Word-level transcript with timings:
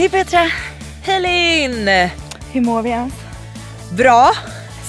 Hej 0.00 0.08
Petra! 0.08 0.50
Hej 1.02 1.20
Linn! 1.20 2.10
Hur 2.52 2.60
mår 2.60 2.82
vi 2.82 2.90
ens? 2.90 3.14
Bra, 3.92 4.32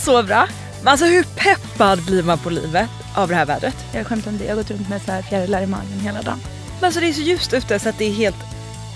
så 0.03 0.23
bra. 0.23 0.47
Men 0.79 0.87
alltså 0.87 1.05
hur 1.05 1.23
peppad 1.23 2.05
blir 2.05 2.23
man 2.23 2.37
på 2.37 2.49
livet 2.49 2.89
av 3.15 3.29
det 3.29 3.35
här 3.35 3.45
vädret? 3.45 3.75
Jag 3.93 4.07
skämtar 4.07 4.31
inte, 4.31 4.43
jag 4.43 4.51
har 4.51 4.55
gått 4.55 4.71
runt 4.71 4.89
med 4.89 5.01
så 5.01 5.11
här 5.11 5.21
fjärilar 5.21 5.61
i 5.61 5.65
magen 5.65 5.99
hela 6.03 6.21
dagen. 6.21 6.39
Men 6.79 6.85
alltså 6.85 6.99
det 6.99 7.07
är 7.07 7.13
så 7.13 7.21
ljust 7.21 7.53
ute 7.53 7.79
så 7.79 7.89
att 7.89 7.97
det 7.97 8.05
är 8.05 8.13
helt... 8.13 8.35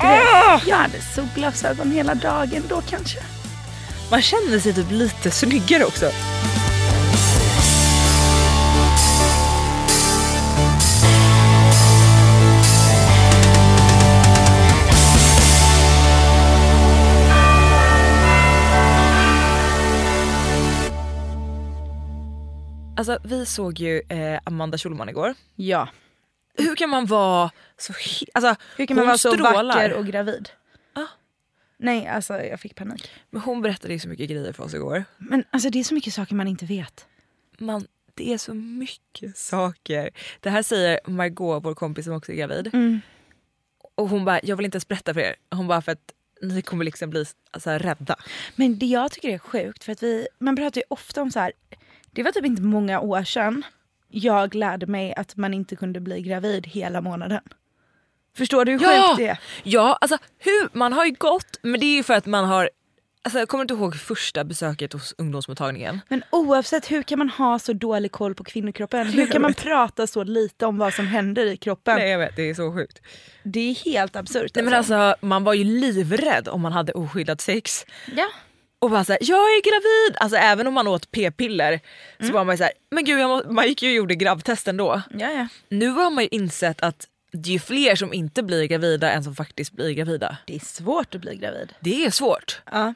Vet, 0.01 0.67
Jag 0.67 0.77
hade 0.77 1.01
solglasögon 1.15 1.91
hela 1.91 2.15
dagen 2.15 2.63
då 2.69 2.81
kanske. 2.89 3.19
Man 4.11 4.21
känner 4.21 4.59
sig 4.59 4.73
typ 4.73 4.91
lite 4.91 5.31
snyggare 5.31 5.85
också. 5.85 6.11
Alltså 22.97 23.19
vi 23.23 23.45
såg 23.45 23.79
ju 23.79 24.01
eh, 24.09 24.39
Amanda 24.43 24.77
Schulman 24.77 25.09
igår. 25.09 25.33
Ja. 25.55 25.89
Hur 26.57 26.75
kan 26.75 26.89
man 26.89 27.05
vara 27.05 27.51
så... 27.77 27.93
Alltså, 28.33 28.55
Hur 28.77 28.85
kan 28.85 28.97
man 28.97 29.05
vara 29.05 29.17
så 29.17 29.31
strålar. 29.31 29.63
vacker 29.63 29.93
och 29.93 30.05
gravid? 30.05 30.49
Ah. 30.93 31.07
Nej, 31.77 32.07
alltså 32.07 32.33
jag 32.33 32.59
fick 32.59 32.75
panik. 32.75 33.09
Men 33.29 33.41
hon 33.41 33.61
berättade 33.61 33.93
ju 33.93 33.99
så 33.99 34.07
mycket 34.09 34.29
grejer 34.29 34.53
för 34.53 34.63
oss 34.63 34.73
igår. 34.73 35.03
Men 35.17 35.43
alltså 35.49 35.69
det 35.69 35.79
är 35.79 35.83
så 35.83 35.93
mycket 35.93 36.13
saker 36.13 36.35
man 36.35 36.47
inte 36.47 36.65
vet. 36.65 37.05
Man, 37.57 37.87
det 38.13 38.33
är 38.33 38.37
så 38.37 38.53
mycket 38.53 39.37
saker. 39.37 40.09
Det 40.39 40.49
här 40.49 40.63
säger 40.63 40.99
Margot, 41.05 41.63
vår 41.63 41.73
kompis 41.73 42.05
som 42.05 42.13
också 42.13 42.31
är 42.31 42.35
gravid. 42.35 42.69
Mm. 42.73 43.01
Och 43.95 44.09
hon 44.09 44.25
bara, 44.25 44.39
jag 44.43 44.55
vill 44.55 44.65
inte 44.65 44.75
ens 44.75 44.87
berätta 44.87 45.13
för 45.13 45.21
er. 45.21 45.35
Hon 45.51 45.67
bara 45.67 45.81
för 45.81 45.91
att 45.91 46.11
ni 46.41 46.61
kommer 46.61 46.85
liksom 46.85 47.09
bli 47.09 47.25
alltså, 47.51 47.69
rädda. 47.69 48.15
Men 48.55 48.79
det 48.79 48.85
jag 48.85 49.11
tycker 49.11 49.29
är 49.29 49.37
sjukt, 49.37 49.83
för 49.83 49.91
att 49.91 50.03
vi, 50.03 50.27
man 50.39 50.55
pratar 50.55 50.81
ju 50.81 50.85
ofta 50.89 51.21
om 51.21 51.31
så 51.31 51.39
här. 51.39 51.51
Det 52.15 52.23
var 52.23 52.31
typ 52.31 52.45
inte 52.45 52.61
många 52.61 52.99
år 52.99 53.23
sedan 53.23 53.63
jag 54.09 54.55
lärde 54.55 54.85
mig 54.85 55.13
att 55.13 55.35
man 55.35 55.53
inte 55.53 55.75
kunde 55.75 55.99
bli 55.99 56.21
gravid 56.21 56.67
hela 56.67 57.01
månaden. 57.01 57.41
Förstår 58.37 58.65
du 58.65 58.71
hur 58.71 58.79
sjukt 58.79 59.17
det 59.17 59.27
är? 59.27 59.39
ja, 59.63 59.97
alltså 60.01 60.17
hur, 60.39 60.77
man 60.77 60.93
har 60.93 61.05
ju 61.05 61.11
gått, 61.11 61.59
men 61.61 61.79
det 61.79 61.85
är 61.85 61.95
ju 61.95 62.03
för 62.03 62.13
att 62.13 62.25
man 62.25 62.45
har 62.45 62.69
Alltså, 63.25 63.39
jag 63.39 63.47
kommer 63.47 63.61
inte 63.61 63.73
ihåg 63.73 63.95
första 63.95 64.43
besöket 64.43 64.93
hos 64.93 65.15
ungdomsmottagningen. 65.17 66.01
Men 66.09 66.23
oavsett, 66.29 66.91
hur 66.91 67.03
kan 67.03 67.19
man 67.19 67.29
ha 67.29 67.59
så 67.59 67.73
dålig 67.73 68.11
koll 68.11 68.35
på 68.35 68.43
kvinnokroppen? 68.43 69.07
Hur 69.07 69.27
kan 69.27 69.41
man 69.41 69.53
prata 69.57 70.07
så 70.07 70.23
lite 70.23 70.65
om 70.65 70.77
vad 70.77 70.93
som 70.93 71.07
händer 71.07 71.45
i 71.45 71.57
kroppen? 71.57 71.95
Nej 71.95 72.09
jag 72.09 72.19
vet, 72.19 72.35
det 72.35 72.49
är 72.49 72.53
så 72.53 72.73
sjukt. 72.73 73.01
Det 73.43 73.59
är 73.59 73.85
helt 73.85 74.15
absurt. 74.15 74.51
Nej, 74.55 74.65
men 74.65 74.73
alltså, 74.73 75.15
man 75.21 75.43
var 75.43 75.53
ju 75.53 75.63
livrädd 75.63 76.47
om 76.47 76.61
man 76.61 76.71
hade 76.71 76.93
oskyddat 76.93 77.41
sex. 77.41 77.85
Ja. 78.15 78.27
Och 78.85 78.91
bara 78.91 79.05
såhär, 79.05 79.19
jag 79.21 79.37
är 79.37 79.61
gravid! 79.61 80.17
Alltså 80.19 80.37
även 80.37 80.67
om 80.67 80.73
man 80.73 80.87
åt 80.87 81.11
p-piller 81.11 81.79
så 82.19 82.31
var 82.33 82.45
man 82.45 82.53
ju 82.53 82.57
såhär, 82.57 82.73
men 82.91 83.05
gud 83.05 83.19
jag 83.19 83.51
man 83.51 83.67
gick 83.67 83.81
ju 83.83 83.89
och 83.89 83.95
gjorde 83.95 84.15
grabbtesten 84.15 84.77
då. 84.77 85.01
Ja, 85.09 85.31
ja. 85.31 85.47
Nu 85.69 85.87
har 85.87 86.11
man 86.11 86.23
ju 86.23 86.29
insett 86.31 86.81
att 86.81 87.07
det 87.31 87.49
är 87.49 87.53
ju 87.53 87.59
fler 87.59 87.95
som 87.95 88.13
inte 88.13 88.43
blir 88.43 88.63
gravida 88.63 89.11
än 89.11 89.23
som 89.23 89.35
faktiskt 89.35 89.71
blir 89.71 89.91
gravida. 89.91 90.37
Det 90.47 90.55
är 90.55 90.59
svårt 90.59 91.15
att 91.15 91.21
bli 91.21 91.35
gravid. 91.35 91.73
Det 91.79 92.05
är 92.05 92.11
svårt. 92.11 92.61
Ja. 92.71 92.93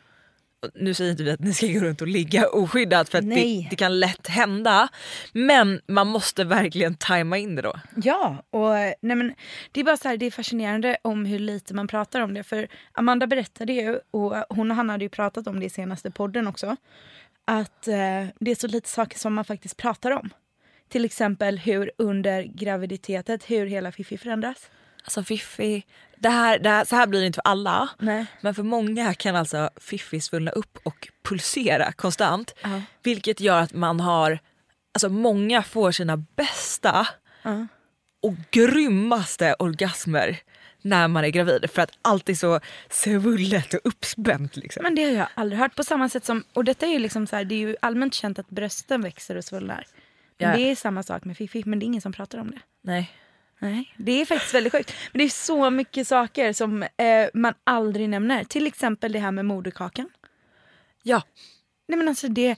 Nu 0.73 0.93
säger 0.93 1.11
inte 1.11 1.23
vi 1.23 1.31
att 1.31 1.39
ni 1.39 1.53
ska 1.53 1.67
gå 1.67 1.79
runt 1.79 2.01
och 2.01 2.07
ligga 2.07 2.47
oskyddat 2.47 3.09
för 3.09 3.17
att 3.17 3.29
det, 3.29 3.67
det 3.69 3.75
kan 3.75 3.99
lätt 3.99 4.27
hända. 4.27 4.87
Men 5.33 5.81
man 5.87 6.07
måste 6.07 6.43
verkligen 6.43 6.95
tajma 6.95 7.37
in 7.37 7.55
det 7.55 7.61
då. 7.61 7.73
Ja, 7.95 8.43
och 8.49 8.73
nej 9.01 9.15
men, 9.15 9.33
det 9.71 9.79
är 9.79 9.83
bara 9.83 9.97
så 9.97 10.07
här, 10.07 10.17
det 10.17 10.25
är 10.25 10.31
fascinerande 10.31 10.97
om 11.01 11.25
hur 11.25 11.39
lite 11.39 11.73
man 11.73 11.87
pratar 11.87 12.21
om 12.21 12.33
det. 12.33 12.43
För 12.43 12.67
Amanda 12.91 13.27
berättade 13.27 13.73
ju, 13.73 13.99
och 14.11 14.35
hon 14.49 14.71
och 14.71 14.77
Hanna 14.77 14.93
hade 14.93 15.05
ju 15.05 15.09
pratat 15.09 15.47
om 15.47 15.59
det 15.59 15.65
i 15.65 15.69
senaste 15.69 16.11
podden 16.11 16.47
också, 16.47 16.75
att 17.45 17.87
eh, 17.87 18.27
det 18.39 18.51
är 18.51 18.55
så 18.55 18.67
lite 18.67 18.89
saker 18.89 19.19
som 19.19 19.33
man 19.33 19.45
faktiskt 19.45 19.77
pratar 19.77 20.11
om. 20.11 20.29
Till 20.89 21.05
exempel 21.05 21.57
hur 21.57 21.91
under 21.97 22.43
graviditetet, 22.43 23.49
hur 23.49 23.65
hela 23.65 23.91
Fifi 23.91 24.17
förändras. 24.17 24.69
Alltså 25.03 25.23
Fiffi, 25.23 25.83
det 26.17 26.29
här, 26.29 26.59
det 26.59 26.69
här, 26.69 26.85
så 26.85 26.95
här 26.95 27.07
blir 27.07 27.19
det 27.19 27.25
inte 27.27 27.35
för 27.45 27.49
alla. 27.51 27.89
Nej. 27.99 28.25
Men 28.41 28.55
för 28.55 28.63
många 28.63 29.13
kan 29.13 29.35
alltså 29.35 29.69
Fiffi 29.77 30.21
svullna 30.21 30.51
upp 30.51 30.77
och 30.83 31.07
pulsera 31.23 31.91
konstant. 31.91 32.55
Ja. 32.61 32.81
Vilket 33.03 33.39
gör 33.39 33.61
att 33.61 33.73
man 33.73 33.99
har, 33.99 34.39
alltså 34.93 35.09
många 35.09 35.63
får 35.63 35.91
sina 35.91 36.17
bästa 36.17 37.07
Ja. 37.41 37.67
och 38.21 38.33
grymmaste 38.51 39.55
orgasmer 39.59 40.37
när 40.81 41.07
man 41.07 41.23
är 41.23 41.29
gravid. 41.29 41.69
För 41.73 41.81
att 41.81 41.91
allt 42.01 42.29
är 42.29 42.33
så 42.33 42.59
svullet 42.89 43.73
och 43.73 43.79
uppspänt. 43.83 44.55
Liksom. 44.55 44.83
Men 44.83 44.95
det 44.95 45.03
har 45.03 45.11
jag 45.11 45.27
aldrig 45.33 45.59
hört. 45.59 45.75
På 45.75 45.83
samma 45.83 46.09
sätt 46.09 46.25
som, 46.25 46.43
och 46.53 46.63
detta 46.63 46.85
är 46.85 46.91
ju 46.91 46.99
liksom 46.99 47.27
så 47.27 47.35
här, 47.35 47.43
det 47.43 47.55
är 47.55 47.59
ju 47.59 47.75
allmänt 47.81 48.13
känt 48.13 48.39
att 48.39 48.49
brösten 48.49 49.01
växer 49.01 49.35
och 49.35 49.45
svullnar. 49.45 49.85
Ja. 50.37 50.55
Det 50.55 50.61
är 50.61 50.75
samma 50.75 51.03
sak 51.03 51.23
med 51.25 51.37
Fifi, 51.37 51.63
men 51.65 51.79
det 51.79 51.83
är 51.83 51.87
ingen 51.87 52.01
som 52.01 52.13
pratar 52.13 52.37
om 52.37 52.51
det. 52.51 52.59
Nej. 52.83 53.11
Nej, 53.59 53.93
det 53.97 54.21
är 54.21 54.25
faktiskt 54.25 54.53
väldigt 54.53 54.73
sjukt. 54.73 54.93
Men 55.11 55.19
det 55.19 55.25
är 55.25 55.29
så 55.29 55.69
mycket 55.69 56.07
saker 56.07 56.53
som 56.53 56.83
eh, 56.83 57.27
man 57.33 57.53
aldrig 57.63 58.09
nämner. 58.09 58.43
Till 58.43 58.67
exempel 58.67 59.11
det 59.11 59.19
här 59.19 59.31
med 59.31 59.45
moderkakan. 59.45 60.09
Ja, 61.03 61.23
Nej 61.89 61.97
men 61.97 62.07
alltså 62.07 62.27
det, 62.27 62.55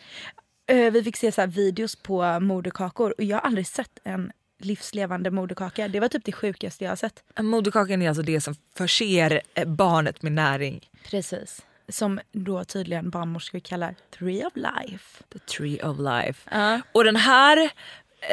eh, 0.67 0.91
vi 0.91 1.03
fick 1.03 1.17
se 1.17 1.31
så 1.31 1.45
videos 1.45 1.95
på 1.95 2.39
moderkakor 2.39 3.13
och 3.17 3.23
jag 3.23 3.37
har 3.37 3.41
aldrig 3.41 3.67
sett 3.67 3.99
en 4.03 4.31
livslevande 4.57 5.31
moderkaka. 5.31 5.87
Det 5.87 5.99
var 5.99 6.07
typ 6.07 6.25
det 6.25 6.31
sjukaste 6.31 6.83
jag 6.83 6.91
har 6.91 6.95
sett. 6.95 7.23
moderkakan 7.39 8.01
är 8.01 8.07
alltså 8.07 8.23
det 8.23 8.41
som 8.41 8.55
förser 8.75 9.41
eh, 9.53 9.67
barnet 9.67 10.21
med 10.21 10.31
näring. 10.31 10.89
Precis. 11.03 11.65
Som 11.89 12.19
då 12.31 12.63
tydligen 12.63 13.09
barnmorskor 13.09 13.59
kallar 13.59 13.95
three 14.19 14.45
of 14.45 14.53
life. 14.55 15.23
The 15.33 15.39
tree 15.39 15.83
of 15.83 15.97
life. 15.99 16.49
Ja. 16.51 16.81
Och 16.91 17.03
den 17.03 17.15
här 17.15 17.71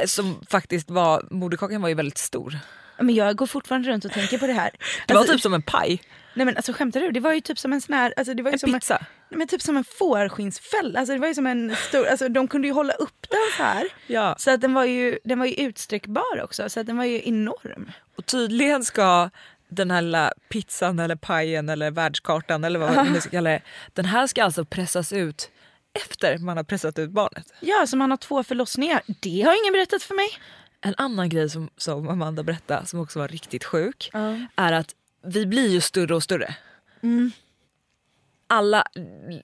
som 0.07 0.41
faktiskt 0.51 0.91
var, 0.91 1.27
moderkakan 1.31 1.83
var 1.83 1.89
ju 1.89 1.95
väldigt 1.95 2.19
stor. 2.19 2.59
Men 3.01 3.15
jag 3.15 3.37
går 3.37 3.47
fortfarande 3.47 3.89
runt 3.89 4.05
och 4.05 4.13
tänker 4.13 4.39
på 4.39 4.47
det 4.47 4.53
här. 4.53 4.71
Det 5.07 5.15
var 5.15 5.21
Alltså, 5.21 5.33
typ 5.35 5.43
som 5.43 5.55
en 5.55 5.63
paj. 5.63 6.03
Nej 6.35 6.45
men 6.47 6.57
alltså 6.57 6.73
skämtar 6.73 7.01
du? 7.01 7.11
Det 7.11 7.21
var 7.21 7.33
ju 7.33 7.41
typ 7.41 7.59
som 7.59 7.73
en 7.73 7.81
sån 7.81 7.95
här, 7.95 8.15
alltså 8.17 8.35
det 8.35 8.43
var 8.43 8.51
ju 8.51 8.53
En 8.53 8.59
som 8.59 8.73
pizza. 8.73 8.97
En, 8.97 9.05
nej, 9.29 9.39
men 9.39 9.49
typ 9.49 9.63
som 9.63 9.77
en 9.77 9.85
fårskinnsfälla. 9.85 10.99
Alltså 10.99 11.15
det 11.15 11.21
var 11.21 11.29
ju 11.29 11.35
som 11.35 11.47
en 11.47 11.77
stor, 11.89 12.07
alltså 12.07 12.29
de 12.29 12.49
kunde 12.49 12.69
ju 12.69 12.75
hålla 12.75 12.93
upp 12.93 13.27
den 13.31 13.39
så 13.57 13.63
här. 13.63 13.87
Ja. 14.07 14.35
Så 14.39 14.51
att 14.51 14.61
den 14.61 14.75
var 14.75 14.85
ju, 14.85 15.19
den 15.25 15.39
var 15.39 15.47
ju 15.47 15.55
utsträckbar 15.55 16.43
också, 16.43 16.69
så 16.69 16.81
att 16.81 16.87
den 16.87 16.97
var 16.97 17.05
ju 17.05 17.23
enorm. 17.25 17.91
Och 18.17 18.27
tydligen 18.27 18.85
ska 18.85 19.31
den 19.69 19.91
här 19.91 20.03
lilla 20.03 20.33
pizzan 20.49 20.99
eller 20.99 21.17
pajen 21.17 21.69
eller 21.69 21.91
världskartan 21.91 22.65
eller 22.65 22.79
vad 22.79 22.95
man 22.95 23.13
nu 23.13 23.21
ska 23.21 23.31
kalla 23.31 23.51
det. 23.51 23.63
Den 23.93 24.05
här 24.05 24.27
ska 24.27 24.45
alltså 24.45 24.65
pressas 24.65 25.13
ut 25.13 25.51
efter 25.93 26.39
man 26.39 26.57
har 26.57 26.65
pressat 26.65 26.99
ut 26.99 27.11
barnet. 27.11 27.53
Ja, 27.61 27.87
så 27.87 27.97
man 27.97 28.11
har 28.11 28.17
två 28.17 28.43
förlossningar. 28.45 29.03
Det 29.21 29.43
har 29.43 29.63
ingen 29.63 29.73
berättat 29.73 30.03
för 30.03 30.15
mig. 30.15 30.29
En 30.81 30.95
annan 30.97 31.29
grej 31.29 31.51
som, 31.51 31.71
som 31.77 32.09
Amanda 32.09 32.43
berättade 32.43 32.87
som 32.87 33.01
också 33.01 33.19
var 33.19 33.29
riktigt 33.29 33.65
sjuk 33.65 34.11
Ja. 34.13 34.47
är 34.57 34.73
att 34.73 34.95
vi 35.27 35.47
blir 35.47 35.69
ju 35.69 35.81
större 35.81 36.15
och 36.15 36.23
större. 36.23 36.55
alla, 38.47 38.85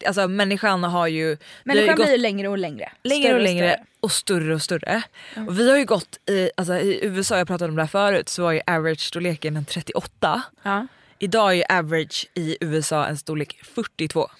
alltså 0.07 0.29
människan 0.29 0.85
har 0.85 1.07
ju... 1.07 1.37
Människan 1.65 1.95
blir 1.95 2.11
ju 2.11 2.17
längre 2.17 2.49
och 2.49 2.59
längre. 2.59 2.93
längre 3.03 3.35
och 3.35 3.41
längre 3.41 3.85
och 4.01 4.13
större 4.13 4.55
och 4.55 4.63
större. 4.63 5.03
Och 5.49 5.59
vi 5.59 5.71
har 5.71 5.79
ju 5.79 5.85
gått 5.85 6.31
i, 6.31 6.51
alltså 6.57 6.75
i 6.79 7.05
USA, 7.05 7.39
jag 7.39 7.47
pratade 7.47 7.69
om 7.71 7.77
det 7.77 7.83
här 7.83 7.89
förut, 7.89 8.29
så 8.29 8.43
var 8.43 8.53
ju 8.53 8.61
average-storleken 8.67 9.57
en 9.57 9.65
38. 9.65 10.43
Ja. 10.63 10.87
Idag 11.19 11.51
är 11.51 11.55
ju 11.55 11.63
average 11.69 12.27
i 12.35 12.57
USA 12.61 13.07
en 13.07 13.17
storlek 13.19 13.61
42. 13.63 14.31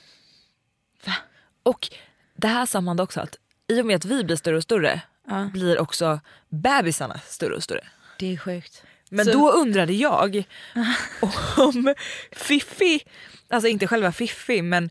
Och 1.65 1.89
det 2.37 2.49
här 2.49 2.67
sammanhang 2.67 3.05
också 3.05 3.21
att 3.21 3.37
i 3.69 3.81
och 3.81 3.87
med 3.87 3.97
att 3.97 4.05
vi 4.05 4.25
blir 4.25 4.37
större 4.37 4.57
och 4.57 4.63
större 4.63 5.01
Ja. 5.29 5.51
blir 5.53 5.81
också 5.81 6.21
bebisarna 6.49 7.21
större 7.27 7.55
och 7.55 7.63
större. 7.63 7.85
Det 8.19 8.33
är 8.33 8.37
sjukt. 8.37 8.83
Men 9.11 9.25
Så- 9.25 9.33
då 9.33 9.51
undrade 9.53 9.93
jag 9.93 10.45
om 11.57 11.95
Fiffi, 12.33 13.01
alltså 13.49 13.69
inte 13.69 13.87
själva 13.87 14.13
Fiffi 14.13 14.63
men 14.63 14.91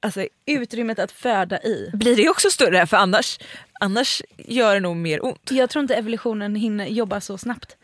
alltså, 0.00 0.26
Utrymmet 0.46 0.98
att 0.98 1.12
föda 1.12 1.62
i. 1.62 1.90
blir 1.92 2.16
det 2.16 2.28
också 2.28 2.50
större? 2.50 2.86
För 2.86 2.96
annars, 2.96 3.38
annars 3.80 4.22
gör 4.36 4.74
det 4.74 4.80
nog 4.80 4.96
mer 4.96 5.24
ont. 5.24 5.50
Jag 5.50 5.70
tror 5.70 5.82
inte 5.82 5.94
evolutionen 5.94 6.54
hinner 6.54 6.86
jobba 6.86 7.20
så 7.20 7.38
snabbt. 7.38 7.76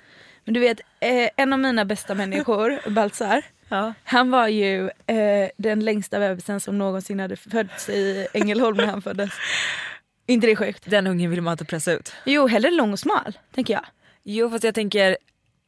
Men 0.45 0.55
du 0.55 0.61
vet, 0.61 0.81
eh, 1.01 1.29
en 1.37 1.53
av 1.53 1.59
mina 1.59 1.85
bästa 1.85 2.15
människor, 2.15 2.91
Baltzar, 2.91 3.43
Ja. 3.73 3.95
han 4.05 4.31
var 4.31 4.49
ju 4.49 4.91
eh, 5.07 5.51
den 5.57 5.81
längsta 5.85 6.19
bebisen 6.19 6.61
som 6.61 6.79
någonsin 6.79 7.21
hade 7.21 7.37
fötts 7.37 7.89
i 7.89 8.27
Ängelholm 8.35 8.77
när 8.77 8.87
han 8.87 9.03
föddes. 9.03 9.31
inte 10.27 10.47
det 10.47 10.57
sjukt? 10.57 10.91
Den 10.91 11.07
ungen 11.07 11.31
vill 11.31 11.41
man 11.41 11.53
inte 11.53 11.65
pressa 11.65 11.93
ut. 11.93 12.13
Jo, 12.25 12.47
hellre 12.47 12.71
lång 12.71 12.93
och 12.93 12.99
smal, 12.99 13.39
tänker 13.55 13.75
jag. 13.75 13.85
Jo 14.23 14.51
fast 14.51 14.65
jag 14.65 14.75
tänker 14.75 15.17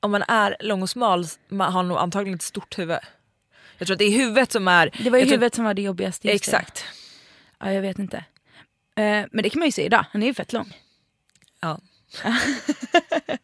om 0.01 0.11
man 0.11 0.23
är 0.23 0.57
lång 0.61 0.83
och 0.83 0.91
smal 0.91 1.25
man 1.49 1.73
har 1.73 1.83
nog 1.83 1.99
antagligen 1.99 2.35
ett 2.37 2.43
stort 2.43 2.79
huvud. 2.79 2.99
Jag 3.79 3.87
tror 3.87 3.95
att 3.95 3.99
det 3.99 4.05
är 4.05 4.11
huvudet 4.19 4.53
som 4.53 4.69
är... 4.69 4.91
Det 5.05 5.11
var 5.11 5.19
ju 5.19 5.23
jag 5.23 5.29
tror- 5.29 5.37
huvudet 5.37 5.55
som 5.55 5.65
var 5.65 5.75
det 5.75 5.83
jobbigaste. 5.83 6.29
just 6.29 6.45
det. 6.51 6.57
Exakt. 6.57 6.85
Ja, 7.59 7.73
jag 7.73 7.83
vet 7.83 7.99
inte. 7.99 8.17
Eh, 8.97 9.25
men 9.31 9.43
det 9.43 9.51
kan 9.51 9.59
man 9.59 9.69
ju 9.69 9.73
se 9.73 9.85
idag, 9.85 10.05
han 10.11 10.23
är 10.23 10.27
ju 10.27 10.35
fett 10.35 10.53
lång. 10.53 10.77
Ja. 11.61 11.81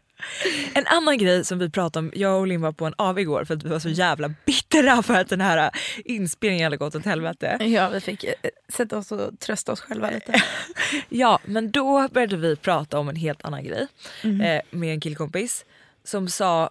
en 0.75 0.87
annan 0.87 1.19
grej 1.19 1.45
som 1.45 1.59
vi 1.59 1.71
pratade 1.71 2.07
om, 2.07 2.13
jag 2.15 2.41
och 2.41 2.47
Linn 2.47 2.61
var 2.61 2.73
på 2.73 2.87
en 2.87 2.95
AV 2.99 3.19
igår 3.19 3.45
för 3.45 3.55
att 3.55 3.63
vi 3.63 3.69
var 3.69 3.79
så 3.79 3.89
jävla 3.89 4.35
bittra 4.47 5.03
för 5.03 5.15
att 5.15 5.29
den 5.29 5.41
här 5.41 5.71
inspelningen 6.05 6.65
hade 6.65 6.77
gått 6.77 6.95
åt 6.95 7.05
helvete. 7.05 7.59
Ja, 7.61 7.89
vi 7.89 8.01
fick 8.01 8.25
eh, 8.25 8.33
sätta 8.69 8.99
oss 8.99 9.13
och 9.13 9.41
trösta 9.41 9.73
oss 9.73 9.81
själva 9.81 10.11
lite. 10.11 10.43
Ja 11.09 11.39
men 11.45 11.71
då 11.71 12.09
började 12.09 12.37
vi 12.37 12.57
prata 12.57 12.99
om 12.99 13.09
en 13.09 13.17
helt 13.17 13.45
annan 13.45 13.65
grej 13.65 13.87
eh, 14.23 14.61
med 14.71 14.93
en 14.93 15.01
killkompis 15.01 15.65
som 16.05 16.29
sa, 16.29 16.71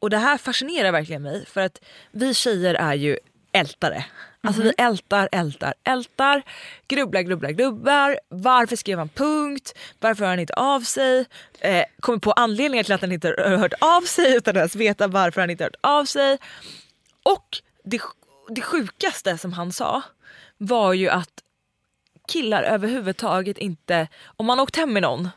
och 0.00 0.10
det 0.10 0.18
här 0.18 0.38
fascinerar 0.38 0.92
verkligen 0.92 1.22
mig 1.22 1.46
för 1.46 1.60
att 1.60 1.80
vi 2.10 2.34
tjejer 2.34 2.74
är 2.74 2.94
ju 2.94 3.18
ältare. 3.52 4.04
Alltså 4.44 4.62
vi 4.62 4.72
ältar, 4.78 5.28
ältar, 5.32 5.74
ältar, 5.84 6.42
grubblar, 6.88 7.20
grubblar, 7.20 7.50
grubblar. 7.50 8.18
Varför 8.28 8.76
skrev 8.76 8.98
han 8.98 9.08
punkt? 9.08 9.74
Varför 10.00 10.24
hör 10.24 10.30
han 10.30 10.40
inte 10.40 10.54
av 10.54 10.80
sig? 10.80 11.26
Eh, 11.60 11.84
kommer 12.00 12.18
på 12.18 12.32
anledningar 12.32 12.84
till 12.84 12.92
att 12.92 13.00
han 13.00 13.12
inte 13.12 13.28
har 13.28 13.56
hört 13.56 13.74
av 13.80 14.00
sig 14.00 14.36
utan 14.36 14.50
att 14.50 14.56
ens 14.56 14.76
veta 14.76 15.08
varför 15.08 15.40
han 15.40 15.50
inte 15.50 15.64
har 15.64 15.68
hört 15.68 15.80
av 15.80 16.04
sig. 16.04 16.38
Och 17.22 17.48
det, 17.84 18.00
det 18.48 18.60
sjukaste 18.60 19.38
som 19.38 19.52
han 19.52 19.72
sa 19.72 20.02
var 20.58 20.92
ju 20.92 21.08
att 21.08 21.30
killar 22.28 22.62
överhuvudtaget 22.62 23.58
inte, 23.58 24.08
om 24.24 24.46
man 24.46 24.60
åkt 24.60 24.76
hem 24.76 24.92
med 24.92 25.02
någon 25.02 25.28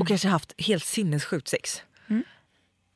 och 0.00 0.08
kanske 0.08 0.28
haft 0.28 0.54
helt 0.58 0.84
sinnessjukt 0.84 1.48
sex. 1.48 1.82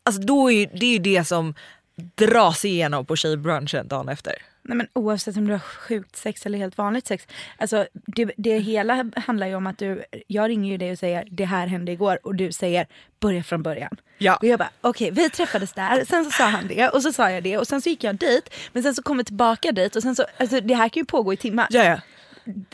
Alltså 0.03 0.23
då 0.23 0.51
är 0.51 0.55
ju, 0.55 0.67
det 0.67 0.87
är 0.87 0.93
ju 0.93 0.99
det 0.99 1.25
som 1.25 1.55
dras 1.97 2.65
igenom 2.65 3.07
på 3.07 3.17
tjejbrunchen 3.17 3.89
dagen 3.89 4.09
efter. 4.09 4.35
Nej, 4.63 4.77
men 4.77 4.87
oavsett 4.93 5.37
om 5.37 5.47
du 5.47 5.53
har 5.53 5.59
sjukt 5.59 6.17
sex 6.17 6.47
eller 6.47 6.59
helt 6.59 6.79
vanligt 6.79 7.07
sex. 7.07 7.27
Alltså, 7.59 7.87
det, 7.93 8.31
det 8.37 8.59
hela 8.59 9.11
handlar 9.17 9.47
ju 9.47 9.55
om 9.55 9.67
att 9.67 9.79
du, 9.79 10.05
jag 10.27 10.49
ringer 10.49 10.71
ju 10.71 10.79
dig 10.79 10.93
och 10.93 10.99
säger 10.99 11.29
det 11.31 11.45
här 11.45 11.67
hände 11.67 11.93
igår 11.93 12.19
och 12.23 12.35
du 12.35 12.53
säger 12.53 12.87
börja 13.21 13.43
från 13.43 13.63
början. 13.63 13.97
Ja. 14.19 14.37
Och 14.37 14.45
jag 14.45 14.59
bara 14.59 14.71
okej 14.81 15.11
vi 15.11 15.31
träffades 15.31 15.73
där, 15.73 16.05
sen 16.05 16.25
så 16.25 16.31
sa 16.31 16.45
han 16.45 16.69
det 16.69 16.89
och 16.89 17.03
så 17.03 17.13
sa 17.13 17.31
jag 17.31 17.43
det 17.43 17.59
och 17.59 17.67
sen 17.69 17.83
så 17.83 17.89
gick 17.89 18.05
jag 18.05 18.15
dit 18.15 18.55
men 18.73 18.83
sen 18.83 18.95
så 18.95 19.03
kom 19.03 19.19
vi 19.19 19.25
tillbaka 19.25 19.73
dit 19.73 19.97
och 19.97 20.03
sen 20.03 20.17
så, 20.17 20.25
alltså 20.39 20.61
det 20.61 20.75
här 20.75 20.89
kan 20.89 21.01
ju 21.01 21.05
pågå 21.05 21.33
i 21.33 21.37
timmar. 21.37 21.67
Ja, 21.71 21.85
ja. 21.85 22.01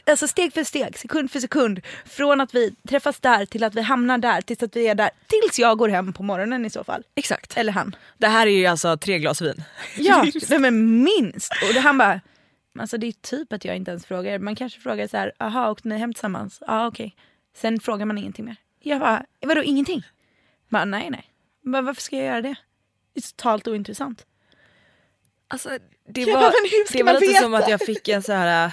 Alltså 0.07 0.29
steg 0.29 0.53
för 0.53 0.65
steg, 0.65 0.99
sekund 0.99 1.31
för 1.31 1.41
sekund. 1.41 1.81
Från 2.05 2.41
att 2.41 2.55
vi 2.55 2.75
träffas 2.89 3.21
där 3.21 3.47
till 3.47 3.65
att 3.65 3.75
vi 3.75 3.81
hamnar 3.83 4.19
där 4.19 4.41
tills 4.41 4.63
att 4.63 4.77
vi 4.77 4.89
är 4.89 4.95
där. 4.95 5.11
Tills 5.27 5.59
jag 5.59 5.79
går 5.79 5.89
hem 5.89 6.13
på 6.13 6.23
morgonen 6.23 6.65
i 6.67 6.71
så 6.71 6.85
fall. 6.85 7.03
Exakt. 7.15 7.57
Eller 7.57 7.73
han. 7.73 7.97
Det 8.19 8.27
här 8.29 8.47
är 8.47 8.51
ju 8.51 8.67
alltså 8.67 8.97
tre 8.97 9.19
glas 9.19 9.41
vin. 9.43 9.63
Ja, 9.97 10.27
nej, 10.49 10.59
men 10.59 11.03
minst. 11.03 11.53
Och 11.69 11.75
det, 11.75 11.81
han 11.81 11.99
bara, 11.99 12.21
alltså 12.79 12.99
det 12.99 13.07
är 13.07 13.13
typ 13.13 13.53
att 13.53 13.65
jag 13.65 13.77
inte 13.77 13.91
ens 13.91 14.07
frågar. 14.07 14.39
Man 14.39 14.57
kanske 14.57 14.81
frågar 14.81 15.07
så 15.07 15.17
här, 15.17 15.33
aha 15.39 15.71
åkte 15.71 15.89
ni 15.89 15.99
hem 15.99 16.13
tillsammans? 16.13 16.63
Ja 16.67 16.87
okej. 16.87 17.17
Sen 17.57 17.81
frågar 17.81 18.07
man 18.07 18.19
ingenting 18.19 18.45
mer. 18.45 18.57
Jag 18.81 19.01
bara, 19.01 19.25
vadå 19.41 19.63
ingenting? 19.63 20.03
Bara, 20.69 20.85
nej 20.85 21.11
nej. 21.11 21.25
Bara, 21.63 21.83
varför 21.83 22.03
ska 22.03 22.17
jag 22.17 22.27
göra 22.27 22.43
det? 22.43 22.55
Det 23.15 23.21
är 23.21 23.23
totalt 23.23 23.69
ointressant. 23.69 24.27
Alltså, 25.49 25.69
det 26.09 26.21
Ja, 26.23 26.41
var, 26.41 26.53
det 26.93 27.03
var 27.03 27.21
lite 27.21 27.41
som 27.41 27.55
att 27.55 27.69
jag 27.69 27.81
fick 27.81 28.09
en 28.09 28.23
så 28.23 28.33
här. 28.33 28.73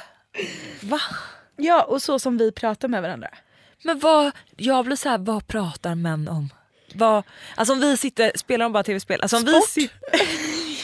Va? 0.81 0.99
Ja 1.55 1.83
och 1.83 2.01
så 2.01 2.19
som 2.19 2.37
vi 2.37 2.51
pratar 2.51 2.87
med 2.87 3.01
varandra. 3.01 3.29
Men 3.83 3.99
vad, 3.99 4.31
jag 4.55 4.85
blir 4.85 4.95
så 4.95 5.09
här, 5.09 5.17
vad 5.17 5.47
pratar 5.47 5.95
män 5.95 6.27
om? 6.27 6.49
Vad, 6.93 7.23
alltså 7.55 7.73
om 7.73 7.79
vi 7.79 7.97
sitter, 7.97 8.31
spelar 8.35 8.65
de 8.65 8.73
bara 8.73 8.83
tv-spel? 8.83 9.21
Alltså 9.21 9.37
om 9.37 9.43
Sport? 9.43 9.91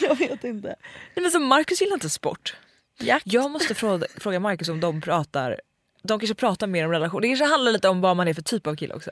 jag 0.00 0.18
vet 0.18 0.44
inte. 0.44 0.76
Nej, 1.14 1.22
men 1.22 1.30
så 1.30 1.38
Marcus 1.38 1.80
gillar 1.80 1.94
inte 1.94 2.10
sport. 2.10 2.56
Jakt. 2.98 3.26
Jag 3.26 3.50
måste 3.50 3.74
fråga, 3.74 4.06
fråga 4.16 4.40
Marcus 4.40 4.68
om 4.68 4.80
de 4.80 5.00
pratar, 5.00 5.60
de 6.02 6.20
kanske 6.20 6.34
pratar 6.34 6.66
mer 6.66 6.84
om 6.84 6.90
relation. 6.90 7.22
Det 7.22 7.28
kanske 7.28 7.44
handlar 7.44 7.72
lite 7.72 7.88
om 7.88 8.00
vad 8.00 8.16
man 8.16 8.28
är 8.28 8.34
för 8.34 8.42
typ 8.42 8.66
av 8.66 8.76
kille 8.76 8.94
också. 8.94 9.10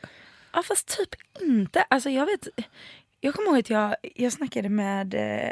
Ja 0.53 0.62
fast 0.62 0.97
typ 0.99 1.15
inte. 1.41 1.83
Alltså 1.83 2.11
jag 2.11 2.27
vet, 2.27 2.49
jag 3.21 3.35
kommer 3.35 3.49
ihåg 3.49 3.59
att 3.59 3.71
jag, 3.71 3.97
jag 4.15 4.33
snackade 4.33 4.69
med 4.69 5.15
eh, 5.15 5.50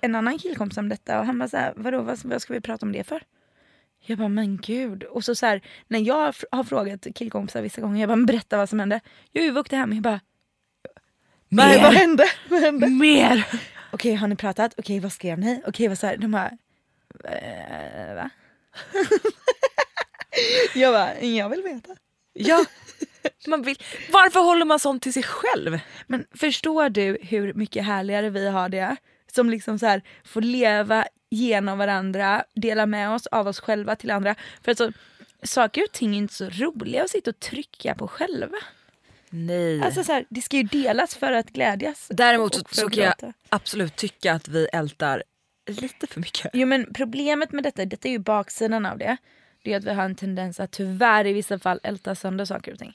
en 0.00 0.14
annan 0.14 0.38
killkompis 0.38 0.78
om 0.78 0.88
detta 0.88 1.20
och 1.20 1.26
han 1.26 1.38
bara 1.38 1.48
såhär, 1.48 1.72
vadå 1.76 2.02
vad, 2.02 2.24
vad 2.24 2.42
ska 2.42 2.52
vi 2.52 2.60
prata 2.60 2.86
om 2.86 2.92
det 2.92 3.04
för? 3.04 3.22
Jag 4.06 4.18
bara 4.18 4.28
men 4.28 4.56
gud. 4.56 5.02
Och 5.02 5.24
så, 5.24 5.34
så 5.34 5.46
här, 5.46 5.60
när 5.88 5.98
jag 6.00 6.34
har 6.50 6.64
frågat 6.64 7.06
killkompisar 7.14 7.62
vissa 7.62 7.80
gånger, 7.80 8.00
jag 8.00 8.08
bara 8.08 8.16
men 8.16 8.26
berätta 8.26 8.56
vad 8.56 8.68
som 8.68 8.80
hände. 8.80 9.00
Jag 9.32 9.52
vi 9.52 9.60
åkte 9.60 9.76
hem 9.76 9.92
jag 9.92 10.02
bara 10.02 10.20
Nej 11.48 11.82
vad 11.82 11.92
hände? 11.92 12.24
Vad 12.48 12.60
hände? 12.60 12.86
Mer! 12.86 13.46
Okej 13.90 14.14
har 14.14 14.28
ni 14.28 14.36
pratat? 14.36 14.74
Okej 14.76 15.00
vad 15.00 15.12
skrev 15.12 15.38
ni? 15.38 15.62
Okej 15.66 15.88
vad 15.88 15.98
så 15.98 16.06
här, 16.06 16.16
de 16.16 16.30
bara 16.30 16.50
eh, 17.24 18.14
va? 18.14 18.30
jag 20.74 20.94
bara 20.94 21.20
jag 21.20 21.48
vill 21.48 21.62
veta. 21.62 21.96
Ja, 22.32 22.64
man 23.46 23.62
vill, 23.62 23.76
varför 24.12 24.40
håller 24.40 24.64
man 24.64 24.78
sånt 24.78 25.02
till 25.02 25.12
sig 25.12 25.22
själv? 25.22 25.78
Men 26.06 26.26
förstår 26.34 26.88
du 26.88 27.18
hur 27.22 27.54
mycket 27.54 27.84
härligare 27.84 28.30
vi 28.30 28.48
har 28.48 28.68
det? 28.68 28.96
Som 29.34 29.50
liksom 29.50 29.78
så 29.78 29.86
här 29.86 30.02
får 30.24 30.40
leva 30.40 31.04
genom 31.30 31.78
varandra, 31.78 32.44
dela 32.54 32.86
med 32.86 33.10
oss 33.10 33.26
av 33.26 33.48
oss 33.48 33.60
själva 33.60 33.96
till 33.96 34.10
andra. 34.10 34.34
För 34.62 34.70
alltså, 34.70 34.92
saker 35.42 35.82
och 35.82 35.92
ting 35.92 36.14
är 36.14 36.18
inte 36.18 36.34
så 36.34 36.50
roliga 36.50 37.04
att 37.04 37.10
sitta 37.10 37.30
och 37.30 37.40
trycka 37.40 37.94
på 37.94 38.08
själva. 38.08 38.56
Nej. 39.30 39.82
Alltså 39.82 40.04
så 40.04 40.12
här, 40.12 40.24
det 40.28 40.42
ska 40.42 40.56
ju 40.56 40.62
delas 40.62 41.14
för 41.14 41.32
att 41.32 41.50
glädjas. 41.50 42.08
Däremot 42.10 42.54
så, 42.54 42.62
så 42.70 42.90
kan 42.90 43.04
jag 43.04 43.32
absolut 43.48 43.96
tycka 43.96 44.32
att 44.32 44.48
vi 44.48 44.68
ältar 44.72 45.22
lite 45.66 46.06
för 46.06 46.20
mycket. 46.20 46.50
Jo 46.52 46.66
men 46.66 46.92
problemet 46.94 47.52
med 47.52 47.64
detta, 47.64 47.84
detta 47.84 48.08
är 48.08 48.12
ju 48.12 48.18
baksidan 48.18 48.86
av 48.86 48.98
det. 48.98 49.16
Det 49.62 49.72
är 49.72 49.76
att 49.76 49.84
vi 49.84 49.94
har 49.94 50.04
en 50.04 50.14
tendens 50.14 50.60
att 50.60 50.70
tyvärr 50.70 51.26
i 51.26 51.32
vissa 51.32 51.58
fall 51.58 51.80
älta 51.82 52.14
sönder 52.14 52.44
saker 52.44 52.72
och 52.72 52.78
ting. 52.78 52.94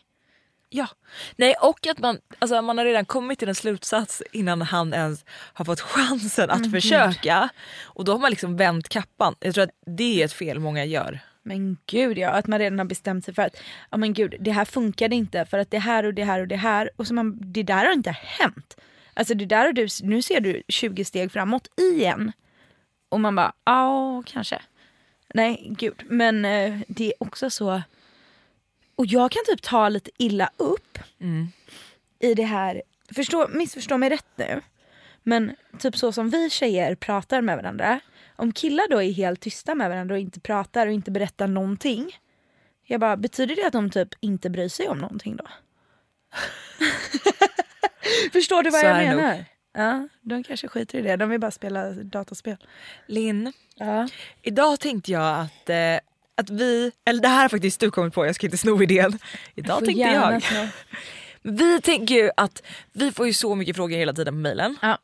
Ja. 0.70 0.88
Nej 1.36 1.56
och 1.62 1.88
att 1.88 2.00
man, 2.00 2.20
alltså 2.40 2.62
man 2.62 2.78
har 2.78 2.86
redan 2.86 3.06
kommit 3.06 3.40
till 3.40 3.50
en 3.50 3.56
slutsats 3.56 4.24
innan 4.32 4.62
han 4.62 4.94
ens 4.94 5.26
har 5.30 5.66
fått 5.66 5.82
chansen 5.82 6.50
att 6.50 6.72
försöka. 6.72 7.50
Och 7.84 8.06
då 8.06 8.12
har 8.12 8.20
man 8.20 8.30
liksom 8.30 8.58
vänt 8.58 8.90
kappan. 8.90 9.36
Jag 9.40 9.54
tror 9.54 9.64
att 9.64 9.70
det 9.98 10.22
är 10.22 10.26
ett 10.26 10.34
fel 10.34 10.60
många 10.60 10.86
gör. 10.86 11.20
Men 11.44 11.78
gud 11.86 12.18
ja, 12.18 12.30
att 12.30 12.48
man 12.48 12.60
redan 12.60 12.80
har 12.80 12.86
bestämt 12.86 13.26
sig 13.26 13.34
för 13.34 13.42
att 13.42 13.58
ja 13.90 13.98
men 13.98 14.14
gud 14.14 14.36
det 14.40 14.52
här 14.52 14.66
funkade 14.66 15.16
inte 15.16 15.46
för 15.46 15.58
att 15.58 15.72
det 15.72 15.80
här 15.80 16.06
och 16.06 16.14
det 16.14 16.24
här 16.24 16.40
och 16.40 16.48
det 16.48 16.56
här 16.56 16.90
och 16.96 17.08
så 17.08 17.14
man, 17.14 17.38
det 17.42 17.64
där 17.64 17.86
har 17.86 17.94
inte 17.94 18.12
hänt. 18.12 18.78
Alltså 19.14 19.34
det 19.34 19.46
där 19.46 19.66
har 19.66 19.74
du, 19.74 19.88
nu 20.04 20.22
ser 20.22 20.40
du 20.40 20.64
20 20.68 21.06
steg 21.06 21.32
framåt 21.32 21.68
igen. 21.78 22.32
Och 23.10 23.20
man 23.20 23.36
bara, 23.36 23.54
ja 23.66 24.24
kanske. 24.26 24.62
Nej 25.34 25.68
gud, 25.70 26.04
men 26.06 26.46
eh, 26.46 26.80
det 26.88 27.08
är 27.08 27.14
också 27.20 27.50
så. 27.50 27.82
Och 29.00 29.06
jag 29.06 29.32
kan 29.32 29.44
typ 29.46 29.62
ta 29.62 29.90
lite 29.90 30.12
illa 30.18 30.50
upp 30.58 31.00
i 32.20 32.34
det 32.34 32.44
här, 32.44 32.82
förstå, 33.16 33.48
missförstå 33.48 33.98
mig 33.98 34.10
rätt 34.10 34.26
nu. 34.36 34.62
Men 35.24 35.56
typ 35.80 35.98
så 35.98 36.12
som 36.12 36.30
vi 36.30 36.50
tjejer 36.50 36.96
pratar 36.96 37.42
med 37.42 37.56
varandra. 37.58 38.00
Om 38.36 38.52
killar 38.52 38.88
då 38.90 39.04
är 39.04 39.12
helt 39.12 39.42
tysta 39.42 39.76
med 39.76 39.90
varandra 39.90 40.16
och 40.16 40.22
inte 40.22 40.40
pratar 40.40 40.88
och 40.88 40.94
inte 40.94 41.12
berättar 41.12 41.48
någonting. 41.48 42.18
Jag 42.86 43.00
bara, 43.00 43.18
betyder 43.18 43.56
det 43.56 43.66
att 43.68 43.74
de 43.74 43.90
typ 43.90 44.10
inte 44.20 44.50
bryr 44.50 44.70
sig 44.70 44.88
om 44.90 44.98
någonting 44.98 45.36
då? 45.36 45.44
Förstår 48.34 48.64
du 48.64 48.70
vad 48.70 48.80
Så 48.82 48.86
jag 48.88 49.00
det 49.00 49.10
nog. 49.10 49.16
menar? 49.22 49.46
Ja, 49.74 50.08
de 50.22 50.44
kanske 50.44 50.68
skiter 50.68 51.00
i 51.00 51.02
det. 51.02 51.16
De 51.16 51.30
vill 51.30 51.40
bara 51.40 51.52
spela 51.52 51.90
dataspel. 51.92 52.58
Linn, 53.08 53.54
Ja. 53.76 54.08
idag 54.42 54.80
tänkte 54.80 55.12
jag 55.12 55.40
att, 55.40 55.70
eh, 55.70 56.09
att 56.40 56.50
vi, 56.50 56.92
eller 57.06 57.22
det 57.22 57.28
här 57.28 57.42
har 57.42 57.50
faktiskt 57.50 57.80
du 57.80 57.92
kommit 57.92 58.14
på, 58.14 58.26
jag 58.26 58.36
ska 58.36 58.48
inte 58.48 58.58
sno 58.58 58.84
idén. 58.84 59.20
Idag 59.56 59.86
tänkte 59.86 60.02
jag. 60.02 60.44
sno. 60.44 60.68
Vi 61.42 61.82
tänker 61.82 62.16
ju 62.16 62.32
att 62.38 62.64
vi 62.94 63.12
får 63.12 63.28
ju 63.28 63.34
så 63.34 63.56
mycket 63.56 63.76
frågor 63.76 63.98
hela 63.98 64.14
tiden 64.14 64.34
på 64.34 64.38
mejlen. 64.38 64.76
Ja. 64.82 64.98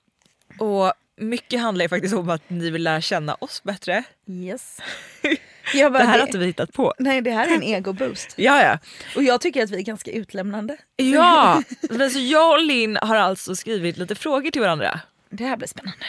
Och 0.59 0.93
mycket 1.17 1.61
handlar 1.61 1.85
ju 1.85 1.89
faktiskt 1.89 2.15
om 2.15 2.29
att 2.29 2.49
ni 2.49 2.69
vill 2.69 2.83
lära 2.83 3.01
känna 3.01 3.35
oss 3.35 3.63
bättre. 3.63 4.03
Yes. 4.27 4.81
Bara, 5.73 5.89
Det 5.89 5.97
här 5.97 6.13
det 6.13 6.19
har 6.19 6.27
inte 6.27 6.37
vi 6.37 6.45
hittat 6.45 6.73
på. 6.73 6.93
Nej, 6.99 7.21
det 7.21 7.31
här 7.31 7.47
är 7.47 7.51
en 7.55 7.63
ego-boost. 7.83 8.33
Ja, 8.37 8.61
ja. 8.63 8.79
Och 9.15 9.23
jag 9.23 9.41
tycker 9.41 9.63
att 9.63 9.69
vi 9.69 9.77
är 9.77 9.81
ganska 9.81 10.11
utlämnande. 10.11 10.77
Ja, 10.95 11.63
men 11.89 12.11
så 12.11 12.19
jag 12.19 12.51
och 12.51 12.59
Linn 12.61 12.97
har 13.01 13.15
alltså 13.15 13.55
skrivit 13.55 13.97
lite 13.97 14.15
frågor 14.15 14.51
till 14.51 14.61
varandra. 14.61 14.99
Det 15.29 15.43
här 15.45 15.57
blir 15.57 15.67
spännande. 15.67 16.05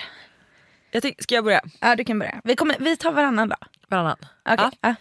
Jag 0.91 1.03
tänk, 1.03 1.23
ska 1.23 1.35
jag 1.35 1.45
börja? 1.45 1.61
Ja, 1.81 1.97
du 1.97 2.05
kan 2.05 2.19
börja. 2.19 2.41
Vi, 2.45 2.57
kommer, 2.57 2.77
vi 2.81 2.97
tar 2.97 3.13
varannan 3.13 3.49
då. 3.49 3.57
Varannan. 3.89 4.17
Okej. 4.49 4.71
Ja. 4.81 4.95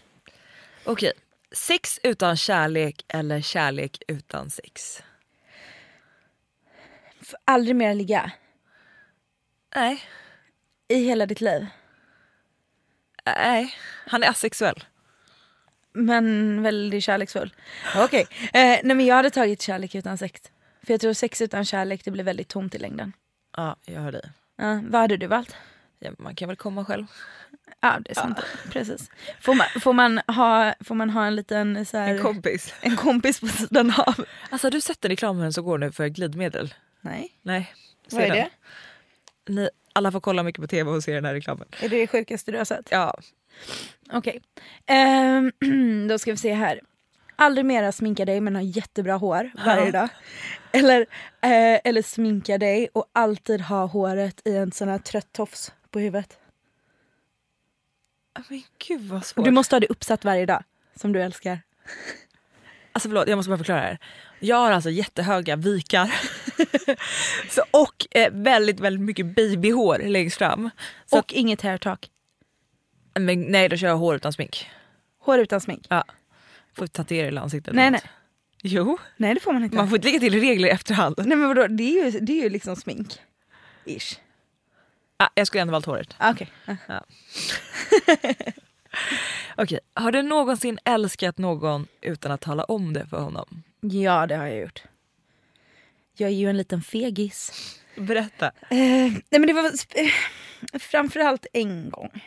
Okej. 0.85 1.11
Sex 1.51 1.99
utan 2.03 2.37
kärlek 2.37 3.05
eller 3.07 3.41
kärlek 3.41 4.03
utan 4.07 4.49
sex? 4.49 5.03
Får 7.21 7.39
aldrig 7.45 7.75
mer 7.75 7.93
ligga 7.93 8.31
Nej. 9.75 10.03
i 10.87 10.95
hela 10.95 11.25
ditt 11.25 11.41
liv. 11.41 11.65
Nej. 13.25 13.75
Han 14.07 14.23
är 14.23 14.29
asexuell. 14.29 14.83
Men 15.93 16.61
väldigt 16.63 17.03
kärleksfull. 17.03 17.53
Okej. 17.95 18.27
Eh, 18.41 18.79
nej 18.83 18.95
men 18.95 19.05
jag 19.05 19.15
hade 19.15 19.29
tagit 19.29 19.61
kärlek 19.61 19.95
utan 19.95 20.17
sex. 20.17 20.41
För 20.83 20.93
jag 20.93 21.01
tror 21.01 21.13
sex 21.13 21.41
utan 21.41 21.65
kärlek 21.65 22.05
det 22.05 22.11
blir 22.11 22.23
väldigt 22.23 22.47
tomt 22.47 22.75
i 22.75 22.77
längden. 22.77 23.13
Ja, 23.57 23.75
jag 23.85 24.01
hör 24.01 24.11
dig. 24.11 24.31
Ja, 24.55 24.81
vad 24.87 25.01
hade 25.01 25.17
du 25.17 25.27
valt? 25.27 25.55
Ja, 25.99 26.11
man 26.19 26.35
kan 26.35 26.47
väl 26.47 26.57
komma 26.57 26.85
själv. 26.85 27.05
Ja 27.81 27.97
det 28.05 28.11
är 28.11 28.15
sant. 28.15 28.39
Precis. 28.71 29.09
Får 29.41 29.53
man, 29.55 29.67
får, 29.81 29.93
man 29.93 30.21
ha, 30.27 30.73
får 30.83 30.95
man 30.95 31.09
ha 31.09 31.25
en 31.25 31.35
liten 31.35 31.85
så 31.85 31.97
här, 31.97 32.07
En 32.15 32.21
kompis. 32.21 32.73
en 32.81 32.95
kompis 32.95 33.39
på 33.39 33.47
sidan 33.47 33.93
av? 33.97 34.25
Alltså 34.49 34.67
har 34.67 34.71
du 34.71 34.81
sett 34.81 35.01
den 35.01 35.09
reklamen 35.09 35.53
som 35.53 35.63
går 35.65 35.77
nu 35.77 35.91
för 35.91 36.07
glidmedel? 36.07 36.73
Nej. 37.01 37.31
Nej. 37.41 37.73
Vad 38.11 38.21
är 38.21 38.27
Se 38.27 38.33
det? 38.33 38.49
den. 39.45 39.55
Ni, 39.55 39.69
alla 39.93 40.11
får 40.11 40.19
kolla 40.19 40.43
mycket 40.43 40.61
på 40.61 40.67
tv 40.67 40.91
och 40.91 41.03
se 41.03 41.13
den 41.13 41.25
här 41.25 41.33
reklamen. 41.33 41.67
Är 41.81 41.89
det 41.89 41.97
det 41.97 42.07
sjukaste 42.07 42.51
du 42.51 42.57
har 42.57 42.65
sett? 42.65 42.87
Ja. 42.91 43.17
Okej. 44.11 44.41
Ehm, 44.85 45.51
då 46.09 46.19
ska 46.19 46.31
vi 46.31 46.37
se 46.37 46.53
här. 46.53 46.81
Aldrig 47.35 47.65
mera 47.65 47.91
sminka 47.91 48.25
dig 48.25 48.41
men 48.41 48.55
ha 48.55 48.61
jättebra 48.63 49.13
hår 49.15 49.51
varje 49.65 49.85
Ja. 49.85 49.91
dag. 49.91 50.09
Eller, 50.71 51.01
eh, 51.41 51.79
eller 51.83 52.01
sminka 52.01 52.57
dig 52.57 52.87
och 52.93 53.05
alltid 53.13 53.61
ha 53.61 53.85
håret 53.85 54.41
i 54.45 54.55
en 54.55 54.71
sån 54.71 54.89
här 54.89 54.97
trött 54.97 55.33
tofs 55.33 55.71
på 55.95 55.99
huvudet. 55.99 56.37
Men 58.49 58.63
gud 58.87 59.01
vad 59.01 59.19
Och 59.19 59.25
svårt. 59.25 59.45
du 59.45 59.51
måste 59.51 59.75
ha 59.75 59.79
det 59.79 59.87
uppsatt 59.87 60.25
varje 60.25 60.45
dag. 60.45 60.63
Som 60.95 61.11
du 61.13 61.21
älskar. 61.21 61.61
Alltså 62.91 63.09
förlåt, 63.09 63.27
jag 63.27 63.35
måste 63.35 63.49
bara 63.49 63.57
förklara 63.57 63.79
här. 63.79 63.97
Jag 64.39 64.55
har 64.55 64.71
alltså 64.71 64.89
jättehöga 64.89 65.55
vikar. 65.55 66.13
så, 67.49 67.61
och 67.71 68.07
eh, 68.11 68.31
väldigt, 68.33 68.79
väldigt 68.79 69.01
mycket 69.01 69.25
babyhår 69.25 69.99
längst 69.99 70.37
fram. 70.37 70.69
Så 71.05 71.19
och 71.19 71.33
inget 71.33 71.61
hairtalk. 71.61 72.11
att, 73.13 73.21
men, 73.21 73.41
nej, 73.41 73.69
då 73.69 73.77
kör 73.77 73.87
jag 73.87 73.97
hår 73.97 74.15
utan 74.15 74.33
smink. 74.33 74.69
Hår 75.19 75.39
utan 75.39 75.61
smink. 75.61 75.85
Ja. 75.89 76.03
Får 76.73 76.87
tatuera 76.87 77.25
hela 77.25 77.41
ansiktet. 77.41 77.73
Nej 77.73 77.91
nej. 77.91 78.01
Jo, 78.63 78.97
Nej 79.17 79.33
det 79.33 79.39
får 79.39 79.53
man 79.53 79.63
inte. 79.63 79.75
man 79.75 79.89
får 79.89 79.97
inte 79.97 80.07
lägga 80.07 80.19
till 80.19 80.39
regler 80.39 80.67
i 80.67 80.71
efterhand. 80.71 81.15
Nej 81.17 81.37
men 81.37 81.47
vadå, 81.47 81.67
det 81.67 81.83
är 81.83 82.11
ju, 82.11 82.19
det 82.19 82.39
är 82.39 82.43
ju 82.43 82.49
liksom 82.49 82.75
smink. 82.75 83.19
Ish. 83.85 84.24
Ah, 85.17 85.29
jag 85.35 85.47
skulle 85.47 85.61
ändå 85.61 85.71
valt 85.71 85.85
håret. 85.85 86.15
Ah, 86.17 86.31
Okej. 86.31 86.51
Ah. 86.87 86.99
Okej, 89.57 89.79
har 89.93 90.11
du 90.11 90.21
någonsin 90.21 90.79
älskat 90.85 91.37
någon 91.37 91.87
utan 92.01 92.31
att 92.31 92.41
tala 92.41 92.63
om 92.63 92.93
det 92.93 93.05
för 93.05 93.17
honom? 93.17 93.63
Ja 93.81 94.27
det 94.27 94.35
har 94.35 94.47
jag 94.47 94.59
gjort. 94.59 94.83
Jag 96.17 96.29
är 96.29 96.33
ju 96.33 96.49
en 96.49 96.57
liten 96.57 96.81
fegis. 96.81 97.51
Berätta. 97.97 98.45
Eh, 98.45 98.67
nej 98.69 99.21
men 99.29 99.47
det 99.47 99.53
var 99.53 99.65
eh, 99.65 100.79
framförallt 100.79 101.45
en 101.53 101.89
gång 101.89 102.23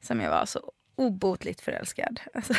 som 0.00 0.20
jag 0.20 0.30
var 0.30 0.46
så 0.46 0.72
obotligt 0.96 1.60
förälskad. 1.60 2.20
Alltså, 2.34 2.54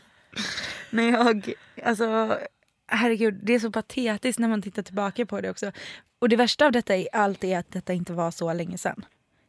när 0.90 1.10
jag, 1.10 1.52
alltså 1.84 2.38
herregud 2.86 3.40
det 3.42 3.52
är 3.52 3.58
så 3.58 3.70
patetiskt 3.70 4.38
när 4.38 4.48
man 4.48 4.62
tittar 4.62 4.82
tillbaka 4.82 5.26
på 5.26 5.40
det 5.40 5.50
också. 5.50 5.72
Och 6.20 6.28
det 6.28 6.36
värsta 6.36 6.66
av 6.66 6.72
detta 6.72 6.96
är 6.96 7.08
allt 7.12 7.44
är 7.44 7.58
att 7.58 7.72
detta 7.72 7.92
inte 7.92 8.12
var 8.12 8.30
så 8.30 8.52
länge 8.52 8.78
sedan. 8.78 9.04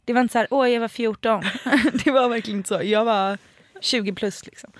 Det 0.05 0.13
var 0.13 0.21
inte 0.21 0.31
så 0.31 0.37
här, 0.37 0.47
åh 0.51 0.69
jag 0.69 0.81
var 0.81 0.87
14. 0.87 1.43
det 2.03 2.11
var 2.11 2.29
verkligen 2.29 2.59
inte 2.59 2.67
så. 2.67 2.81
Jag 2.83 3.05
var 3.05 3.37
20 3.81 4.13
plus 4.13 4.45
liksom. 4.45 4.71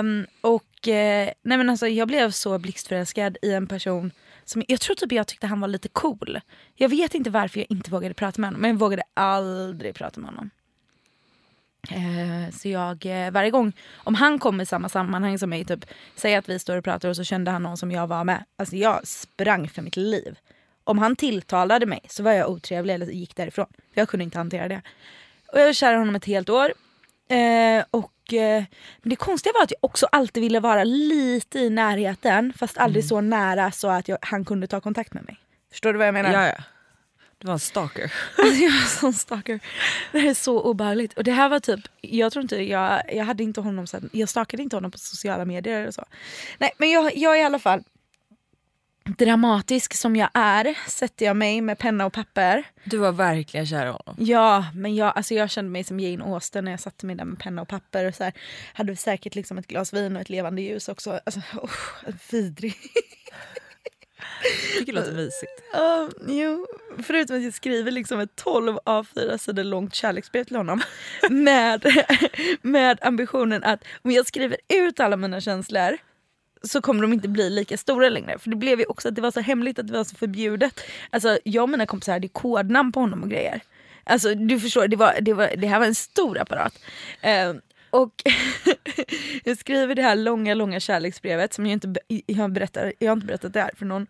Um, 0.00 0.26
och 0.40 0.88
uh, 0.88 0.92
nej 0.92 1.34
men 1.42 1.70
alltså 1.70 1.88
jag 1.88 2.08
blev 2.08 2.30
så 2.30 2.58
blixtförälskad 2.58 3.38
i 3.42 3.52
en 3.52 3.66
person 3.66 4.12
som, 4.44 4.62
jag 4.68 4.80
tror 4.80 4.96
typ 4.96 5.12
jag 5.12 5.26
tyckte 5.26 5.46
han 5.46 5.60
var 5.60 5.68
lite 5.68 5.88
cool. 5.88 6.40
Jag 6.74 6.88
vet 6.88 7.14
inte 7.14 7.30
varför 7.30 7.60
jag 7.60 7.66
inte 7.70 7.90
vågade 7.90 8.14
prata 8.14 8.40
med 8.40 8.48
honom 8.48 8.60
men 8.60 8.70
jag 8.70 8.78
vågade 8.78 9.02
aldrig 9.14 9.94
prata 9.94 10.20
med 10.20 10.30
honom. 10.30 10.50
Ehm, 11.90 12.52
så 12.52 12.68
jag, 12.68 13.06
eh, 13.06 13.30
varje 13.30 13.50
gång, 13.50 13.72
om 13.94 14.14
han 14.14 14.38
kom 14.38 14.60
i 14.60 14.66
samma 14.66 14.88
sammanhang 14.88 15.38
som 15.38 15.50
mig, 15.50 15.64
typ 15.64 15.84
säg 16.16 16.34
att 16.34 16.48
vi 16.48 16.58
står 16.58 16.76
och 16.76 16.84
pratar 16.84 17.08
och 17.08 17.16
så 17.16 17.24
kände 17.24 17.50
han 17.50 17.62
någon 17.62 17.76
som 17.76 17.90
jag 17.90 18.06
var 18.06 18.24
med. 18.24 18.44
Alltså 18.56 18.76
jag 18.76 19.06
sprang 19.06 19.68
för 19.68 19.82
mitt 19.82 19.96
liv. 19.96 20.38
Om 20.86 20.98
han 20.98 21.16
tilltalade 21.16 21.86
mig 21.86 22.00
så 22.08 22.22
var 22.22 22.32
jag 22.32 22.50
otrevlig 22.50 22.94
eller 22.94 23.06
gick 23.06 23.36
därifrån. 23.36 23.66
För 23.94 24.00
jag 24.00 24.08
kunde 24.08 24.24
inte 24.24 24.38
hantera 24.38 24.68
det. 24.68 24.82
Och 25.52 25.60
jag 25.60 25.66
var 25.66 25.72
kär 25.72 25.94
i 25.94 25.96
honom 25.96 26.14
ett 26.14 26.24
helt 26.24 26.48
år. 26.48 26.72
Eh, 27.28 27.84
och, 27.90 28.32
eh, 28.32 28.64
men 29.02 29.10
det 29.10 29.16
konstiga 29.16 29.52
var 29.52 29.62
att 29.62 29.70
jag 29.70 29.78
också 29.84 30.06
alltid 30.06 30.42
ville 30.42 30.60
vara 30.60 30.84
lite 30.84 31.58
i 31.58 31.70
närheten 31.70 32.52
fast 32.56 32.78
aldrig 32.78 33.04
så 33.04 33.20
nära 33.20 33.72
så 33.72 33.88
att 33.88 34.08
jag, 34.08 34.18
han 34.22 34.44
kunde 34.44 34.66
ta 34.66 34.80
kontakt 34.80 35.14
med 35.14 35.24
mig. 35.24 35.36
Förstår 35.70 35.92
du 35.92 35.98
vad 35.98 36.06
jag 36.06 36.14
menar? 36.14 36.32
Ja, 36.32 36.46
ja. 36.46 36.64
Du 37.38 37.46
var 37.46 37.52
en 37.52 37.58
stalker. 37.58 38.12
Alltså 38.38 38.54
jag 38.62 38.70
var 38.70 38.80
en 38.80 38.86
sån 38.86 39.12
stalker. 39.12 39.60
Det 40.12 40.18
här 40.18 40.30
är 40.30 40.34
så 40.34 40.60
obehagligt. 40.60 41.12
Och 41.12 41.24
det 41.24 41.32
här 41.32 41.48
var 41.48 41.60
typ, 41.60 41.80
jag 42.00 42.32
tror 42.32 42.42
inte, 42.42 42.56
jag, 42.56 43.02
jag 43.14 43.24
hade 43.24 43.42
inte 43.42 43.60
honom 43.60 43.86
sen, 43.86 44.10
jag 44.12 44.28
stalkade 44.28 44.62
inte 44.62 44.76
honom 44.76 44.90
på 44.90 44.98
sociala 44.98 45.44
medier 45.44 45.80
eller 45.80 45.90
så. 45.90 46.04
Nej 46.58 46.72
men 46.78 46.90
jag, 46.90 47.16
jag 47.16 47.38
i 47.38 47.42
alla 47.42 47.58
fall 47.58 47.82
dramatisk 49.06 49.94
som 49.94 50.16
jag 50.16 50.28
är 50.34 50.74
sätter 50.88 51.26
jag 51.26 51.36
mig 51.36 51.60
med 51.60 51.78
penna 51.78 52.06
och 52.06 52.12
papper. 52.12 52.64
Du 52.84 52.96
var 52.96 53.12
verkligen 53.12 53.66
kär 53.66 53.86
i 53.86 53.88
honom. 53.88 54.16
Ja 54.18 54.66
men 54.74 54.94
jag, 54.94 55.12
alltså 55.16 55.34
jag 55.34 55.50
kände 55.50 55.70
mig 55.70 55.84
som 55.84 56.00
Jane 56.00 56.24
Austen 56.24 56.64
när 56.64 56.70
jag 56.70 56.80
satte 56.80 57.06
mig 57.06 57.16
där 57.16 57.24
med 57.24 57.38
penna 57.38 57.62
och 57.62 57.68
papper 57.68 58.04
och 58.04 58.14
så 58.14 58.24
här, 58.24 58.32
hade 58.72 58.96
säkert 58.96 59.34
liksom 59.34 59.58
ett 59.58 59.66
glas 59.66 59.92
vin 59.92 60.16
och 60.16 60.22
ett 60.22 60.28
levande 60.28 60.62
ljus 60.62 60.88
också. 60.88 61.20
Alltså, 61.24 61.40
oh, 61.62 61.70
vidrig. 62.30 62.76
Jag 64.42 64.78
tycker 64.78 64.92
det 64.92 65.00
låter 65.00 65.12
mysigt. 65.12 65.62
Ja, 65.72 66.10
jo. 66.28 66.66
Förutom 67.02 67.36
att 67.36 67.42
jag 67.42 67.54
skriver 67.54 67.90
liksom 67.90 68.20
ett 68.20 68.36
12 68.36 68.78
A4 68.84 69.38
sidor 69.38 69.64
långt 69.64 69.94
kärleksbrev 69.94 70.44
till 70.44 70.56
honom. 70.56 70.82
med, 71.30 71.86
med 72.62 72.98
ambitionen 73.02 73.64
att 73.64 73.84
om 74.02 74.10
jag 74.10 74.26
skriver 74.26 74.56
ut 74.68 75.00
alla 75.00 75.16
mina 75.16 75.40
känslor 75.40 75.98
så 76.62 76.80
kommer 76.80 77.02
de 77.02 77.12
inte 77.12 77.28
bli 77.28 77.50
lika 77.50 77.76
stora 77.76 78.08
längre. 78.08 78.38
För 78.38 78.50
det 78.50 78.56
blev 78.56 78.80
ju 78.80 78.86
också 78.86 79.08
att 79.08 79.14
det 79.14 79.22
var 79.22 79.30
så 79.30 79.40
hemligt 79.40 79.78
att 79.78 79.86
det 79.86 79.92
var 79.92 80.04
så 80.04 80.16
förbjudet. 80.16 80.80
Alltså 81.10 81.38
jag 81.44 81.62
och 81.62 81.68
mina 81.68 81.86
kompisar 81.86 82.12
hade 82.12 82.28
kodnamn 82.28 82.92
på 82.92 83.00
honom 83.00 83.22
och 83.22 83.30
grejer. 83.30 83.60
Alltså 84.04 84.34
du 84.34 84.60
förstår, 84.60 84.88
det, 84.88 84.96
var, 84.96 85.14
det, 85.20 85.32
var, 85.32 85.50
det 85.56 85.66
här 85.66 85.78
var 85.78 85.86
en 85.86 85.94
stor 85.94 86.38
apparat. 86.38 86.78
Eh, 87.20 87.54
och 87.90 88.22
jag 89.44 89.58
skriver 89.58 89.94
det 89.94 90.02
här 90.02 90.16
långa, 90.16 90.54
långa 90.54 90.80
kärleksbrevet 90.80 91.52
som 91.52 91.66
jag 91.66 91.72
inte, 91.72 91.94
jag, 92.26 92.52
berättar, 92.52 92.92
jag 92.98 93.08
har 93.08 93.16
inte 93.16 93.26
berättat 93.26 93.52
det 93.52 93.60
här 93.60 93.70
för 93.76 93.84
någon. 93.84 94.06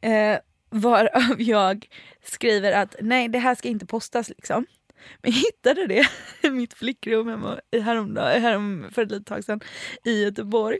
Eh, 0.00 0.38
varav 0.70 1.34
jag 1.38 1.86
skriver 2.24 2.72
att 2.72 2.96
nej 3.00 3.28
det 3.28 3.38
här 3.38 3.54
ska 3.54 3.68
inte 3.68 3.86
postas 3.86 4.28
liksom. 4.28 4.66
Men 5.22 5.32
jag 5.32 5.38
hittade 5.38 5.86
det 5.86 6.08
i 6.42 6.50
mitt 6.50 6.74
flickrum 6.74 7.28
hemma 7.28 7.60
häromdag, 7.82 8.38
härom, 8.38 8.86
för 8.94 9.02
ett 9.02 9.10
litet 9.10 9.26
tag 9.26 9.44
sedan 9.44 9.60
i 10.04 10.22
Göteborg. 10.22 10.78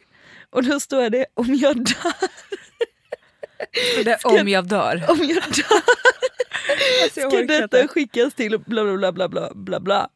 Och 0.51 0.63
då 0.65 0.81
står 0.81 1.11
det 1.11 1.27
om 1.35 1.55
jag 1.55 1.77
dör, 1.77 2.15
Det 4.05 4.25
om 4.25 4.49
jag 4.49 4.69
dör. 4.69 5.05
om 5.09 5.19
jag 5.19 5.43
dör 5.43 5.83
Alltså, 7.03 7.21
jag 7.21 7.33
ska 7.33 7.43
detta 7.43 7.89
skickas 7.89 8.35
till 8.35 8.59
bla 8.59 8.85
bla 8.85 8.97
bla 8.97 9.13
bla 9.13 9.29
bla 9.29 9.51
bla 9.55 9.81
bla. 9.81 10.09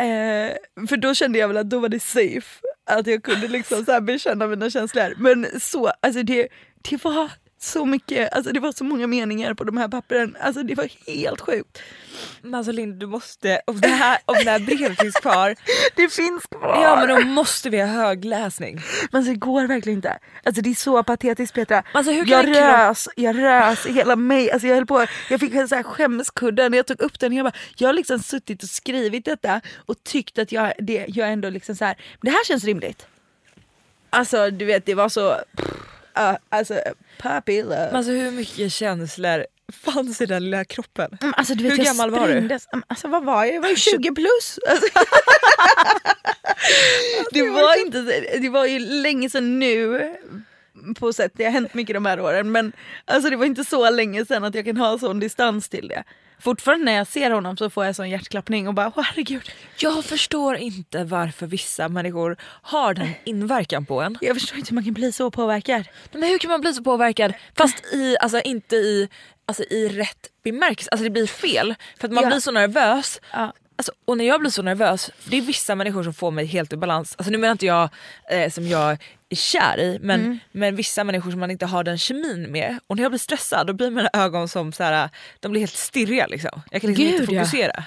Eh, 0.00 0.86
för 0.88 0.96
då 0.96 1.14
kände 1.14 1.38
jag 1.38 1.48
väl 1.48 1.56
att 1.56 1.70
då 1.70 1.78
var 1.78 1.88
det 1.88 2.00
safe. 2.00 2.60
Att 2.90 3.06
jag 3.06 3.22
kunde 3.22 3.48
liksom 3.48 3.84
så 3.84 3.92
här 3.92 4.00
bekänna 4.00 4.46
mina 4.46 4.70
känslor. 4.70 5.14
Men 5.18 5.60
så, 5.60 5.92
alltså 6.02 6.22
det, 6.22 6.48
det 6.90 7.04
var 7.04 7.30
så 7.62 7.84
mycket, 7.84 8.32
alltså 8.32 8.52
det 8.52 8.60
var 8.60 8.72
så 8.72 8.84
många 8.84 9.06
meningar 9.06 9.54
på 9.54 9.64
de 9.64 9.76
här 9.76 9.88
pappren. 9.88 10.36
Alltså 10.40 10.62
det 10.62 10.74
var 10.74 10.88
helt 11.06 11.40
sjukt. 11.40 11.78
Men 12.42 12.54
alltså 12.54 12.72
Linn 12.72 12.98
du 12.98 13.06
måste, 13.06 13.60
om 13.66 13.80
det 13.80 13.88
här, 13.88 14.18
om 14.24 14.36
det 14.44 14.50
här 14.50 14.58
brevet 14.58 15.00
finns 15.00 15.14
kvar. 15.14 15.54
Det 15.96 16.08
finns 16.08 16.46
kvar! 16.46 16.82
Ja 16.82 16.96
men 16.96 17.08
då 17.08 17.24
måste 17.28 17.70
vi 17.70 17.80
ha 17.80 17.86
högläsning. 17.86 18.74
Men 19.10 19.18
alltså, 19.18 19.32
det 19.32 19.38
går 19.38 19.66
verkligen 19.66 19.98
inte. 19.98 20.18
Alltså 20.44 20.62
det 20.62 20.70
är 20.70 20.74
så 20.74 21.02
patetiskt 21.02 21.54
Petra. 21.54 21.82
Alltså, 21.92 22.12
hur 22.12 22.26
kan 22.26 22.52
jag 22.52 22.56
rös, 22.56 23.08
jag 23.16 23.38
rös 23.38 23.86
i 23.86 23.92
hela 23.92 24.16
mig. 24.16 24.50
Alltså 24.50 24.68
jag 24.68 24.74
höll 24.74 24.86
på, 24.86 25.06
jag 25.30 25.40
fick 25.40 25.54
en 25.54 25.68
så 25.68 25.74
här 25.74 25.82
skämskudde 25.82 26.68
när 26.68 26.78
jag 26.78 26.86
tog 26.86 27.00
upp 27.00 27.20
den. 27.20 27.32
Jag, 27.32 27.44
bara, 27.44 27.56
jag 27.76 27.88
har 27.88 27.92
liksom 27.92 28.18
suttit 28.18 28.62
och 28.62 28.68
skrivit 28.68 29.24
detta 29.24 29.60
och 29.86 30.04
tyckt 30.04 30.38
att 30.38 30.52
jag, 30.52 30.72
det, 30.78 31.04
jag 31.08 31.32
ändå 31.32 31.50
liksom 31.50 31.76
så 31.76 31.84
här, 31.84 31.96
det 32.22 32.30
här 32.30 32.44
känns 32.44 32.64
rimligt. 32.64 33.06
Alltså 34.10 34.50
du 34.50 34.64
vet 34.64 34.86
det 34.86 34.94
var 34.94 35.08
så, 35.08 35.36
uh, 36.18 36.36
alltså 36.48 36.80
puppy 37.22 37.62
love. 37.62 37.76
Men 37.86 37.96
alltså 37.96 38.12
hur 38.12 38.30
mycket 38.30 38.72
känslor 38.72 39.46
fanns 39.72 40.20
i 40.20 40.26
den 40.26 40.44
lilla 40.44 40.64
kroppen? 40.64 41.18
Mm, 41.20 41.34
Alltså, 41.36 41.54
du 41.54 41.64
vet, 41.64 41.78
Hur 41.78 41.84
gammal 41.84 42.10
var 42.10 42.28
du? 42.28 42.38
Mm, 42.38 42.58
Alltså, 42.86 43.08
vad 43.08 43.24
var 43.24 43.44
jag? 43.44 43.54
Jag 43.54 43.60
var 43.62 43.68
ju 43.68 43.76
20 44.00 44.14
plus. 44.14 44.58
Alltså. 44.70 44.86
det, 47.32 47.42
var 47.50 47.80
inte, 47.86 48.02
det 48.38 48.48
var 48.48 48.66
ju 48.66 48.78
länge 48.78 49.30
sedan 49.30 49.58
nu 49.58 50.14
på 50.98 51.12
sätt. 51.12 51.32
Det 51.34 51.44
har 51.44 51.50
hänt 51.50 51.74
mycket 51.74 51.94
de 51.94 52.06
här 52.06 52.20
åren 52.20 52.52
men 52.52 52.72
alltså, 53.04 53.30
det 53.30 53.36
var 53.36 53.44
inte 53.46 53.64
så 53.64 53.90
länge 53.90 54.24
sedan 54.26 54.44
att 54.44 54.54
jag 54.54 54.64
kan 54.64 54.76
ha 54.76 54.98
sån 54.98 55.20
distans 55.20 55.68
till 55.68 55.88
det. 55.88 56.04
Fortfarande 56.40 56.84
när 56.84 56.92
jag 56.92 57.06
ser 57.06 57.30
honom 57.30 57.56
så 57.56 57.70
får 57.70 57.84
jag 57.84 57.96
sån 57.96 58.10
hjärtklappning 58.10 58.68
och 58.68 58.74
bara 58.74 58.92
åh 58.96 59.02
herregud. 59.04 59.50
Jag 59.78 60.04
förstår 60.04 60.56
inte 60.56 61.04
varför 61.04 61.46
vissa 61.46 61.88
människor 61.88 62.36
har 62.42 62.94
den 62.94 63.08
inverkan 63.24 63.86
på 63.86 64.00
en. 64.02 64.18
Jag 64.20 64.36
förstår 64.36 64.58
inte 64.58 64.70
hur 64.70 64.74
man 64.74 64.84
kan 64.84 64.94
bli 64.94 65.12
så 65.12 65.30
påverkad. 65.30 65.84
Men 66.12 66.22
hur 66.22 66.38
kan 66.38 66.50
man 66.50 66.60
bli 66.60 66.74
så 66.74 66.82
påverkad 66.82 67.32
fast 67.56 67.84
i, 67.94 68.16
alltså, 68.20 68.40
inte 68.40 68.76
i, 68.76 69.08
alltså, 69.46 69.62
i 69.62 69.88
rätt 69.88 70.28
bemärkelse? 70.44 70.90
Alltså 70.90 71.04
det 71.04 71.10
blir 71.10 71.26
fel. 71.26 71.74
För 72.00 72.08
att 72.08 72.12
man 72.14 72.24
Ja. 72.24 72.30
blir 72.30 72.40
så 72.40 72.50
nervös. 72.50 73.20
Ja. 73.32 73.52
Alltså, 73.78 73.92
och 74.04 74.18
när 74.18 74.24
jag 74.24 74.40
blir 74.40 74.50
så 74.50 74.62
nervös, 74.62 75.10
det 75.24 75.36
är 75.36 75.40
vissa 75.42 75.74
människor 75.74 76.02
som 76.02 76.14
får 76.14 76.30
mig 76.30 76.44
helt 76.46 76.72
ur 76.72 76.76
balans. 76.76 77.14
Alltså 77.18 77.30
nu 77.30 77.38
menar 77.38 77.52
inte 77.52 77.66
jag 77.66 77.88
eh, 78.30 78.50
som 78.50 78.66
jag 78.66 78.96
är 79.28 79.36
kär 79.36 79.80
i 79.80 79.98
men, 80.02 80.20
Mm. 80.20 80.38
men 80.52 80.76
vissa 80.76 81.04
människor 81.04 81.30
som 81.30 81.40
man 81.40 81.50
inte 81.50 81.66
har 81.66 81.84
den 81.84 81.98
kemin 81.98 82.52
med. 82.52 82.78
Och 82.86 82.96
när 82.96 83.02
jag 83.02 83.10
blir 83.12 83.18
stressad 83.18 83.66
då 83.66 83.72
blir 83.72 83.90
mina 83.90 84.10
ögon 84.12 84.48
som 84.48 84.72
så 84.72 84.82
här, 84.84 85.10
de 85.40 85.52
blir 85.52 85.60
helt 85.60 85.76
stirriga 85.76 86.26
liksom. 86.26 86.60
Jag 86.70 86.80
kan 86.80 86.90
liksom 86.90 87.04
Gud, 87.04 87.20
inte 87.20 87.34
ja. 87.34 87.40
fokusera. 87.44 87.84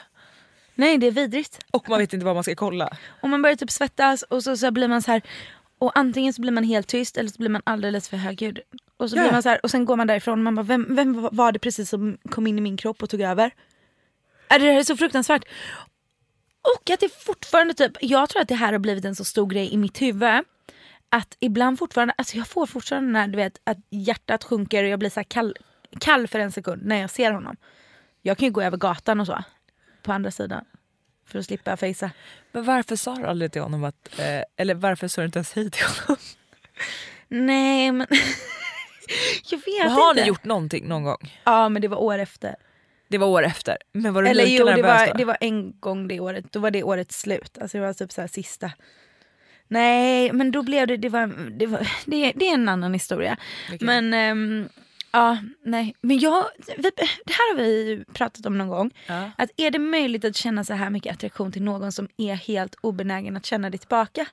Nej 0.76 0.98
det 0.98 1.08
är 1.08 1.12
vidrigt. 1.12 1.60
Och 1.72 1.90
man 1.90 2.00
vet 2.00 2.14
inte 2.14 2.26
vad 2.26 2.36
man 2.36 2.44
ska 2.44 2.56
kolla. 2.56 2.98
Och 3.22 3.30
man 3.30 3.42
börjar 3.42 3.56
typ 3.56 3.72
svettas 3.72 4.24
och 4.24 4.44
så, 4.44 4.58
så 4.58 4.72
blir 4.72 4.88
man 4.88 5.02
så 5.02 5.12
här 5.12 5.22
och 5.80 5.92
antingen 5.98 6.34
så 6.34 6.42
blir 6.42 6.52
man 6.52 6.64
helt 6.64 6.88
tyst 6.88 7.18
eller 7.18 7.30
så 7.30 7.38
blir 7.38 7.50
man 7.50 7.62
alldeles 7.66 8.10
för 8.10 8.18
högljudd. 8.18 8.60
Och, 8.98 9.10
så 9.10 9.16
Ja. 9.18 9.22
blir 9.22 9.32
man 9.32 9.44
så 9.44 9.50
här, 9.50 9.60
och 9.64 9.72
sen 9.72 9.86
går 9.86 9.96
man 9.96 10.08
därifrån 10.08 10.34
och 10.40 10.44
man 10.44 10.56
bara 10.56 10.64
vem, 10.64 10.96
vem 10.96 11.30
var 11.32 11.52
det 11.52 11.60
precis 11.60 11.90
som 11.90 12.18
kom 12.30 12.48
in 12.48 12.58
i 12.58 12.62
min 12.62 12.78
kropp 12.78 13.04
och 13.04 13.10
tog 13.10 13.22
över? 13.22 13.52
Är 14.52 14.60
det 14.60 14.66
här 14.66 14.80
är 14.80 14.84
så 14.84 14.98
fruktansvärt. 14.98 15.44
Och 16.62 16.90
att 16.90 17.00
det 17.00 17.10
fortfarande 17.24 17.74
typ, 17.74 17.92
jag 18.02 18.30
tror 18.30 18.42
att 18.42 18.48
det 18.48 18.56
här 18.56 18.72
har 18.72 18.80
blivit 18.80 19.06
en 19.06 19.16
så 19.16 19.26
stor 19.26 19.48
grej 19.48 19.74
i 19.74 19.78
mitt 19.78 20.02
huvud. 20.02 20.44
Att 21.10 21.38
ibland 21.40 21.80
fortfarande, 21.80 22.14
alltså 22.18 22.38
jag 22.38 22.48
får 22.48 22.66
fortfarande 22.66 23.12
när 23.12 23.28
du 23.28 23.36
vet 23.36 23.62
att 23.64 23.78
hjärtat 23.90 24.44
sjunker 24.44 24.84
och 24.84 24.90
jag 24.90 25.00
blir 25.00 25.10
så 25.10 25.20
här 25.20 25.24
kall, 25.26 25.56
kall 26.00 26.28
för 26.28 26.40
en 26.40 26.52
sekund 26.52 26.82
när 26.86 26.96
jag 27.02 27.10
ser 27.10 27.32
honom. 27.32 27.56
Jag 28.22 28.38
kan 28.38 28.46
ju 28.46 28.52
gå 28.52 28.62
över 28.62 28.78
gatan 28.78 29.20
och 29.20 29.28
så. 29.28 29.44
På 30.04 30.12
andra 30.14 30.32
sidan. 30.32 30.66
För 31.28 31.40
att 31.40 31.46
slippa 31.46 31.78
fejsa. 31.78 32.12
Men 32.52 32.64
varför 32.66 32.96
sa 32.96 33.16
du 33.16 33.26
aldrig 33.26 33.52
till 33.52 33.62
honom 33.62 33.84
att, 33.84 34.20
eh, 34.20 34.42
eller 34.58 34.74
varför 34.76 35.08
sa 35.08 35.22
du 35.22 35.26
inte 35.26 35.40
ens 35.40 35.54
hej 35.54 35.72
till 35.72 35.86
honom? 35.86 36.22
Nej 37.28 37.92
men 37.92 38.08
jag 39.50 39.58
vet 39.58 39.92
har 39.92 40.10
inte. 40.12 40.22
ni 40.22 40.28
gjort 40.28 40.44
någonting 40.44 40.88
någon 40.88 41.04
gång? 41.04 41.40
Ja 41.44 41.70
men 41.70 41.82
det 41.82 41.88
var 41.88 41.98
år 41.98 42.18
efter. 42.18 42.56
Det 43.12 43.18
var 43.18 43.28
år 43.28 43.44
efter. 43.44 43.78
Men 43.92 44.14
var 44.14 44.24
du 44.24 44.30
Eller 44.30 44.46
jo 44.46 44.66
det 44.66 44.82
var, 44.82 45.08
då? 45.08 45.14
det 45.14 45.26
var 45.26 45.38
en 45.40 45.80
gång 45.80 46.08
det 46.08 46.20
året, 46.20 46.52
då 46.52 46.60
var 46.60 46.72
det 46.72 46.84
årets 46.84 47.22
slut. 47.22 47.58
Alltså 47.62 47.78
det 47.78 47.86
var 47.86 47.94
typ 47.94 48.12
så 48.12 48.28
sista. 48.28 48.72
Nej 49.68 50.32
men 50.34 50.52
då 50.52 50.64
blev 50.64 50.88
det, 50.88 50.98
det 50.98 51.10
var, 51.10 51.52
det, 51.60 51.68
var, 51.68 51.88
det, 52.06 52.32
det 52.36 52.48
är 52.48 52.54
en 52.54 52.70
annan 52.70 52.94
historia. 52.94 53.38
Okej. 53.68 53.78
Men 53.82 54.14
ehm, 54.14 54.70
ja, 55.12 55.38
nej. 55.64 55.96
Men 56.02 56.20
jag, 56.20 56.46
vi, 56.78 56.92
det 57.26 57.34
här 57.34 57.56
har 57.56 57.64
vi 57.64 58.04
pratat 58.14 58.46
om 58.46 58.58
någon 58.58 58.68
gång. 58.68 58.92
Ja. 59.08 59.32
Att 59.38 59.50
är 59.58 59.72
det 59.72 59.80
möjligt 59.80 60.26
att 60.26 60.36
känna 60.36 60.64
så 60.64 60.74
här 60.74 60.90
mycket 60.90 61.14
attraktion 61.14 61.52
till 61.52 61.64
någon 61.64 61.92
som 61.92 62.08
är 62.18 62.36
helt 62.36 62.76
obenägen 62.82 63.38
att 63.38 63.46
känna 63.46 63.70
det 63.70 63.78
tillbaka? 63.78 64.26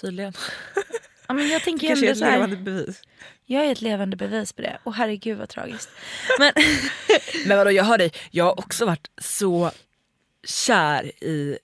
Tydligen. 0.00 0.32
Ja, 1.28 1.34
men 1.34 1.48
jag 1.48 1.62
tänker 1.62 1.86
Kanske 1.86 2.06
ändå 2.10 2.18
ett 2.18 2.30
här, 2.30 2.32
levande 2.32 2.56
bevis. 2.56 3.02
jag 3.44 3.64
är 3.66 3.72
ett 3.72 3.80
levande 3.80 4.16
bevis 4.16 4.52
på 4.52 4.62
det. 4.62 4.78
Och 4.84 4.94
herregud 4.94 5.38
vad 5.38 5.48
tragiskt. 5.48 5.88
Men, 6.38 6.52
Men 7.46 7.58
vadå 7.58 7.70
jag 7.70 7.84
hör 7.84 7.98
dig, 7.98 8.12
jag 8.30 8.44
har 8.44 8.58
också 8.58 8.86
varit 8.86 9.10
så 9.18 9.70
kär 10.44 11.24
i, 11.24 11.58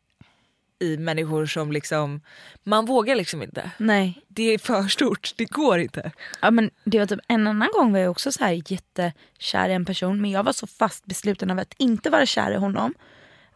i 0.78 0.96
människor 0.96 1.46
som 1.46 1.72
liksom, 1.72 2.20
man 2.64 2.86
vågar 2.86 3.14
liksom 3.16 3.42
inte. 3.42 3.70
nej. 3.78 4.22
Det 4.28 4.42
är 4.42 4.58
för 4.58 4.82
stort, 4.82 5.32
det 5.36 5.44
går 5.44 5.78
inte. 5.78 6.12
Ja, 6.40 6.50
men 6.50 6.70
det 6.84 6.98
var 6.98 7.06
typ 7.06 7.20
en 7.28 7.46
annan 7.46 7.68
gång 7.72 7.92
var 7.92 7.98
jag 7.98 8.10
också 8.10 8.32
så 8.32 8.44
här 8.44 8.62
jättekär 8.72 9.68
i 9.68 9.72
en 9.72 9.84
person 9.84 10.20
men 10.20 10.30
jag 10.30 10.42
var 10.42 10.52
så 10.52 10.66
fast 10.66 11.04
besluten 11.06 11.50
av 11.50 11.58
att 11.58 11.74
inte 11.78 12.10
vara 12.10 12.26
kär 12.26 12.50
i 12.52 12.56
honom. 12.56 12.94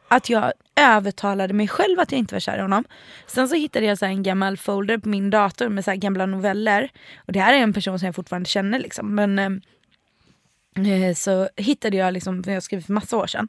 Att 0.09 0.31
jag 0.31 0.53
övertalade 0.77 1.55
mig 1.55 1.69
själv 1.69 2.01
att 2.01 2.13
jag 2.13 2.19
inte 2.19 2.35
var 2.35 2.41
kär 2.41 2.59
i 2.59 2.61
honom. 2.61 2.85
Sen 3.27 3.49
så 3.49 3.55
hittade 3.55 3.87
jag 3.87 3.99
så 3.99 4.05
en 4.05 4.23
gammal 4.23 4.57
folder 4.57 4.99
på 4.99 5.09
min 5.09 5.31
dator 5.31 5.69
med 5.69 5.85
så 5.85 5.93
gamla 5.95 6.27
noveller. 6.27 6.91
Och 7.17 7.33
det 7.33 7.41
här 7.41 7.55
är 7.55 7.59
en 7.59 7.73
person 7.73 7.99
som 7.99 8.07
jag 8.07 8.15
fortfarande 8.15 8.49
känner 8.49 8.79
liksom. 8.79 9.15
Men 9.15 9.39
eh, 9.39 11.15
så 11.15 11.49
hittade 11.57 11.97
jag 11.97 12.13
liksom, 12.15 12.43
jag 12.47 12.63
skrev 12.63 12.83
för 12.83 12.93
massa 12.93 13.17
år 13.17 13.27
sedan. 13.27 13.49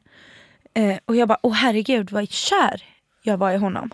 Eh, 0.74 0.98
och 1.04 1.16
jag 1.16 1.28
bara, 1.28 1.38
åh 1.42 1.52
herregud 1.52 2.10
vad 2.10 2.30
kär 2.30 2.84
jag 3.22 3.36
var 3.36 3.52
i 3.52 3.56
honom. 3.56 3.90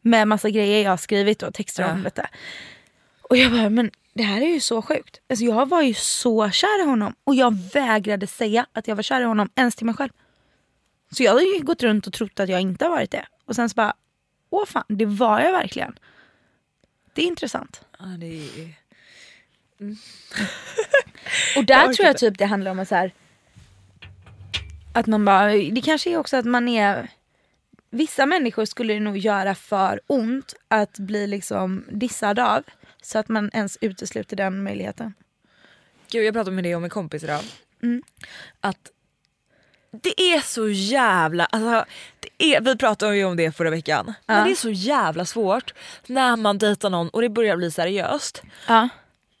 Med 0.00 0.28
massa 0.28 0.50
grejer 0.50 0.84
jag 0.84 0.90
har 0.90 0.96
skrivit 0.96 1.42
och 1.42 1.54
texter 1.54 1.92
om 1.92 2.02
detta. 2.02 2.26
Och 3.22 3.36
jag 3.36 3.52
bara, 3.52 3.70
men 3.70 3.90
det 4.14 4.22
här 4.22 4.40
är 4.40 4.46
ju 4.46 4.60
så 4.60 4.82
sjukt. 4.82 5.20
Alltså 5.30 5.44
jag 5.44 5.68
var 5.68 5.82
ju 5.82 5.94
så 5.94 6.50
kär 6.50 6.82
i 6.82 6.86
honom 6.86 7.14
och 7.24 7.34
jag 7.34 7.58
vägrade 7.72 8.26
säga 8.26 8.66
att 8.72 8.88
jag 8.88 8.96
var 8.96 9.02
kär 9.02 9.20
i 9.20 9.24
honom 9.24 9.50
ens 9.54 9.76
till 9.76 9.86
mig 9.86 9.94
själv. 9.94 10.10
Så 11.10 11.22
jag 11.22 11.42
ju 11.42 11.62
gått 11.62 11.82
runt 11.82 12.06
och 12.06 12.12
trott 12.12 12.40
att 12.40 12.48
jag 12.48 12.60
inte 12.60 12.84
har 12.84 12.90
varit 12.90 13.10
det. 13.10 13.26
Och 13.44 13.56
sen 13.56 13.68
så 13.70 13.74
bara, 13.74 13.94
åh 14.50 14.66
fan, 14.66 14.84
det 14.88 15.06
var 15.06 15.40
jag 15.40 15.52
verkligen. 15.52 15.98
Det 17.12 17.22
är 17.22 17.26
intressant. 17.26 17.84
Ja, 17.98 18.04
det 18.04 18.26
är... 18.26 18.74
Och 21.56 21.64
där 21.64 21.74
Jag 21.74 21.94
tror 21.94 22.06
jag 22.06 22.18
typ 22.18 22.38
det 22.38 22.46
handlar 22.46 22.70
om 22.70 22.78
att 22.78 22.88
så 22.88 22.94
här, 22.94 23.14
att 24.92 25.06
man 25.06 25.24
bara, 25.24 25.52
det 25.52 25.80
kanske 25.84 26.10
är 26.10 26.16
också 26.16 26.36
att 26.36 26.44
man 26.44 26.68
är 26.68 27.10
Vissa 27.90 28.26
människor 28.26 28.64
skulle 28.64 28.94
det 28.94 29.00
nog 29.00 29.18
göra 29.18 29.54
för 29.54 30.00
ont 30.06 30.54
att 30.68 30.98
bli 30.98 31.26
liksom 31.26 31.84
dissad 31.90 32.38
av. 32.38 32.62
Så 33.02 33.18
att 33.18 33.28
man 33.28 33.50
ens 33.52 33.78
utesluter 33.80 34.36
den 34.36 34.62
möjligheten. 34.62 35.14
Gud 36.10 36.24
jag 36.24 36.34
pratade 36.34 36.56
med 36.56 36.64
det 36.64 36.74
om 36.74 36.84
en 36.84 36.90
kompis 36.90 37.24
idag. 37.24 37.40
Mm. 37.82 38.02
Att 38.60 38.90
det 40.02 40.20
är 40.20 40.40
så 40.40 40.68
jävla, 40.68 41.44
alltså, 41.44 41.84
är, 42.38 42.60
vi 42.60 42.76
pratade 42.76 43.16
ju 43.16 43.24
om 43.24 43.36
det 43.36 43.52
förra 43.52 43.70
veckan. 43.70 44.14
Men 44.26 44.38
Ja. 44.38 44.44
det 44.44 44.50
är 44.50 44.54
så 44.54 44.70
jävla 44.70 45.24
svårt 45.24 45.74
när 46.06 46.36
man 46.36 46.58
dejtar 46.58 46.90
någon 46.90 47.08
och 47.08 47.22
det 47.22 47.28
börjar 47.28 47.56
bli 47.56 47.70
seriöst. 47.70 48.42
Ja. 48.68 48.88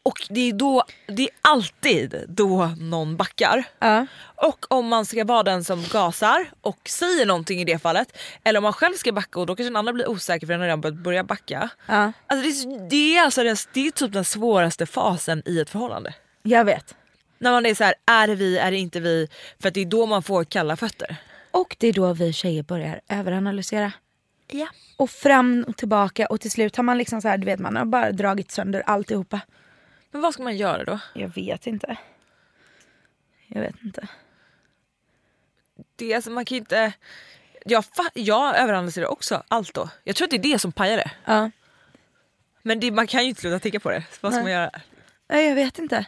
Och 0.02 0.26
det 0.30 0.40
är, 0.48 0.52
då, 0.52 0.84
det 1.06 1.22
är 1.22 1.30
alltid 1.42 2.24
då 2.28 2.70
någon 2.78 3.16
backar. 3.16 3.64
Ja. 3.78 4.06
Och 4.22 4.66
om 4.72 4.88
man 4.88 5.06
ska 5.06 5.24
vara 5.24 5.42
den 5.42 5.64
som 5.64 5.84
gasar 5.92 6.50
och 6.60 6.78
säger 6.88 7.26
någonting 7.26 7.60
i 7.60 7.64
det 7.64 7.78
fallet. 7.78 8.18
Eller 8.44 8.58
om 8.58 8.62
man 8.62 8.72
själv 8.72 8.94
ska 8.94 9.12
backa 9.12 9.40
och 9.40 9.46
då 9.46 9.56
kanske 9.56 9.68
den 9.70 9.76
andra 9.76 9.92
blir 9.92 10.08
osäker 10.08 10.46
för 10.46 10.54
den 10.54 10.60
har 10.60 10.66
redan 10.66 10.80
börjat 10.80 10.98
börja 10.98 11.24
backa. 11.24 11.68
Alltså 11.86 12.66
det, 12.68 12.74
är, 12.74 12.88
det, 12.90 13.16
är 13.16 13.24
alltså 13.24 13.42
det 13.42 13.86
är 13.86 13.90
typ 13.90 14.12
den 14.12 14.24
svåraste 14.24 14.86
fasen 14.86 15.42
i 15.46 15.60
ett 15.60 15.70
förhållande. 15.70 16.14
Jag 16.42 16.64
vet. 16.64 16.94
När 17.42 17.50
man 17.50 17.66
är 17.66 17.74
så 17.74 17.84
här, 17.84 17.94
är 18.06 18.26
det 18.26 18.34
vi, 18.34 18.58
är 18.58 18.70
det 18.70 18.76
inte 18.76 19.00
vi? 19.00 19.28
För 19.58 19.68
att 19.68 19.74
det 19.74 19.80
är 19.80 19.86
då 19.86 20.06
man 20.06 20.22
får 20.22 20.44
kalla 20.44 20.76
fötter. 20.76 21.16
Och 21.50 21.76
det 21.78 21.88
är 21.88 21.92
då 21.92 22.12
vi 22.12 22.32
tjejer 22.32 22.62
börjar 22.62 23.00
överanalysera. 23.08 23.92
Ja. 24.46 24.68
Och 24.96 25.10
fram 25.10 25.64
och 25.68 25.76
tillbaka 25.76 26.26
och 26.26 26.40
till 26.40 26.50
slut 26.50 26.76
har 26.76 26.84
man 26.84 26.98
liksom 26.98 27.22
så 27.22 27.28
här, 27.28 27.38
du 27.38 27.44
vet 27.44 27.60
man 27.60 27.76
har 27.76 27.84
bara 27.84 28.12
dragit 28.12 28.50
sönder 28.50 28.82
alltihopa. 28.86 29.40
Men 30.10 30.22
vad 30.22 30.34
ska 30.34 30.42
man 30.42 30.56
göra 30.56 30.84
då? 30.84 30.98
Jag 31.14 31.28
vet 31.28 31.66
inte. 31.66 31.96
Jag 33.46 33.60
vet 33.60 33.76
inte. 33.84 34.08
Det 35.96 36.12
är 36.12 36.16
alltså, 36.16 36.30
man 36.30 36.44
kan 36.44 36.54
ju 36.54 36.60
inte... 36.60 36.92
Jag, 37.64 37.84
jag 38.14 38.56
överanalyserar 38.56 39.06
också 39.06 39.42
allt 39.48 39.74
då. 39.74 39.88
Jag 40.04 40.16
tror 40.16 40.26
att 40.26 40.30
det 40.30 40.36
är 40.36 40.52
det 40.52 40.58
som 40.58 40.72
pajar 40.72 40.96
det. 40.96 41.10
Ja. 41.24 41.50
Men 42.62 42.80
det, 42.80 42.90
man 42.90 43.06
kan 43.06 43.22
ju 43.22 43.28
inte 43.28 43.40
sluta 43.40 43.58
tänka 43.58 43.80
på 43.80 43.90
det. 43.90 44.04
Så 44.10 44.18
vad 44.20 44.32
ska 44.32 44.42
Nej. 44.42 44.44
man 44.44 44.62
göra? 44.62 44.80
Nej 45.28 45.48
jag 45.48 45.54
vet 45.54 45.78
inte. 45.78 46.06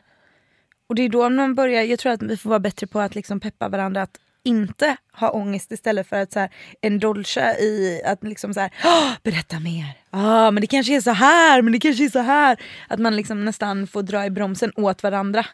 Och 0.88 0.95
det 0.95 1.03
är 1.03 1.09
då 1.09 1.29
man 1.31 1.55
börjar, 1.55 1.83
jag 1.83 1.99
tror 1.99 2.12
att 2.12 2.23
vi 2.23 2.37
får 2.37 2.51
vara 2.51 2.61
bättre 2.61 2.87
på 2.87 3.01
att 3.01 3.14
liksom 3.14 3.40
peppa 3.40 3.68
varandra 3.68 4.03
att 4.03 4.18
inte 4.45 4.97
ha 5.12 5.31
ångest 5.31 5.73
istället 5.73 6.09
för 6.09 6.16
att 6.16 6.33
så 6.33 6.38
här, 6.40 6.51
indulga 6.83 7.59
i 7.59 8.03
att 8.05 8.25
liksom 8.25 8.55
så 8.55 8.61
här, 8.61 8.71
"Åh, 8.85 9.12
berätta 9.23 9.61
mer. 9.61 9.85
Ja 10.11 10.51
men 10.51 10.61
det 10.61 10.66
kanske 10.66 10.97
är 10.97 11.01
så 11.01 11.11
här, 11.11 11.62
men 11.62 11.73
det 11.73 11.81
kanske 11.81 12.05
är 12.05 12.09
så 12.09 12.18
här. 12.18 12.61
Att 12.88 13.01
man 13.01 13.16
liksom 13.16 13.45
nästan 13.45 13.87
får 13.87 14.03
dra 14.03 14.25
i 14.27 14.31
bromsen 14.31 14.73
åt 14.77 15.03
varandra. 15.03 15.47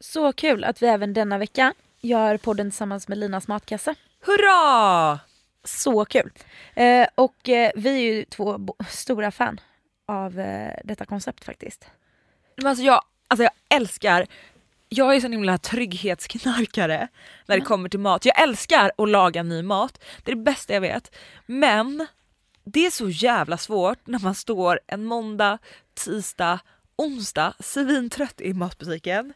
Så 0.00 0.32
kul 0.32 0.64
att 0.64 0.82
vi 0.82 0.86
även 0.86 1.12
denna 1.14 1.38
vecka 1.38 1.74
gör 2.00 2.36
podden 2.36 2.70
tillsammans 2.70 3.08
med 3.08 3.18
Linas 3.18 3.48
matkasse. 3.48 3.94
Hurra! 4.26 5.18
Så 5.64 6.04
kul! 6.04 6.30
Eh, 6.74 7.06
och 7.14 7.48
eh, 7.48 7.70
vi 7.76 7.88
är 7.90 8.14
ju 8.14 8.24
två 8.24 8.58
stora 8.88 9.30
fan 9.30 9.60
av 10.08 10.40
eh, 10.40 10.72
detta 10.84 11.04
koncept 11.04 11.44
faktiskt. 11.44 11.86
Men 12.56 12.66
alltså 12.66 12.84
jag, 12.84 13.00
alltså 13.28 13.42
jag 13.42 13.52
älskar, 13.68 14.26
jag 14.88 15.16
är 15.16 15.20
sån 15.20 15.32
himla 15.32 15.58
trygghetsknarkare 15.58 17.08
när 17.46 17.58
det 17.58 17.64
kommer 17.64 17.88
till 17.88 18.00
mat. 18.00 18.24
Jag 18.24 18.42
älskar 18.42 18.92
att 18.98 19.08
laga 19.08 19.42
ny 19.42 19.62
mat, 19.62 20.00
det 20.24 20.30
är 20.32 20.36
det 20.36 20.42
bästa 20.42 20.74
jag 20.74 20.80
vet. 20.80 21.16
Men 21.46 22.06
det 22.64 22.86
är 22.86 22.90
så 22.90 23.08
jävla 23.08 23.58
svårt 23.58 24.06
när 24.06 24.18
man 24.18 24.34
står 24.34 24.80
en 24.86 25.04
måndag, 25.04 25.58
tisdag, 25.94 26.60
onsdag 26.96 27.54
svintrött 27.60 28.40
i 28.40 28.54
matbutiken 28.54 29.32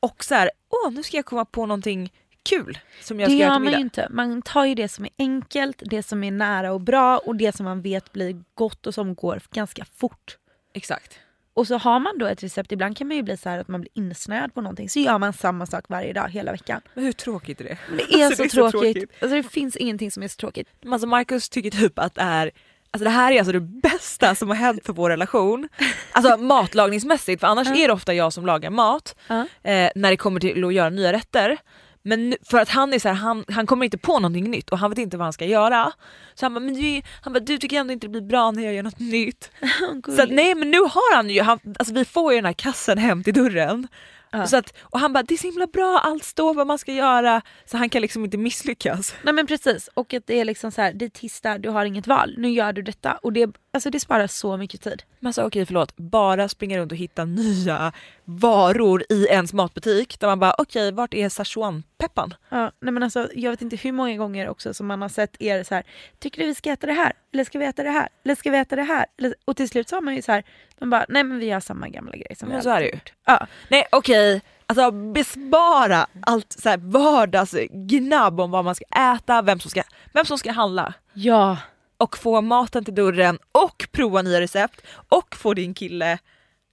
och 0.00 0.24
så 0.24 0.34
här, 0.34 0.50
åh 0.68 0.92
nu 0.92 1.02
ska 1.02 1.16
jag 1.16 1.24
komma 1.26 1.44
på 1.44 1.66
någonting 1.66 2.12
kul 2.42 2.78
som 3.02 3.20
jag 3.20 3.28
Det 3.30 3.32
ska 3.32 3.38
göra 3.40 3.48
gör 3.52 3.56
till 3.56 3.64
man 3.64 3.72
ju 3.72 3.78
middag. 3.78 3.80
inte. 3.80 4.08
Man 4.10 4.42
tar 4.42 4.64
ju 4.64 4.74
det 4.74 4.88
som 4.88 5.04
är 5.04 5.10
enkelt, 5.18 5.82
det 5.86 6.02
som 6.02 6.24
är 6.24 6.30
nära 6.30 6.72
och 6.72 6.80
bra 6.80 7.18
och 7.18 7.36
det 7.36 7.56
som 7.56 7.64
man 7.64 7.82
vet 7.82 8.12
blir 8.12 8.42
gott 8.54 8.86
och 8.86 8.94
som 8.94 9.14
går 9.14 9.40
ganska 9.52 9.84
fort. 9.84 10.38
Exakt. 10.74 11.18
Och 11.54 11.66
så 11.66 11.78
har 11.78 11.98
man 12.00 12.18
då 12.18 12.26
ett 12.26 12.42
recept, 12.42 12.72
ibland 12.72 12.96
kan 12.96 13.08
man 13.08 13.16
ju 13.16 13.22
bli 13.22 13.36
så 13.36 13.48
här 13.48 13.58
att 13.58 13.68
man 13.68 13.80
blir 13.80 13.90
insnöad 13.94 14.54
på 14.54 14.60
någonting 14.60 14.88
så 14.88 15.00
gör 15.00 15.18
man 15.18 15.32
samma 15.32 15.66
sak 15.66 15.84
varje 15.88 16.12
dag 16.12 16.28
hela 16.28 16.52
veckan. 16.52 16.80
Men 16.94 17.04
hur 17.04 17.12
tråkigt 17.12 17.60
är 17.60 17.64
det? 17.64 17.78
Det 17.96 18.14
är, 18.22 18.26
Alltså, 18.26 18.42
så, 18.48 18.70
tråkigt. 18.70 19.12
Alltså, 19.20 19.36
det 19.36 19.42
finns 19.42 19.76
ingenting 19.76 20.10
som 20.10 20.22
är 20.22 20.28
så 20.28 20.36
tråkigt. 20.36 20.68
Alltså 20.86 21.06
Marcus 21.06 21.48
tycker 21.48 21.70
typ 21.70 21.98
att 21.98 22.14
det 22.14 22.22
är 22.22 22.50
Alltså 22.90 23.04
det 23.04 23.10
här 23.10 23.32
är 23.32 23.38
alltså 23.38 23.52
det 23.52 23.60
bästa 23.60 24.34
som 24.34 24.48
har 24.48 24.56
hänt 24.56 24.86
för 24.86 24.92
vår 24.92 25.10
relation. 25.10 25.68
Alltså 26.12 26.36
matlagningsmässigt, 26.42 27.40
för 27.40 27.46
annars 27.46 27.68
är 27.68 27.88
det 27.88 27.92
ofta 27.94 28.14
jag 28.14 28.32
som 28.32 28.46
lagar 28.46 28.70
mat 28.70 29.16
Ja. 29.28 29.40
eh, 29.62 29.90
när 29.94 30.10
det 30.10 30.16
kommer 30.16 30.40
till 30.40 30.64
att 30.64 30.74
göra 30.74 30.90
nya 30.90 31.12
rätter. 31.12 31.58
Men 32.04 32.30
nu- 32.30 32.36
för 32.42 32.58
att 32.58 32.68
han 32.68 32.92
är 32.92 32.98
så 32.98 33.08
här, 33.08 33.14
han, 33.14 33.44
han 33.48 33.66
kommer 33.66 33.84
inte 33.84 33.98
på 33.98 34.18
någonting 34.18 34.50
nytt 34.50 34.70
och 34.70 34.78
han 34.78 34.90
vet 34.90 34.98
inte 34.98 35.16
vad 35.16 35.24
han 35.26 35.32
ska 35.32 35.44
göra. 35.44 35.92
Så 36.34 36.44
han 36.44 36.54
bara, 36.54 36.60
men 36.60 36.74
du, 36.74 37.02
han 37.20 37.32
bara, 37.32 37.40
du 37.40 37.58
tycker 37.58 37.76
ändå 37.80 37.92
inte 37.92 38.06
det 38.06 38.10
blir 38.10 38.20
bra 38.20 38.50
när 38.50 38.62
jag 38.62 38.74
gör 38.74 38.82
något 38.82 38.98
nytt. 38.98 39.50
så 40.16 40.22
att, 40.22 40.30
nej 40.30 40.54
men 40.54 40.70
nu 40.70 40.78
har 40.78 41.16
han 41.16 41.30
ju, 41.30 41.40
han, 41.42 41.58
alltså 41.78 41.94
vi 41.94 42.04
får 42.04 42.32
ju 42.32 42.38
den 42.38 42.44
här 42.44 42.52
kassen 42.52 42.98
hem 42.98 43.24
till 43.24 43.34
dörren. 43.34 43.88
Ja. 44.30 44.46
Så 44.46 44.56
att, 44.56 44.74
och 44.80 45.00
han 45.00 45.12
bara, 45.12 45.22
det 45.22 45.34
är 45.34 45.38
så 45.38 45.46
himla 45.46 45.66
bra, 45.66 46.00
allt 46.04 46.24
står 46.24 46.54
vad 46.54 46.66
man 46.66 46.78
ska 46.78 46.92
göra. 46.92 47.42
Så 47.64 47.76
han 47.76 47.88
kan 47.88 48.02
liksom 48.02 48.24
inte 48.24 48.36
misslyckas. 48.36 49.14
Nej 49.22 49.34
men 49.34 49.46
precis, 49.46 49.88
och 49.94 50.14
att 50.14 50.26
det 50.26 50.40
är 50.40 50.44
liksom 50.44 50.70
så 50.72 50.82
här, 50.82 50.92
det 50.92 51.04
är 51.04 51.08
tisdag, 51.08 51.58
du 51.58 51.68
har 51.68 51.84
inget 51.84 52.06
val, 52.06 52.34
nu 52.38 52.50
gör 52.50 52.72
du 52.72 52.82
detta. 52.82 53.12
Och 53.12 53.32
det, 53.32 53.50
alltså 53.72 53.90
det 53.90 54.00
sparar 54.00 54.26
så 54.26 54.56
mycket 54.56 54.82
tid. 54.82 55.02
Men 55.24 55.28
alltså 55.28 55.42
okej 55.42 55.66
förlåt, 55.66 55.96
bara 55.96 56.48
springa 56.48 56.78
runt 56.78 56.92
och 56.92 56.98
hitta 56.98 57.24
nya 57.24 57.92
varor 58.24 59.04
i 59.08 59.26
ens 59.26 59.52
matbutik 59.52 60.20
där 60.20 60.28
man 60.28 60.38
bara 60.40 60.54
okej 60.58 60.92
vart 60.92 61.14
är 61.14 61.28
Szechuanpepparn? 61.28 62.34
Ja, 62.48 62.72
nej 62.80 62.92
men 62.92 63.02
alltså, 63.02 63.28
jag 63.34 63.50
vet 63.50 63.62
inte 63.62 63.76
hur 63.76 63.92
många 63.92 64.16
gånger 64.16 64.48
också 64.48 64.74
som 64.74 64.86
man 64.86 65.02
har 65.02 65.08
sett 65.08 65.36
er 65.42 65.62
så 65.62 65.74
här, 65.74 65.84
tycker 66.18 66.40
du 66.40 66.46
vi 66.46 66.54
ska 66.54 66.70
äta 66.70 66.86
det 66.86 66.92
här? 66.92 67.12
Eller 67.32 67.44
ska 67.44 67.58
vi 67.58 67.64
äta 67.64 67.82
det 67.82 67.90
här? 67.90 68.08
Eller 68.24 68.34
ska 68.34 68.50
vi 68.50 68.58
äta 68.58 68.76
det 68.76 68.82
här? 68.82 69.06
Eller, 69.18 69.34
och 69.44 69.56
till 69.56 69.68
slut 69.68 69.88
så 69.88 69.96
har 69.96 70.00
man 70.00 70.14
ju 70.16 70.22
så 70.22 70.32
här, 70.32 70.44
man 70.78 70.90
bara, 70.90 71.06
nej 71.08 71.24
men 71.24 71.38
vi 71.38 71.46
gör 71.46 71.60
samma 71.60 71.88
gamla 71.88 72.16
grej 72.16 72.36
som 72.36 72.48
vi 72.48 72.54
Men 72.54 72.62
så 72.62 72.70
alltid 72.70 72.86
är 72.86 72.90
det 72.90 72.96
gjort. 72.96 73.12
Ja, 73.24 73.46
Nej 73.68 73.84
okej, 73.92 74.42
alltså 74.66 74.90
bespara 74.90 76.06
allt 76.20 76.52
så 76.52 76.68
här 76.68 76.78
vardagsgnabb 76.78 78.40
om 78.40 78.50
vad 78.50 78.64
man 78.64 78.74
ska 78.74 78.84
äta, 79.14 79.42
vem 79.42 79.60
som 79.60 79.70
ska, 79.70 79.82
vem 80.12 80.24
som 80.24 80.38
ska 80.38 80.52
handla. 80.52 80.94
ja. 81.12 81.56
Och 81.96 82.18
få 82.18 82.40
maten 82.40 82.84
till 82.84 82.94
dörren 82.94 83.38
och 83.52 83.88
prova 83.92 84.22
nya 84.22 84.40
recept 84.40 84.80
och 85.08 85.36
få 85.36 85.54
din 85.54 85.74
kille 85.74 86.18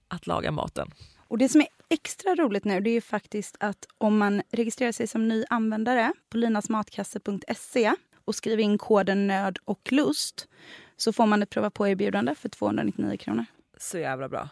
att 0.08 0.26
laga 0.26 0.50
maten. 0.50 0.90
Och 1.28 1.38
det 1.38 1.48
som 1.48 1.60
är 1.60 1.68
extra 1.88 2.34
roligt 2.34 2.64
nu 2.64 2.80
det 2.80 2.90
är 2.90 2.94
ju 2.94 3.00
faktiskt 3.00 3.56
att 3.60 3.86
om 3.98 4.18
man 4.18 4.42
registrerar 4.50 4.92
sig 4.92 5.06
som 5.06 5.28
ny 5.28 5.44
användare 5.50 6.12
på 6.30 6.36
linasmatkasse.se 6.36 7.92
och 8.24 8.34
skriver 8.34 8.62
in 8.62 8.78
koden 8.78 9.26
nöd 9.26 9.58
och 9.64 9.92
lust 9.92 10.48
så 10.96 11.12
får 11.12 11.26
man 11.26 11.42
ett 11.42 11.50
prova 11.50 11.70
på-erbjudande 11.70 12.34
för 12.34 12.48
299 12.48 13.16
kronor. 13.16 13.44
Så 13.78 13.98
jävla 13.98 14.28
bra. 14.28 14.48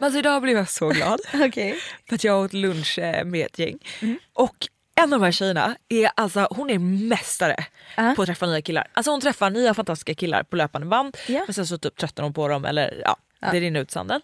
Alltså 0.00 0.18
idag 0.18 0.42
blev 0.42 0.56
jag 0.56 0.68
så 0.68 0.88
glad. 0.88 1.20
Okej. 1.34 1.78
För 2.08 2.14
att 2.14 2.24
jag 2.24 2.44
åt 2.44 2.52
lunch 2.52 2.98
eh, 2.98 3.24
med 3.24 3.46
ett 3.46 3.58
gäng. 3.58 3.78
Och 4.32 4.68
en 4.94 5.12
av 5.12 5.20
de 5.20 5.24
här 5.24 5.32
tjejerna 5.32 5.76
är 5.88 6.10
alltså, 6.14 6.48
hon 6.50 6.70
är 6.70 6.78
mästare 6.78 7.64
Ja. 7.96 8.12
på 8.16 8.22
att 8.22 8.26
träffa 8.26 8.46
nya 8.46 8.62
killar. 8.62 8.86
Alltså 8.92 9.10
hon 9.10 9.20
träffar 9.20 9.50
nya 9.50 9.74
fantastiska 9.74 10.14
killar 10.14 10.42
på 10.42 10.56
löpande 10.56 10.86
band. 10.86 11.16
Ja. 11.28 11.42
Men 11.46 11.54
sen 11.54 11.66
så 11.66 11.78
typ 11.78 11.96
tröttnar 11.96 12.22
hon 12.22 12.32
på 12.32 12.48
dem 12.48 12.64
eller 12.64 13.00
ja, 13.04 13.16
det 13.52 13.60
rinner 13.60 13.80
ut 13.80 13.90
sanden. 13.90 14.20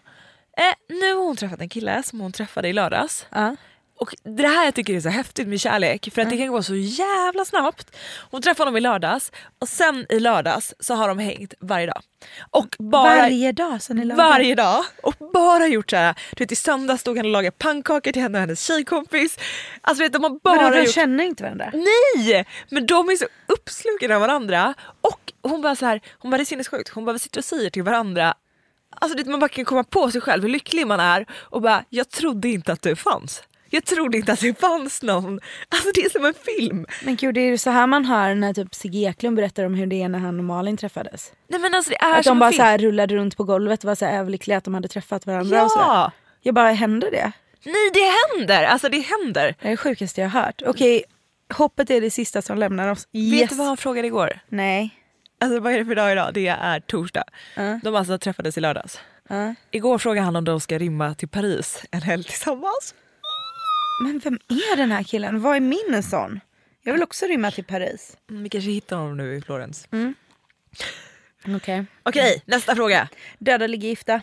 Eh, 0.57 0.95
nu 0.99 1.13
har 1.13 1.23
hon 1.23 1.35
träffat 1.35 1.61
en 1.61 1.69
kille 1.69 2.03
som 2.03 2.19
hon 2.19 2.31
träffade 2.31 2.67
i 2.69 2.73
lördags. 2.73 3.25
Ja. 3.29 3.55
Och 4.01 4.15
det 4.23 4.47
här 4.47 4.65
jag 4.65 4.75
tycker 4.75 4.95
är 4.95 4.99
så 5.01 5.09
häftigt 5.09 5.47
med 5.47 5.59
kärlek 5.61 6.09
för 6.13 6.21
att 6.21 6.29
det 6.29 6.37
kan 6.37 6.47
gå 6.47 6.63
så 6.63 6.75
jävla 6.75 7.45
snabbt. 7.45 7.95
Hon 8.31 8.41
träffade 8.41 8.61
honom 8.61 8.77
i 8.77 8.79
lördags 8.81 9.31
och 9.59 9.69
sen 9.69 10.05
i 10.09 10.19
lördags 10.19 10.73
så 10.79 10.93
har 10.93 11.07
de 11.07 11.19
hängt 11.19 11.53
varje 11.59 11.85
dag. 11.85 12.01
Och 12.51 12.75
bara 12.79 13.03
Varje 13.21 13.51
dag 13.51 13.81
sen 13.81 13.95
ni 13.97 14.05
lagar? 14.05 14.29
varje 14.29 14.55
dag 14.55 14.83
och 15.03 15.15
bara 15.33 15.67
gjort 15.67 15.89
så 15.89 15.95
här. 15.95 16.15
Du 16.35 16.43
vet, 16.43 16.51
I 16.51 16.55
söndags 16.55 17.01
stod 17.01 17.17
han 17.17 17.25
och 17.25 17.31
lagade 17.31 17.55
pannkakor 17.57 18.11
till 18.11 18.21
henne 18.21 18.37
och 18.37 18.41
hennes 18.41 18.63
tjejkompis. 18.65 19.37
Alltså 19.81 20.03
vet, 20.03 20.13
de 20.13 20.23
har 20.23 20.39
bara 20.43 20.55
Vadå, 20.55 20.75
de 20.75 20.81
gjort... 20.83 20.93
känner 20.93 21.23
inte 21.23 21.43
varandra? 21.43 21.71
Nej! 21.73 22.45
Men 22.69 22.85
de 22.85 23.09
är 23.09 23.15
så 23.15 23.25
uppslukade 23.47 24.15
av 24.15 24.21
varandra. 24.21 24.73
Och 25.01 25.33
hon 25.41 25.61
bara 25.61 25.75
så 25.75 25.85
här, 25.85 26.01
hon 26.19 26.31
bara 26.31 26.37
det 26.37 26.43
är 26.43 26.45
sinnessjukt. 26.45 26.89
Hon 26.89 27.05
bara 27.05 27.13
vi 27.13 27.19
sitter 27.19 27.39
och 27.39 27.45
säger 27.45 27.69
till 27.69 27.83
varandra 27.83 28.33
Alltså 28.95 29.17
det, 29.17 29.25
man 29.29 29.39
bara 29.39 29.49
kan 29.49 29.65
komma 29.65 29.83
på 29.83 30.11
sig 30.11 30.21
själv 30.21 30.43
hur 30.43 30.49
lycklig 30.49 30.87
man 30.87 30.99
är 30.99 31.25
och 31.33 31.61
bara 31.61 31.83
jag 31.89 32.09
trodde 32.09 32.47
inte 32.49 32.71
att 32.73 32.81
du 32.81 32.95
fanns. 32.95 33.43
Jag 33.73 33.85
trodde 33.85 34.17
inte 34.17 34.33
att 34.33 34.39
det 34.39 34.59
fanns 34.59 35.01
någon. 35.03 35.39
Alltså 35.69 35.89
det 35.93 36.01
är 36.01 36.09
som 36.09 36.25
en 36.25 36.33
film. 36.33 36.85
Men 37.03 37.15
gud, 37.15 37.35
det 37.35 37.41
är 37.41 37.45
ju 37.45 37.57
så 37.57 37.69
här 37.69 37.87
man 37.87 38.05
hör 38.05 38.35
när 38.35 38.53
typ 38.53 38.75
Sigge 38.75 38.99
Eklund 38.99 39.35
berättar 39.35 39.63
om 39.65 39.73
hur 39.73 39.87
det 39.87 40.01
är 40.03 40.09
när 40.09 40.19
han 40.19 40.39
och 40.39 40.45
Malin 40.45 40.77
träffades. 40.77 41.33
Nej 41.47 41.59
men 41.59 41.75
alltså 41.75 41.89
det 41.89 42.01
är 42.01 42.19
Att 42.19 42.23
som 42.25 42.35
de 42.35 42.39
bara 42.39 42.45
en 42.47 42.51
så 42.53 42.55
film. 42.57 42.65
här 42.65 42.77
rullade 42.77 43.15
runt 43.15 43.37
på 43.37 43.43
golvet 43.43 43.83
och 43.83 43.87
var 43.87 43.95
så 43.95 44.05
överlyckliga 44.05 44.57
att 44.57 44.63
de 44.63 44.73
hade 44.73 44.87
träffat 44.87 45.25
varandra 45.25 45.63
och 45.63 45.71
sådär. 45.71 45.85
Ja! 45.85 46.11
Jag 46.41 46.55
bara, 46.55 46.71
hände 46.71 47.09
det? 47.09 47.31
Nej 47.65 47.91
det 47.93 48.37
händer, 48.39 48.63
alltså 48.63 48.89
det 48.89 48.99
händer. 48.99 49.55
Det 49.61 49.67
är 49.67 49.71
det 49.71 49.77
sjukaste 49.77 50.21
jag 50.21 50.29
har 50.29 50.41
hört. 50.41 50.61
Okej, 50.65 51.03
hoppet 51.53 51.89
är 51.89 52.01
det 52.01 52.11
sista 52.11 52.41
som 52.41 52.57
lämnar 52.57 52.87
oss. 52.91 53.07
Yes. 53.13 53.41
Vet 53.41 53.49
du 53.49 53.55
vad 53.55 53.67
han 53.67 53.77
frågade 53.77 54.07
igår? 54.07 54.39
Nej. 54.49 54.89
Alltså 55.41 55.59
vad 55.59 55.73
är 55.73 55.77
det 55.79 55.85
för 55.85 55.95
dag 55.95 56.11
idag? 56.11 56.33
Det 56.33 56.47
är 56.47 56.79
torsdag. 56.79 57.23
Ja. 57.55 57.79
De 57.83 57.95
alltså 57.95 58.17
träffades 58.17 58.57
i 58.57 58.61
lördags. 58.61 58.99
Ja. 59.29 59.55
Igår 59.71 59.97
frågade 59.97 60.25
han 60.25 60.35
om 60.35 60.45
de 60.45 60.59
ska 60.59 60.77
rymma 60.77 61.13
till 61.15 61.27
Paris 61.29 61.83
en 61.91 62.01
helg 62.01 62.23
tillsammans. 62.23 62.95
Men 64.03 64.19
vem 64.19 64.33
är 64.47 64.77
den 64.77 64.91
här 64.91 65.03
killen? 65.03 65.41
Vad 65.41 65.55
är 65.55 65.59
min 65.59 66.03
sån? 66.03 66.39
Jag 66.81 66.93
vill 66.93 67.03
också 67.03 67.25
rymma 67.25 67.51
till 67.51 67.63
Paris. 67.63 68.17
Mm, 68.29 68.43
vi 68.43 68.49
kanske 68.49 68.71
hittar 68.71 68.95
honom 68.97 69.17
nu 69.17 69.35
i 69.35 69.41
Florens. 69.41 69.87
Okej. 71.55 71.85
Okej, 72.03 72.41
nästa 72.45 72.75
fråga. 72.75 73.09
Döda, 73.39 73.67
ligga, 73.67 73.87
gifta. 73.87 74.21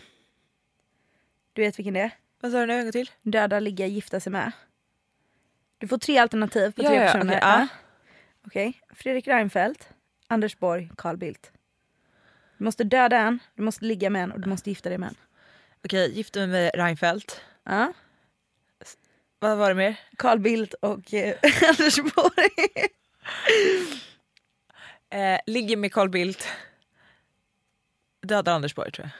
Du 1.53 1.61
vet 1.61 1.79
vilken 1.79 1.93
det 1.93 1.99
är? 1.99 2.11
Vad 2.41 2.51
sa 2.51 2.59
du 2.59 2.65
nu 2.65 2.73
en 2.73 2.83
gång 2.83 2.91
till? 2.91 3.09
Döda, 3.21 3.59
ligga, 3.59 3.85
gifta 3.87 4.19
sig 4.19 4.31
med. 4.31 4.51
Du 5.77 5.87
får 5.87 5.97
tre 5.97 6.17
alternativ 6.17 6.71
på 6.71 6.83
Ja, 6.83 6.89
tre 6.89 6.97
ja, 6.97 7.05
personer. 7.05 7.23
okej, 7.25 7.39
ja. 7.41 7.59
Ja. 7.59 7.67
Okej. 8.45 8.81
Fredrik 8.93 9.27
Reinfeldt, 9.27 9.89
Anders 10.27 10.57
Borg, 10.57 10.91
Carl 10.97 11.17
Bildt. 11.17 11.51
Du 12.57 12.63
måste 12.63 12.83
döda 12.83 13.17
en, 13.17 13.39
du 13.55 13.61
måste 13.63 13.85
ligga 13.85 14.09
med 14.09 14.23
en 14.23 14.31
och 14.31 14.39
du 14.39 14.49
måste 14.49 14.69
gifta 14.69 14.89
dig 14.89 14.97
med 14.97 15.09
en. 15.09 15.15
Okej, 15.85 16.11
gifte 16.17 16.39
mig 16.39 16.47
med 16.47 16.71
Reinfeldt. 16.75 17.41
Ja. 17.63 17.93
Vad 19.39 19.57
var 19.57 19.69
det 19.69 19.75
mer? 19.75 19.95
Carl 20.17 20.39
Bildt 20.39 20.73
och 20.73 21.13
eh, 21.13 21.35
Anders 21.69 21.95
Borg. 22.15 22.49
Eh, 25.11 25.39
ligger 25.45 25.77
med 25.77 25.93
Carl 25.93 26.09
Bildt. 26.09 26.47
Dödar 28.27 28.53
Anders 28.53 28.75
Borg 28.75 28.91
tror 28.91 29.05
jag. 29.05 29.11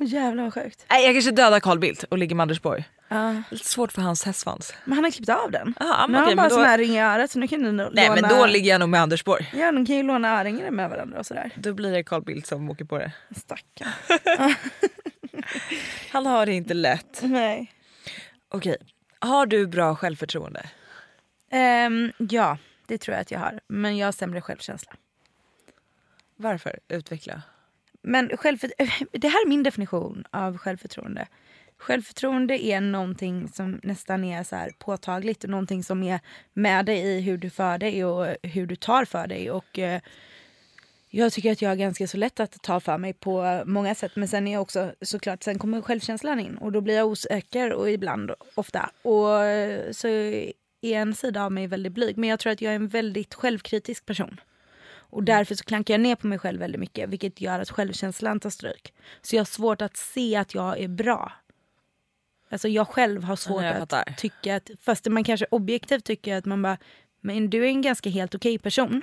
Åh 0.00 0.14
jävlar 0.14 0.44
vad 0.44 0.54
sjukt. 0.54 0.86
Nej 0.90 1.04
jag 1.06 1.14
kanske 1.14 1.30
dödar 1.30 1.60
Carl 1.60 1.78
Bildt 1.78 2.02
och 2.02 2.18
ligger 2.18 2.34
med 2.34 2.42
Anders 2.42 2.62
Borg. 2.62 2.84
Ja. 3.08 3.42
Lite 3.50 3.64
svårt 3.68 3.92
för 3.92 4.02
hans 4.02 4.24
hästsvans. 4.24 4.74
Men 4.84 4.94
han 4.94 5.04
har 5.04 5.10
klippt 5.10 5.28
av 5.28 5.50
den. 5.50 5.74
Aha, 5.80 6.06
nu 6.06 6.18
har 6.18 6.24
han 6.26 6.36
bara 6.36 6.48
då- 6.48 6.54
sån 6.54 6.64
här 6.64 6.78
ring 6.78 6.90
i 6.96 7.00
örat 7.00 7.30
så 7.30 7.38
nu 7.38 7.48
kan 7.48 7.60
nog 7.62 7.74
Nej 7.94 8.08
låna... 8.08 8.20
men 8.20 8.30
då 8.38 8.46
ligger 8.46 8.70
jag 8.70 8.80
nog 8.80 8.88
med 8.88 9.00
Anders 9.02 9.24
Borg. 9.24 9.50
Ja, 9.54 9.72
de 9.72 9.86
kan 9.86 9.96
ju 9.96 10.02
låna 10.02 10.40
örhängen 10.40 10.74
med 10.74 10.90
varandra 10.90 11.18
och 11.18 11.26
sådär. 11.26 11.50
Då 11.56 11.74
blir 11.74 11.92
det 11.92 12.04
Carl 12.04 12.22
Bildt 12.22 12.46
som 12.46 12.70
åker 12.70 12.84
på 12.84 12.98
det. 12.98 13.12
Stackarn. 13.36 13.92
Han 16.12 16.26
har 16.26 16.46
det 16.46 16.52
inte 16.52 16.74
lätt. 16.74 17.20
Nej. 17.22 17.72
Okej, 18.48 18.76
har 19.20 19.46
du 19.46 19.66
bra 19.66 19.96
självförtroende? 19.96 20.70
Ehm, 21.50 22.12
ja, 22.18 22.58
det 22.86 22.98
tror 22.98 23.14
jag 23.14 23.22
att 23.22 23.30
jag 23.30 23.40
har. 23.40 23.60
Men 23.68 23.96
jag 23.96 24.06
har 24.06 24.12
sämre 24.12 24.40
självkänsla. 24.40 24.92
Varför? 26.36 26.78
Utveckla. 26.88 27.42
Men 28.02 28.36
självför... 28.36 28.72
det 29.18 29.28
här 29.28 29.44
är 29.44 29.48
min 29.48 29.62
definition 29.62 30.24
av 30.30 30.58
självförtroende. 30.58 31.26
Självförtroende 31.78 32.64
är 32.64 32.80
någonting 32.80 33.48
som 33.48 33.80
nästan 33.82 34.24
är 34.24 34.44
så 34.44 34.56
här 34.56 34.70
påtagligt. 34.78 35.42
Någonting 35.42 35.84
som 35.84 36.02
är 36.02 36.20
med 36.52 36.86
dig 36.86 36.98
i 37.00 37.20
hur 37.20 37.38
du 37.38 37.50
för 37.50 37.78
dig 37.78 38.04
och 38.04 38.36
hur 38.42 38.66
du 38.66 38.76
tar 38.76 39.04
för 39.04 39.26
dig. 39.26 39.50
Och 39.50 39.78
eh, 39.78 40.00
Jag 41.12 41.32
tycker 41.32 41.52
att 41.52 41.62
jag 41.62 41.68
har 41.68 41.76
ganska 41.76 42.06
så 42.06 42.16
lätt 42.16 42.40
att 42.40 42.62
ta 42.62 42.80
för 42.80 42.98
mig 42.98 43.12
på 43.12 43.62
många 43.66 43.94
sätt. 43.94 44.12
Men 44.16 44.28
sen 44.28 44.48
är 44.48 44.52
jag 44.52 44.62
också 44.62 44.92
såklart, 45.02 45.42
sen 45.42 45.58
kommer 45.58 45.82
självkänslan 45.82 46.40
in 46.40 46.56
och 46.56 46.72
då 46.72 46.80
blir 46.80 46.96
jag 46.96 47.06
osäker 47.06 47.72
och 47.72 47.90
ibland 47.90 48.30
ofta. 48.54 48.90
Och 49.02 49.44
eh, 49.44 49.92
så 49.92 50.08
är 50.08 50.52
en 50.82 51.14
sida 51.14 51.44
av 51.44 51.52
mig 51.52 51.66
väldigt 51.66 51.92
blyg. 51.92 52.16
Men 52.16 52.28
jag 52.28 52.38
tror 52.38 52.52
att 52.52 52.60
jag 52.60 52.72
är 52.72 52.76
en 52.76 52.88
väldigt 52.88 53.34
självkritisk 53.34 54.06
person. 54.06 54.40
Och 55.10 55.22
därför 55.22 55.54
så 55.54 55.64
klankar 55.64 55.94
jag 55.94 56.00
ner 56.00 56.16
på 56.16 56.26
mig 56.26 56.38
själv 56.38 56.60
väldigt 56.60 56.80
mycket 56.80 57.08
vilket 57.08 57.40
gör 57.40 57.60
att 57.60 57.70
självkänslan 57.70 58.40
tar 58.40 58.50
stryk. 58.50 58.94
Så 59.22 59.36
jag 59.36 59.40
har 59.40 59.46
svårt 59.46 59.82
att 59.82 59.96
se 59.96 60.36
att 60.36 60.54
jag 60.54 60.80
är 60.80 60.88
bra. 60.88 61.32
Alltså 62.50 62.68
jag 62.68 62.88
själv 62.88 63.24
har 63.24 63.36
svårt 63.36 63.62
jag 63.62 63.86
att 63.88 64.18
tycka 64.18 64.56
att, 64.56 64.70
fast 64.80 65.06
man 65.06 65.24
kanske 65.24 65.46
objektivt 65.50 66.04
tycker 66.04 66.36
att 66.36 66.44
man 66.44 66.62
bara, 66.62 66.78
men 67.20 67.50
du 67.50 67.64
är 67.64 67.68
en 67.68 67.82
ganska 67.82 68.10
helt 68.10 68.34
okej 68.34 68.58
person. 68.58 69.02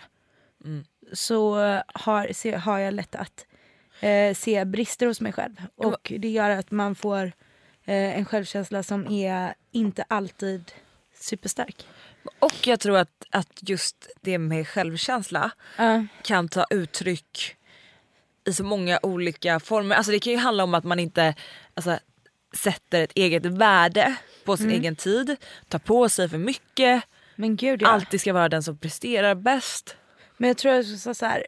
Så 1.13 1.55
har, 1.93 2.33
se, 2.33 2.55
har 2.55 2.79
jag 2.79 2.93
lätt 2.93 3.15
att 3.15 3.45
eh, 3.99 4.33
se 4.33 4.65
brister 4.65 5.07
hos 5.07 5.21
mig 5.21 5.33
själv. 5.33 5.55
Och 5.75 6.13
det 6.19 6.29
gör 6.29 6.49
att 6.49 6.71
man 6.71 6.95
får 6.95 7.23
eh, 7.85 8.17
en 8.17 8.25
självkänsla 8.25 8.83
som 8.83 9.07
är 9.11 9.53
inte 9.71 10.03
alltid 10.07 10.71
superstark. 11.19 11.87
Och 12.39 12.67
jag 12.67 12.79
tror 12.79 12.97
att, 12.97 13.25
att 13.31 13.69
just 13.69 14.09
det 14.21 14.37
med 14.37 14.67
självkänsla 14.67 15.51
Ja. 15.77 16.05
kan 16.23 16.49
ta 16.49 16.65
uttryck 16.69 17.55
i 18.45 18.53
så 18.53 18.63
många 18.63 18.99
olika 19.03 19.59
former. 19.59 19.95
Alltså 19.95 20.11
det 20.11 20.19
kan 20.19 20.33
ju 20.33 20.39
handla 20.39 20.63
om 20.63 20.73
att 20.73 20.83
man 20.83 20.99
inte 20.99 21.35
alltså, 21.73 21.99
sätter 22.53 23.03
ett 23.03 23.11
eget 23.15 23.45
värde 23.45 24.15
på 24.45 24.57
sin 24.57 24.71
egen 24.71 24.95
tid, 24.95 25.35
tar 25.67 25.79
på 25.79 26.09
sig 26.09 26.29
för 26.29 26.37
mycket, 26.37 27.03
Men 27.35 27.55
gud 27.55 27.81
ja. 27.81 27.87
alltid 27.87 28.21
ska 28.21 28.33
vara 28.33 28.49
den 28.49 28.63
som 28.63 28.77
presterar 28.77 29.35
bäst. 29.35 29.95
Men 30.37 30.47
jag 30.47 30.57
tror 30.57 30.73
att 30.73 30.85
så, 30.85 31.13
så 31.13 31.25
här, 31.25 31.45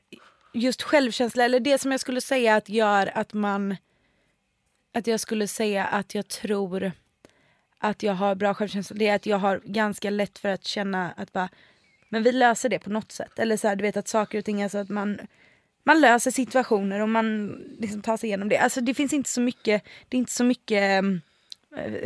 just 0.53 0.81
självkänsla, 0.81 1.45
eller 1.45 1.59
det 1.59 1.77
som 1.77 1.91
jag 1.91 1.99
skulle 1.99 2.21
säga 2.21 2.55
att 2.55 2.69
gör 2.69 3.11
att 3.17 3.33
man... 3.33 3.75
Att 4.93 5.07
jag 5.07 5.19
skulle 5.19 5.47
säga 5.47 5.85
att 5.85 6.15
jag 6.15 6.27
tror 6.27 6.91
att 7.77 8.03
jag 8.03 8.13
har 8.13 8.35
bra 8.35 8.53
självkänsla, 8.53 8.95
det 8.99 9.07
är 9.07 9.15
att 9.15 9.25
jag 9.25 9.37
har 9.37 9.61
ganska 9.65 10.09
lätt 10.09 10.39
för 10.39 10.49
att 10.49 10.65
känna 10.65 11.11
att 11.11 11.33
bara, 11.33 11.49
men 12.09 12.23
vi 12.23 12.31
löser 12.31 12.69
det 12.69 12.79
på 12.79 12.89
något 12.89 13.11
sätt. 13.11 13.39
Eller 13.39 13.57
så 13.57 13.67
här, 13.67 13.75
du 13.75 13.81
vet 13.81 13.97
att 13.97 14.07
saker 14.07 14.37
och 14.39 14.45
ting, 14.45 14.63
alltså 14.63 14.77
att 14.77 14.89
man, 14.89 15.19
man 15.83 16.01
löser 16.01 16.31
situationer 16.31 16.99
och 16.99 17.09
man 17.09 17.47
liksom 17.79 18.01
tar 18.01 18.17
sig 18.17 18.29
igenom 18.29 18.49
det. 18.49 18.57
Alltså 18.57 18.81
det 18.81 18.93
finns 18.93 19.13
inte 19.13 19.29
så 19.29 19.41
mycket, 19.41 19.83
det 20.09 20.17
är 20.17 20.19
inte 20.19 20.31
så 20.31 20.43
mycket 20.43 21.03
um, 21.03 21.21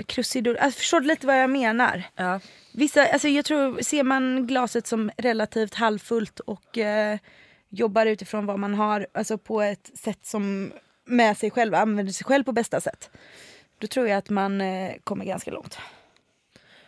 krusidur. 0.07 0.55
Alltså, 0.57 0.79
förstår 0.79 0.99
du 0.99 1.07
lite 1.07 1.27
vad 1.27 1.39
jag 1.41 1.49
menar? 1.49 2.03
Ja. 2.15 2.39
Vissa, 2.71 3.05
alltså 3.07 3.27
jag 3.27 3.45
tror, 3.45 3.81
ser 3.81 4.03
man 4.03 4.47
glaset 4.47 4.87
som 4.87 5.11
relativt 5.17 5.73
halvfullt 5.73 6.39
och 6.39 6.77
eh, 6.77 7.17
jobbar 7.69 8.05
utifrån 8.05 8.45
vad 8.45 8.59
man 8.59 8.73
har, 8.73 9.07
alltså 9.13 9.37
på 9.37 9.61
ett 9.61 9.91
sätt 9.99 10.19
som 10.25 10.71
med 11.05 11.37
sig 11.37 11.51
själv, 11.51 11.75
använder 11.75 12.13
sig 12.13 12.25
själv 12.25 12.43
på 12.43 12.51
bästa 12.51 12.81
sätt. 12.81 13.09
Då 13.77 13.87
tror 13.87 14.07
jag 14.07 14.17
att 14.17 14.29
man 14.29 14.61
eh, 14.61 14.91
kommer 15.03 15.25
ganska 15.25 15.51
långt. 15.51 15.77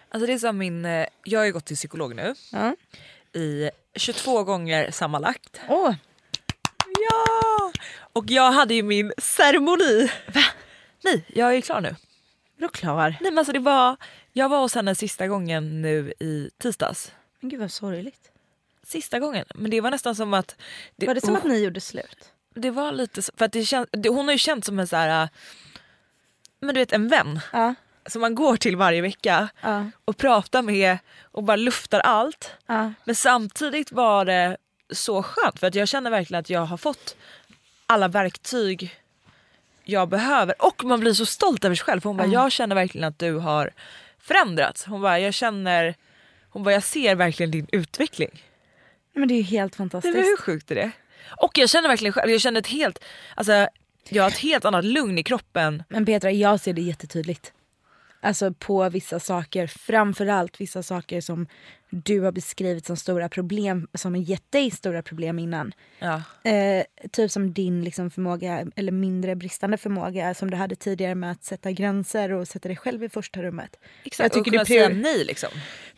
Alltså 0.10 0.28
det 0.28 0.34
är 0.34 0.38
som 0.38 0.58
min, 0.58 0.86
eh, 0.86 1.06
jag 1.24 1.40
har 1.40 1.46
ju 1.46 1.52
gått 1.54 1.66
till 1.66 1.76
psykolog 1.76 2.16
nu 2.16 2.36
Ja. 2.52 2.76
i 3.40 3.70
22 3.96 4.44
gånger 4.44 4.92
sammanlagt. 4.92 5.62
Åh, 5.70 5.94
Ja! 7.00 7.72
Och 8.14 8.26
jag 8.28 8.52
hade 8.52 8.74
ju 8.74 8.84
min 8.84 9.14
ceremoni. 9.18 10.12
Va? 10.34 10.42
Nej, 11.04 11.24
jag 11.28 11.56
är 11.56 11.62
klar 11.62 11.82
nu. 11.82 11.96
Vadå 12.58 12.72
klar? 12.72 13.10
Nej 13.22 13.32
men 13.32 13.38
alltså 13.38 13.54
det 13.54 13.60
var, 13.60 13.96
jag 14.34 14.50
var 14.50 14.60
hos 14.60 14.76
henne 14.76 14.96
sista 14.96 15.28
gången 15.28 15.82
nu 15.82 16.14
i 16.20 16.50
tisdags. 16.58 17.12
Men 17.40 17.50
gud 17.50 17.60
vad 17.60 17.72
sorgligt. 17.72 18.32
Sista 18.84 19.20
gången. 19.20 19.46
Men 19.56 19.72
det 19.72 19.82
var 19.82 19.92
nästan 19.92 20.16
som 20.16 20.34
att... 20.34 20.56
Det, 20.96 21.08
Var 21.08 21.14
det 21.16 21.22
som 21.22 21.34
oh, 21.34 21.38
att 21.38 21.44
ni 21.44 21.64
gjorde 21.64 21.82
slut? 21.82 22.32
Det 22.56 22.72
var 22.72 22.92
lite 22.92 23.22
så, 23.22 23.32
för 23.38 23.46
att 23.46 23.52
det 23.52 23.66
känns, 23.66 23.88
hon 24.08 24.26
har 24.26 24.32
ju 24.32 24.38
känt 24.38 24.66
som 24.66 24.80
en 24.80 24.88
så 24.88 24.96
här, 24.96 25.24
äh, 25.24 25.30
men 26.60 26.76
du 26.76 26.82
vet 26.82 26.94
en 26.94 27.08
vän 27.08 27.40
Ja. 27.54 27.76
som 28.06 28.22
man 28.22 28.36
går 28.36 28.58
till 28.58 28.76
varje 28.78 29.02
vecka 29.02 29.50
Ja. 29.62 29.86
och 30.06 30.18
pratar 30.18 30.62
med 30.62 30.98
och 31.22 31.44
bara 31.44 31.56
luftar 31.58 32.00
allt. 32.00 32.52
Ja. 32.66 32.94
Men 33.06 33.16
samtidigt 33.16 33.92
var 33.92 34.26
det 34.26 34.58
så 34.90 35.24
skönt 35.24 35.60
för 35.60 35.68
att 35.68 35.76
jag 35.76 35.88
känner 35.88 36.10
verkligen 36.12 36.40
att 36.40 36.50
jag 36.50 36.66
har 36.66 36.78
fått 36.78 37.16
alla 37.88 38.08
verktyg 38.08 38.96
jag 39.86 40.10
behöver 40.10 40.56
och 40.66 40.84
man 40.84 41.00
blir 41.00 41.14
så 41.14 41.26
stolt 41.26 41.66
över 41.66 41.76
sig 41.76 41.86
själv 41.86 42.02
för 42.02 42.10
hon 42.10 42.18
bara 42.18 42.28
jag 42.28 42.52
känner 42.52 42.76
verkligen 42.76 43.08
att 43.08 43.20
du 43.20 43.34
har 43.38 43.72
förändrats. 44.20 44.86
Hon 44.86 45.02
bara 45.02 45.20
jag 45.20 45.34
känner, 45.34 45.96
hon 46.50 46.64
bara 46.64 46.74
jag 46.74 46.84
ser 46.84 47.16
verkligen 47.16 47.52
din 47.52 47.68
utveckling. 47.72 48.44
Men 49.14 49.28
det 49.28 49.34
är 49.34 49.38
ju 49.38 49.42
helt 49.44 49.74
Det 49.74 49.78
fantastiskt. 49.78 50.16
var 50.16 50.24
hur 50.24 50.38
sjukt 50.38 50.72
är 50.72 50.76
det? 50.76 50.92
Och 51.42 51.58
jag 51.58 51.70
känner 51.70 51.90
verkligen 51.90 52.14
själv, 52.14 52.32
jag 52.32 52.42
känner 52.42 52.60
ett 52.60 52.68
helt, 52.68 53.04
alltså 53.36 53.68
jag 54.10 54.24
har 54.24 54.30
ett 54.30 54.38
helt 54.38 54.66
annat 54.66 54.86
lugn 54.86 55.18
i 55.18 55.24
kroppen. 55.24 55.84
Men 55.90 56.06
Petra, 56.06 56.32
jag 56.32 56.60
ser 56.60 56.74
det 56.74 56.82
jättetydligt. 56.82 57.54
Alltså 58.26 58.54
på 58.54 58.90
vissa 58.90 59.20
saker, 59.20 59.68
framförallt 59.68 60.62
vissa 60.62 60.84
saker 60.84 61.22
som 61.22 61.48
du 61.90 62.20
har 62.22 62.32
beskrivit 62.32 62.86
som 62.86 62.98
stora 62.98 63.30
problem, 63.30 63.88
som 63.94 64.14
har 64.14 64.22
gett 64.22 64.52
dig 64.52 64.72
stora 64.72 65.02
problem 65.02 65.40
innan. 65.40 65.72
Ja. 66.00 66.22
Eh, 66.52 66.84
typ 67.12 67.32
som 67.32 67.54
din 67.54 67.84
liksom, 67.84 68.12
förmåga, 68.12 68.66
eller 68.76 68.92
mindre 68.92 69.36
bristande 69.36 69.78
förmåga 69.78 70.34
som 70.34 70.52
du 70.52 70.58
hade 70.58 70.76
tidigare 70.76 71.16
med 71.16 71.32
att 71.32 71.44
sätta 71.44 71.72
gränser 71.72 72.32
och 72.32 72.48
sätta 72.48 72.70
dig 72.70 72.78
själv 72.78 73.04
i 73.04 73.10
första 73.10 73.44
rummet. 73.44 73.76
Exakt, 74.04 74.26
Jag 74.26 74.34
tycker 74.34 74.52
du 74.52 74.58
kunna 74.58 74.66
säga 74.66 74.88
prior- 74.90 75.02
nej 75.02 75.26
liksom. 75.26 75.50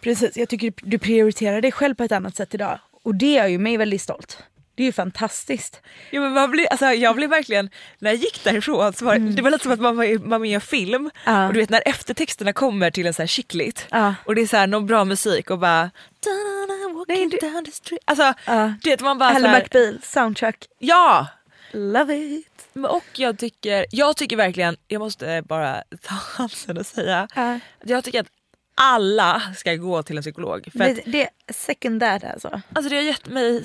Precis, 0.02 0.38
jag 0.38 0.50
tycker 0.50 0.74
du 0.78 1.00
prioriterar 1.00 1.62
dig 1.62 1.72
själv 1.72 1.96
på 1.96 2.04
ett 2.04 2.12
annat 2.12 2.36
sätt 2.36 2.54
idag. 2.54 2.80
Och 3.04 3.16
det 3.16 3.34
gör 3.34 3.48
ju 3.48 3.58
mig 3.58 3.78
väldigt 3.78 4.02
stolt. 4.02 4.44
Det 4.78 4.84
är 4.84 4.86
ju 4.86 4.92
fantastiskt. 4.92 5.82
Ja, 6.12 6.22
men 6.22 6.32
man 6.32 6.52
blir, 6.52 6.68
alltså, 6.68 6.86
jag 6.86 7.16
blev 7.16 7.30
verkligen, 7.30 7.70
när 8.00 8.12
jag 8.12 8.20
gick 8.20 8.44
därifrån 8.44 8.94
så 8.94 9.06
var 9.06 9.16
det, 9.18 9.30
det 9.32 9.42
var 9.42 9.52
lite 9.52 9.64
som 9.64 9.72
att 9.72 9.80
man 9.80 9.98
var, 9.98 10.18
var 10.30 10.40
med 10.40 10.50
i 10.50 10.54
en 10.54 10.62
film 10.62 11.10
Ja. 11.26 11.48
och 11.48 11.54
du 11.54 11.60
vet 11.60 11.70
när 11.70 11.84
eftertexterna 11.86 12.54
kommer 12.54 12.92
till 12.92 13.06
en 13.08 13.14
så 13.14 13.22
här 13.22 13.28
chicklit 13.28 13.88
Ja. 13.92 14.16
och 14.26 14.36
det 14.36 14.42
är 14.42 14.48
så 14.48 14.58
här 14.58 14.68
någon 14.68 14.86
bra 14.86 15.06
musik 15.06 15.50
och 15.50 15.60
bara 15.60 15.82
"Da-da-da, 16.24 16.94
walking 16.98 17.16
Nej, 17.30 17.40
du- 17.42 17.48
down 17.50 17.66
the 17.66 17.72
street. 17.72 18.02
Alltså 18.06 18.34
Ja. 18.46 18.74
du 18.82 18.90
vet 18.90 19.02
man 19.02 19.18
bara 19.18 19.30
här, 19.30 19.60
McBeal, 19.60 20.00
soundtrack. 20.04 20.66
Ja! 20.80 21.28
Love 21.72 22.16
it. 22.18 22.48
Men 22.74 22.86
Och 22.86 23.04
jag 23.16 23.38
tycker, 23.38 23.86
jag 23.92 24.18
tycker 24.18 24.36
verkligen, 24.38 24.78
jag 24.88 25.00
måste 25.00 25.44
bara 25.46 25.84
ta 26.02 26.16
chansen 26.16 26.78
och 26.78 26.86
säga, 26.86 27.28
att 27.36 27.90
jag 27.90 28.04
tycker 28.04 28.20
att 28.22 28.28
alla 28.76 29.42
ska 29.58 29.76
gå 29.76 30.04
till 30.04 30.18
en 30.18 30.24
psykolog. 30.24 30.68
För 30.72 30.80
Det, 30.80 31.02
det 31.06 31.24
är 31.24 31.30
sekundärt 31.54 32.24
alltså. 32.24 32.62
alltså 32.74 32.90
det 32.90 32.96
har 32.96 33.04
gett 33.04 33.28
mig 33.28 33.64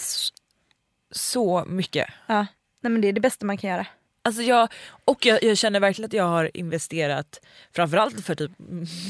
så 1.12 1.64
mycket. 1.64 2.10
Ja. 2.26 2.46
Nej, 2.80 2.90
men 2.92 3.00
det 3.00 3.08
är 3.08 3.12
det 3.12 3.20
bästa 3.20 3.46
man 3.46 3.56
kan 3.56 3.70
göra. 3.70 3.86
Alltså 4.24 4.42
jag, 4.42 4.68
och 5.04 5.26
jag, 5.26 5.42
jag 5.42 5.58
känner 5.58 5.80
verkligen 5.80 6.06
att 6.06 6.12
jag 6.12 6.24
har 6.24 6.50
investerat 6.54 7.40
framförallt 7.72 8.24
för 8.24 8.34
typ 8.34 8.50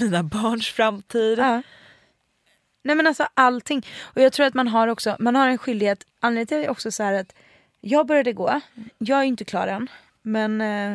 mina 0.01 0.23
barns 0.23 0.69
framtid. 0.69 1.39
Ja. 1.39 1.63
Nej 2.83 2.97
men 2.97 3.07
alltså 3.07 3.27
allting. 3.35 3.87
Och 4.03 4.23
jag 4.23 4.33
tror 4.33 4.47
att 4.47 4.55
man 4.55 4.69
har 4.69 4.89
också, 4.89 5.17
man 5.19 5.37
har 5.37 5.49
en 5.49 5.59
skyldighet, 5.59 6.07
anledningen 6.21 6.47
till 6.47 6.57
det 6.59 6.65
är 6.65 6.71
också 6.71 6.91
så 6.91 7.03
att 7.03 7.35
jag 7.81 8.07
började 8.07 8.33
gå, 8.33 8.61
jag 8.99 9.19
är 9.19 9.23
inte 9.23 9.45
klar 9.45 9.67
än, 9.67 9.89
men 10.23 10.61
eh, 10.61 10.95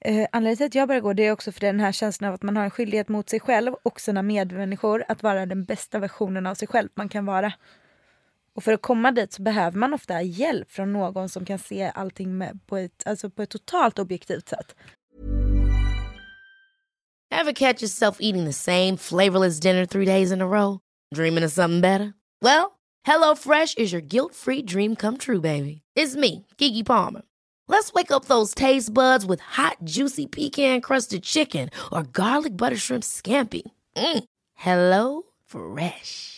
eh, 0.00 0.26
anledningen 0.32 0.56
till 0.56 0.66
att 0.66 0.74
jag 0.74 0.88
började 0.88 1.02
gå 1.02 1.12
det 1.12 1.26
är 1.26 1.32
också 1.32 1.52
för 1.52 1.60
den 1.60 1.80
här 1.80 1.92
känslan 1.92 2.28
av 2.28 2.34
att 2.34 2.42
man 2.42 2.56
har 2.56 2.64
en 2.64 2.70
skyldighet 2.70 3.08
mot 3.08 3.28
sig 3.28 3.40
själv 3.40 3.74
och 3.82 4.00
sina 4.00 4.22
medmänniskor 4.22 5.04
att 5.08 5.22
vara 5.22 5.46
den 5.46 5.64
bästa 5.64 5.98
versionen 5.98 6.46
av 6.46 6.54
sig 6.54 6.68
själv 6.68 6.88
man 6.94 7.08
kan 7.08 7.26
vara. 7.26 7.52
Och 8.58 8.64
för 8.64 8.72
att 8.72 8.82
komma 8.82 9.12
dit 9.12 9.32
så 9.32 9.42
behöver 9.42 9.78
man 9.78 9.94
ofta 9.94 10.22
hjälp 10.22 10.70
från 10.70 10.92
någon 10.92 11.28
som 11.28 11.44
kan 11.44 11.58
se 11.58 11.92
allting 11.94 12.38
med, 12.38 12.58
på, 12.66 12.76
ett, 12.76 13.02
alltså 13.06 13.30
på 13.30 13.42
ett 13.42 13.50
totalt 13.50 13.98
objektivt 13.98 14.48
sätt. 14.48 14.74
Have 17.34 17.52
catch 17.52 17.82
yourself 17.82 18.16
eating 18.20 18.46
the 18.46 18.52
same 18.52 18.96
flavorless 18.96 19.60
dinner 19.60 19.86
three 19.86 20.06
days 20.06 20.32
in 20.32 20.42
a 20.42 20.46
row? 20.46 20.78
Dreaming 21.14 21.44
of 21.44 21.52
something 21.52 21.80
better? 21.80 22.12
Well, 22.42 22.72
Hello 23.04 23.34
Fresh 23.34 23.74
is 23.76 23.92
your 23.92 24.02
guilt 24.08 24.34
free 24.34 24.62
dream 24.62 24.96
come 24.96 25.18
true, 25.18 25.40
baby. 25.40 25.82
It's 25.96 26.16
me, 26.16 26.44
Gigi 26.58 26.82
Palmer. 26.82 27.22
Let's 27.68 27.92
wake 27.92 28.10
up 28.10 28.24
those 28.24 28.54
taste 28.54 28.92
buds 28.92 29.24
with 29.24 29.58
hot, 29.58 29.76
juicy 29.84 30.26
pecan 30.26 30.80
crusted 30.80 31.22
chicken 31.22 31.70
or 31.92 32.02
garlic 32.02 32.56
butter 32.56 32.76
shrimp 32.76 33.04
scampi. 33.04 33.62
Mm. 33.96 34.24
Hello 34.54 35.22
Fresh. 35.46 36.37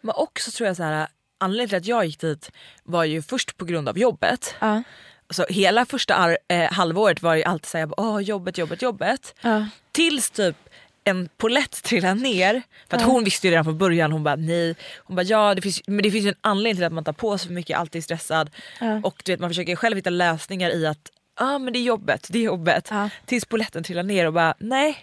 Men 0.00 0.14
också 0.14 0.50
tror 0.50 0.66
jag 0.66 0.76
så 0.76 0.82
här, 0.82 1.06
anledningen 1.38 1.68
till 1.68 1.76
att 1.78 1.86
jag 1.86 2.04
gick 2.04 2.20
dit 2.20 2.50
var 2.82 3.04
ju 3.04 3.22
först 3.22 3.56
på 3.56 3.64
grund 3.64 3.88
av 3.88 3.98
jobbet. 3.98 4.54
Ja. 4.58 4.82
Så 5.30 5.46
hela 5.48 5.86
första 5.86 6.36
eh, 6.48 6.72
halvåret 6.72 7.22
var 7.22 7.34
ju 7.34 7.42
alltid 7.42 7.66
såhär, 7.66 7.88
åh 7.96 8.20
jobbet, 8.20 8.58
jobbet, 8.58 8.82
jobbet. 8.82 9.34
Ja. 9.40 9.66
Tills 9.92 10.30
typ 10.30 10.56
en 11.04 11.28
polett 11.36 11.82
trillade 11.82 12.20
ner. 12.20 12.62
För 12.88 12.96
att 12.96 13.02
hon 13.02 13.24
visste 13.24 13.46
ju 13.46 13.50
redan 13.50 13.64
från 13.64 13.78
början, 13.78 14.12
hon 14.12 14.24
bara 14.24 14.36
nej. 14.36 14.74
Hon 14.98 15.16
bara 15.16 15.22
ja, 15.22 15.54
det 15.54 15.62
finns, 15.62 15.82
men 15.86 16.02
det 16.02 16.10
finns 16.10 16.24
ju 16.24 16.28
en 16.28 16.34
anledning 16.40 16.76
till 16.76 16.84
att 16.84 16.92
man 16.92 17.04
tar 17.04 17.12
på 17.12 17.38
sig 17.38 17.46
för 17.46 17.54
mycket, 17.54 17.78
alltid 17.78 17.98
är 17.98 18.02
stressad. 18.02 18.50
Och 19.04 19.22
du 19.24 19.32
vet, 19.32 19.40
man 19.40 19.50
försöker 19.50 19.76
själv 19.76 19.96
hitta 19.96 20.10
lösningar 20.10 20.70
i 20.70 20.86
att 20.86 21.10
ah, 21.34 21.58
men 21.58 21.72
det 21.72 21.78
är 21.78 21.82
jobbet, 21.82 22.26
det 22.30 22.38
är 22.38 22.42
jobbet. 22.42 22.90
Tills 23.26 23.44
poletten 23.44 23.82
trillar 23.84 24.02
ner 24.02 24.26
och 24.26 24.32
bara 24.32 24.54
nej, 24.58 24.98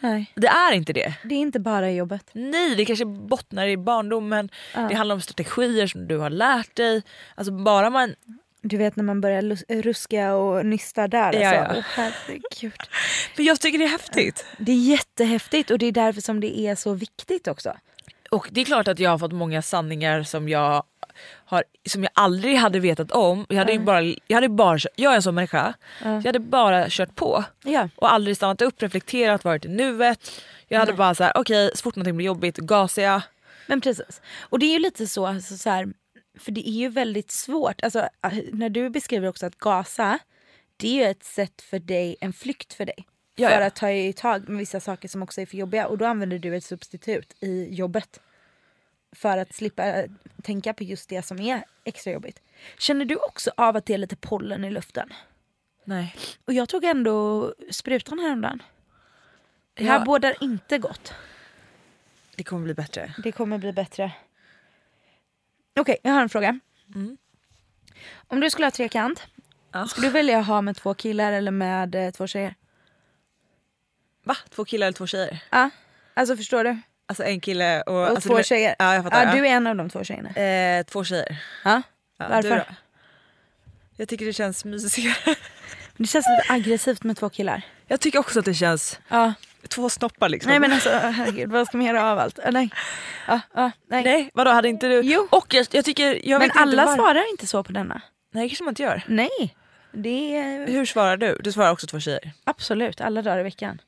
Nej, 0.00 0.32
det 0.34 0.46
är 0.46 0.72
inte 0.72 0.92
det. 0.92 1.14
det 1.24 1.34
är 1.34 1.38
inte 1.38 1.60
bara 1.60 1.90
jobbet. 1.90 2.30
Nej, 2.32 2.74
det 2.76 2.84
kanske 2.84 3.04
bottnar 3.04 3.66
i 3.66 3.76
barndomen. 3.76 4.48
Det 4.74 4.94
handlar 4.94 5.14
om 5.14 5.20
strategier 5.20 5.86
som 5.86 6.08
du 6.08 6.18
har 6.18 6.30
lärt 6.30 6.76
dig. 6.76 7.02
Alltså 7.34 7.52
bara 7.52 7.90
man... 7.90 8.14
Du 8.62 8.76
vet 8.76 8.96
när 8.96 9.04
man 9.04 9.20
börjar 9.20 9.82
ruska 9.82 10.34
och 10.34 10.66
nysta 10.66 11.08
där. 11.08 11.32
Ja, 11.32 11.56
alltså. 11.56 11.76
ja. 11.76 11.82
Herregud. 11.94 12.72
För 13.36 13.42
jag 13.42 13.60
tycker 13.60 13.78
det 13.78 13.84
är 13.84 13.88
häftigt. 13.88 14.46
Det 14.58 14.72
är 14.72 14.76
jättehäftigt 14.76 15.70
och 15.70 15.78
det 15.78 15.86
är 15.86 15.92
därför 15.92 16.20
som 16.20 16.40
det 16.40 16.58
är 16.58 16.74
så 16.74 16.94
viktigt 16.94 17.48
också. 17.48 17.76
Och 18.30 18.48
det 18.50 18.60
är 18.60 18.64
klart 18.64 18.88
att 18.88 18.98
jag 18.98 19.10
har 19.10 19.18
fått 19.18 19.32
många 19.32 19.62
sanningar 19.62 20.22
som 20.22 20.48
jag 20.48 20.84
har, 21.44 21.64
som 21.88 22.02
jag 22.02 22.10
aldrig 22.14 22.56
hade 22.56 22.80
vetat 22.80 23.12
om. 23.12 23.46
Jag 23.48 23.56
hade 23.56 23.72
ju 23.72 23.78
bara, 23.78 24.02
jag 24.02 24.34
hade 24.34 24.48
bara, 24.48 24.78
jag 24.96 25.12
är 25.12 25.16
en 25.16 25.22
sån 25.22 25.34
människa. 25.34 25.74
Jag 26.02 26.24
hade 26.24 26.38
bara 26.38 26.86
kört 26.88 27.14
på. 27.14 27.44
Ja. 27.64 27.88
Och 27.96 28.12
aldrig 28.12 28.36
stannat 28.36 28.62
upp, 28.62 28.82
reflekterat, 28.82 29.44
varit 29.44 29.64
i 29.64 29.68
nuet. 29.68 30.30
Jag 30.68 30.78
hade 30.78 30.92
bara 30.92 31.14
så 31.14 31.24
här: 31.24 31.32
okej 31.36 31.70
så 31.74 31.82
fort 31.82 31.96
någonting 31.96 32.16
blir 32.16 32.26
jobbigt 32.26 32.56
gasar 32.56 33.02
jag. 33.02 33.22
Men 33.66 33.80
precis. 33.80 34.20
Och 34.40 34.58
det 34.58 34.66
är 34.66 34.72
ju 34.72 34.78
lite 34.78 35.06
så, 35.06 35.26
alltså, 35.26 35.56
så 35.56 35.70
här, 35.70 35.88
för 36.38 36.52
det 36.52 36.68
är 36.68 36.72
ju 36.72 36.88
väldigt 36.88 37.30
svårt. 37.30 37.82
Alltså, 37.82 37.98
äh, 37.98 38.32
när 38.52 38.68
du 38.68 38.90
beskriver 38.90 39.28
också 39.28 39.46
att 39.46 39.58
gasa, 39.58 40.18
det 40.76 40.88
är 40.88 40.94
ju 40.94 41.10
ett 41.10 41.24
sätt 41.24 41.62
för 41.62 41.78
dig, 41.78 42.16
en 42.20 42.32
flykt 42.32 42.74
för 42.74 42.86
dig. 42.86 43.06
Ja, 43.36 43.48
för 43.48 43.60
att 43.60 43.76
ta 43.76 43.90
i 43.90 44.12
tag 44.12 44.48
med 44.48 44.58
vissa 44.58 44.80
saker 44.80 45.08
som 45.08 45.22
också 45.22 45.40
är 45.40 45.46
för 45.46 45.56
jobbiga. 45.56 45.86
Och 45.86 45.98
då 45.98 46.04
använder 46.04 46.38
du 46.38 46.56
ett 46.56 46.64
substitut 46.64 47.34
i 47.40 47.74
jobbet. 47.74 48.20
För 49.12 49.38
att 49.38 49.54
slippa 49.54 49.84
äh, 49.84 50.10
tänka 50.42 50.74
på 50.74 50.84
just 50.84 51.08
det 51.08 51.22
som 51.22 51.40
är 51.40 51.64
extra 51.84 52.12
jobbigt. 52.12 52.42
Känner 52.78 53.04
du 53.04 53.16
också 53.16 53.50
av 53.56 53.76
att 53.76 53.86
det 53.86 53.94
är 53.94 53.98
lite 53.98 54.16
pollen 54.16 54.64
i 54.64 54.70
luften? 54.70 55.12
Nej. 55.84 56.14
Och 56.44 56.52
jag 56.52 56.68
tog 56.68 56.84
ändå 56.84 57.54
sprutan 57.70 58.18
häromdagen. 58.18 58.62
Det 59.74 59.84
här 59.84 59.98
Ja. 59.98 60.04
bådar 60.04 60.34
inte 60.40 60.78
gott. 60.78 61.14
Det 62.36 62.44
kommer 62.44 62.64
bli 62.64 62.74
bättre. 62.74 63.14
Det 63.22 63.32
kommer 63.32 63.58
bli 63.58 63.72
bättre. 63.72 64.12
Okej, 65.80 65.96
jag 66.02 66.12
har 66.12 66.22
en 66.22 66.28
fråga. 66.28 66.60
Om 68.26 68.40
du 68.40 68.50
skulle 68.50 68.66
ha 68.66 68.70
trekant, 68.70 69.26
Ja. 69.72 69.86
skulle 69.86 70.06
du 70.06 70.12
välja 70.12 70.38
att 70.38 70.46
ha 70.46 70.62
med 70.62 70.76
två 70.76 70.94
killar 70.94 71.32
eller 71.32 71.50
med 71.50 71.94
eh, 71.94 72.10
två 72.10 72.26
tjejer? 72.26 72.54
Va? 74.24 74.36
Två 74.50 74.64
killar 74.64 74.86
eller 74.86 74.96
två 74.96 75.06
tjejer? 75.06 75.42
Ja, 75.50 75.70
alltså 76.14 76.36
förstår 76.36 76.64
du? 76.64 76.78
Alltså 77.10 77.24
en 77.24 77.40
kille 77.40 77.82
och, 77.82 77.94
Och 77.94 78.06
alltså, 78.08 78.28
två 78.28 78.42
tjejer? 78.42 78.74
Ja 78.78 78.94
jag 78.94 79.04
fattar. 79.04 79.26
Ja, 79.26 79.32
du 79.34 79.46
är 79.46 79.50
en 79.50 79.66
av 79.66 79.76
de 79.76 79.90
två 79.90 80.04
tjejerna. 80.04 80.28
eh, 80.30 80.82
två 80.84 81.04
tjejer. 81.04 81.36
Ja. 81.64 81.82
Ja, 82.18 82.26
Varför? 82.30 82.64
Jag 83.96 84.08
tycker 84.08 84.26
det 84.26 84.32
känns 84.32 84.64
mysigare. 84.64 85.14
Det 85.96 86.06
känns 86.06 86.26
lite 86.38 86.52
aggressivt 86.52 87.02
med 87.04 87.16
två 87.16 87.28
killar. 87.28 87.62
Jag 87.86 88.00
tycker 88.00 88.18
också 88.18 88.38
att 88.38 88.44
det 88.44 88.54
känns 88.54 89.00
Ja. 89.08 89.32
två 89.68 89.88
snoppar 89.88 90.28
liksom. 90.28 90.50
Nej 90.50 90.60
men 90.60 90.72
alltså 90.72 90.90
herregud, 90.90 91.50
vad 91.50 91.66
ska 91.66 91.76
man 91.76 91.86
göra 91.86 92.04
av 92.12 92.18
allt? 92.18 92.38
Ah, 92.44 92.50
nej. 92.50 92.70
Ja, 93.26 93.40
ja, 93.54 93.70
nej. 93.88 94.04
Nej 94.04 94.30
vadå 94.34 94.50
hade 94.50 94.68
inte 94.68 94.88
du? 94.88 95.00
Jo. 95.00 95.28
Och 95.30 95.54
jag, 95.54 95.66
jag 95.70 95.84
tycker, 95.84 96.28
jag 96.28 96.38
men 96.38 96.40
vet 96.40 96.48
inte 96.48 96.58
alla 96.60 96.86
var... 96.86 96.96
svarar 96.96 97.30
inte 97.30 97.46
så 97.46 97.62
på 97.64 97.72
denna. 97.72 98.00
Nej 98.32 98.42
det 98.44 98.48
kanske 98.48 98.64
man 98.64 98.70
inte 98.72 98.82
gör. 98.82 99.02
Nej. 99.06 99.56
Det 99.92 100.66
Hur 100.68 100.86
svarar 100.86 101.16
du? 101.16 101.40
Du 101.44 101.52
svarar 101.52 101.70
också 101.72 101.86
två 101.86 102.00
tjejer. 102.00 102.32
absolut 102.44 103.00
alla 103.00 103.22
dagar 103.22 103.38
i 103.40 103.42
veckan. 103.42 103.80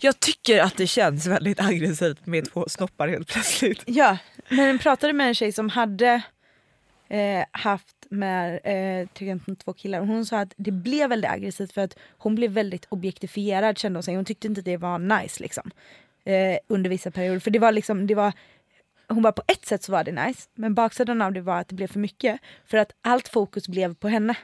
Jag 0.00 0.20
tycker 0.20 0.60
att 0.62 0.76
det 0.76 0.86
känns 0.86 1.26
väldigt 1.26 1.60
aggressivt 1.60 2.26
med 2.26 2.52
två 2.52 2.64
snoppar 2.68 3.08
helt 3.08 3.28
plötsligt. 3.28 3.82
Ja, 3.86 4.18
men 4.48 4.66
jag 4.66 4.80
pratade 4.80 5.12
med 5.12 5.28
en 5.28 5.34
tjej 5.34 5.52
som 5.52 5.68
hade 5.68 6.22
eh, 7.08 7.44
haft 7.50 7.96
med 8.10 8.60
eh, 8.64 9.56
två 9.64 9.72
killar 9.72 10.00
och 10.00 10.06
hon 10.06 10.26
sa 10.26 10.38
att 10.38 10.54
det 10.56 10.70
blev 10.70 11.08
väldigt 11.08 11.30
aggressivt 11.30 11.72
för 11.72 11.80
att 11.80 11.96
hon 12.18 12.34
blev 12.34 12.50
väldigt 12.50 12.86
objektifierad 12.88 13.78
kände 13.78 13.96
hon 13.96 14.02
sig. 14.02 14.16
Hon 14.16 14.24
tyckte 14.24 14.46
inte 14.46 14.62
det 14.62 14.76
var 14.76 14.98
nice 14.98 15.42
liksom. 15.42 15.70
Eh, 16.24 16.58
under 16.66 16.90
vissa 16.90 17.10
perioder. 17.10 17.40
För 17.40 17.50
det 17.50 17.58
var 17.58 17.72
liksom, 17.72 18.06
det 18.06 18.14
var 18.14 18.32
hon 19.08 19.22
bara 19.22 19.32
på 19.32 19.42
ett 19.46 19.66
sätt 19.66 19.82
så 19.82 19.92
var 19.92 20.04
det 20.04 20.12
nice 20.12 20.48
men 20.54 20.74
baksidan 20.74 21.22
av 21.22 21.32
det 21.32 21.40
var 21.40 21.60
att 21.60 21.68
det 21.68 21.74
blev 21.74 21.86
för 21.86 21.98
mycket. 21.98 22.40
För 22.66 22.78
att 22.78 22.92
allt 23.02 23.28
fokus 23.28 23.68
blev 23.68 23.94
på 23.94 24.08
henne. 24.08 24.34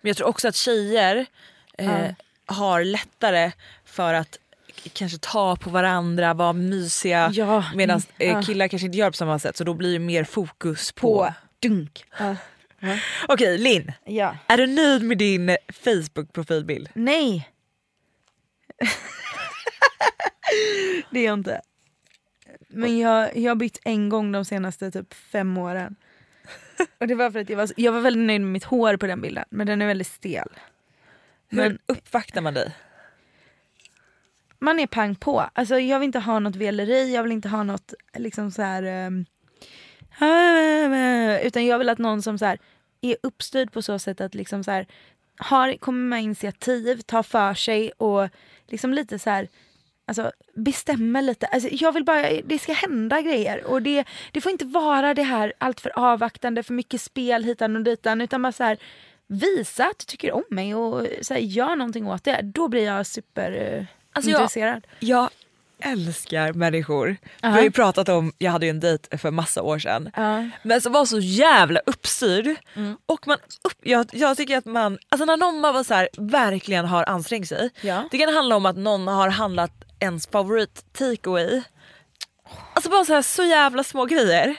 Men 0.00 0.08
jag 0.08 0.16
tror 0.16 0.28
också 0.28 0.48
att 0.48 0.56
tjejer 0.56 1.26
eh, 1.78 2.10
har 2.46 2.84
lättare 2.84 3.52
för 3.84 4.14
att 4.14 4.38
kanske 4.92 5.18
ta 5.18 5.56
på 5.56 5.70
varandra, 5.70 6.34
vara 6.34 6.52
mysiga. 6.52 7.30
Ja, 7.32 7.64
Medan 7.74 8.02
eh, 8.18 8.28
ja. 8.28 8.42
killar 8.42 8.68
kanske 8.68 8.86
inte 8.86 8.98
gör 8.98 9.10
på 9.10 9.16
samma 9.16 9.38
sätt 9.38 9.56
så 9.56 9.64
då 9.64 9.74
blir 9.74 9.92
det 9.92 9.98
mer 9.98 10.24
fokus 10.24 10.92
på... 10.92 11.00
På 11.00 11.34
dunk. 11.60 12.04
Ja. 12.18 12.36
Okej 13.28 13.58
Linn, 13.58 13.92
ja. 14.04 14.36
är 14.46 14.56
du 14.56 14.66
nöjd 14.66 15.02
med 15.02 15.18
din 15.18 15.48
eh, 15.48 15.56
Facebook-profilbild? 15.72 16.88
Nej. 16.94 17.50
det 21.10 21.20
är 21.20 21.24
jag 21.24 21.34
inte. 21.34 21.60
Men 22.68 22.98
jag, 22.98 23.36
jag 23.36 23.50
har 23.50 23.56
bytt 23.56 23.78
en 23.84 24.08
gång 24.08 24.32
de 24.32 24.44
senaste 24.44 24.90
typ 24.90 25.14
fem 25.14 25.58
åren. 25.58 25.96
Och 27.00 27.06
det 27.06 27.14
var 27.14 27.30
för 27.30 27.38
att 27.38 27.48
jag 27.48 27.56
var, 27.56 27.70
jag 27.76 27.92
var 27.92 28.00
väldigt 28.00 28.26
nöjd 28.26 28.40
med 28.40 28.50
mitt 28.50 28.64
hår 28.64 28.96
på 28.96 29.06
den 29.06 29.20
bilden. 29.20 29.44
Men 29.50 29.66
den 29.66 29.82
är 29.82 29.86
väldigt 29.86 30.06
stel. 30.06 30.48
Hur 31.48 31.58
Men 31.58 31.78
uppvaktar 31.86 32.40
man 32.40 32.54
dig? 32.54 32.72
Man 34.64 34.80
är 34.80 34.86
pang 34.86 35.14
på. 35.14 35.44
Alltså 35.52 35.78
jag 35.78 35.98
vill 35.98 36.06
inte 36.06 36.18
ha 36.18 36.38
något 36.38 36.56
veleri, 36.56 37.14
jag 37.14 37.22
vill 37.22 37.32
inte 37.32 37.48
ha 37.48 37.62
något 37.62 37.94
liksom 38.16 38.50
så 38.50 38.62
här. 38.62 39.06
Um, 39.06 39.26
utan 41.42 41.66
jag 41.66 41.78
vill 41.78 41.88
att 41.88 41.98
någon 41.98 42.22
som 42.22 42.38
så 42.38 42.44
här, 42.44 42.58
är 43.00 43.16
uppstyrd 43.22 43.72
på 43.72 43.82
så 43.82 43.98
sätt 43.98 44.20
att 44.20 44.34
liksom 44.34 44.64
så 44.64 44.70
här, 44.70 44.86
har, 45.38 45.76
kommer 45.76 46.08
med 46.08 46.22
initiativ, 46.22 47.00
tar 47.00 47.22
för 47.22 47.54
sig 47.54 47.92
och 47.92 48.28
liksom 48.68 48.92
lite 48.92 49.18
så 49.18 49.30
här 49.30 49.48
Alltså 50.06 50.32
bestämmer 50.54 51.22
lite. 51.22 51.46
Alltså, 51.46 51.68
jag 51.72 51.92
vill 51.92 52.04
bara, 52.04 52.30
det 52.44 52.58
ska 52.58 52.72
hända 52.72 53.20
grejer. 53.20 53.64
Och 53.64 53.82
det, 53.82 54.04
det 54.32 54.40
får 54.40 54.52
inte 54.52 54.64
vara 54.64 55.14
det 55.14 55.22
här 55.22 55.52
allt 55.58 55.80
för 55.80 55.98
avvaktande, 55.98 56.62
för 56.62 56.74
mycket 56.74 57.00
spel 57.00 57.44
hitan 57.44 57.76
och 57.76 57.82
ditan. 57.82 58.20
Utan 58.20 58.42
bara 58.42 58.52
så 58.52 58.64
här, 58.64 58.78
visa 59.26 59.84
att 59.84 59.98
du 59.98 60.04
tycker 60.04 60.32
om 60.32 60.44
mig 60.50 60.74
och 60.74 61.06
så 61.22 61.34
här, 61.34 61.40
gör 61.40 61.76
någonting 61.76 62.06
åt 62.06 62.24
det. 62.24 62.40
Då 62.42 62.68
blir 62.68 62.84
jag 62.84 63.06
super 63.06 63.52
eh, 63.52 63.84
Alltså, 64.14 64.30
jag- 64.30 64.40
intresserad. 64.40 64.86
Jag 65.00 65.30
älskar 65.78 66.52
människor. 66.52 67.06
Vi 67.06 67.18
Ja. 67.42 67.48
har 67.48 67.62
ju 67.62 67.70
pratat 67.70 68.08
om, 68.08 68.32
jag 68.38 68.52
hade 68.52 68.66
ju 68.66 68.70
en 68.70 68.80
dejt 68.80 69.18
för 69.18 69.30
massa 69.30 69.62
år 69.62 69.78
sedan. 69.78 70.10
Ja. 70.16 70.48
Men 70.62 70.80
som 70.80 70.92
var 70.92 71.04
så 71.04 71.18
jävla 71.18 71.80
uppstyrd. 71.86 72.56
Mm. 72.74 72.96
Och 73.06 73.26
man 73.26 73.36
upp, 73.64 73.78
jag, 73.82 74.06
jag 74.12 74.36
tycker 74.36 74.56
att 74.56 74.64
man, 74.64 74.98
alltså 75.08 75.24
när 75.24 75.36
någon 75.36 75.62
bara 75.62 75.84
så 75.84 75.94
här, 75.94 76.08
verkligen 76.18 76.84
har 76.84 77.04
ansträngt 77.08 77.48
sig. 77.48 77.70
Ja. 77.80 78.08
Det 78.10 78.18
kan 78.18 78.34
handla 78.34 78.56
om 78.56 78.66
att 78.66 78.76
någon 78.76 79.06
har 79.08 79.28
handlat 79.28 79.70
ens 80.00 80.26
favorit 80.26 80.84
takeaway. 80.92 81.62
Alltså 82.74 82.90
bara 82.90 83.04
så 83.04 83.12
här 83.14 83.22
så 83.22 83.44
jävla 83.44 83.84
små 83.84 84.04
grejer. 84.04 84.56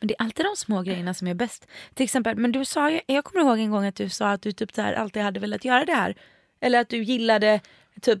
Men 0.00 0.06
det 0.08 0.14
är 0.18 0.22
alltid 0.24 0.46
de 0.46 0.56
små 0.56 0.82
grejerna 0.82 1.14
som 1.14 1.26
är 1.28 1.34
bäst. 1.34 1.66
Till 1.94 2.04
exempel, 2.04 2.36
men 2.36 2.52
du 2.52 2.64
sa 2.64 2.90
ju, 2.90 3.00
jag 3.06 3.24
kommer 3.24 3.44
ihåg 3.44 3.58
en 3.58 3.70
gång 3.70 3.86
att 3.86 3.94
du 3.96 4.08
sa 4.08 4.30
att 4.30 4.42
du 4.42 4.52
typ 4.52 4.72
så 4.74 4.82
här 4.82 4.92
alltid 4.92 5.22
hade 5.22 5.40
velat 5.40 5.64
göra 5.64 5.84
det 5.84 5.92
här. 5.94 6.14
Eller 6.60 6.80
att 6.80 6.88
du 6.88 7.02
gillade 7.02 7.60
typ 8.00 8.18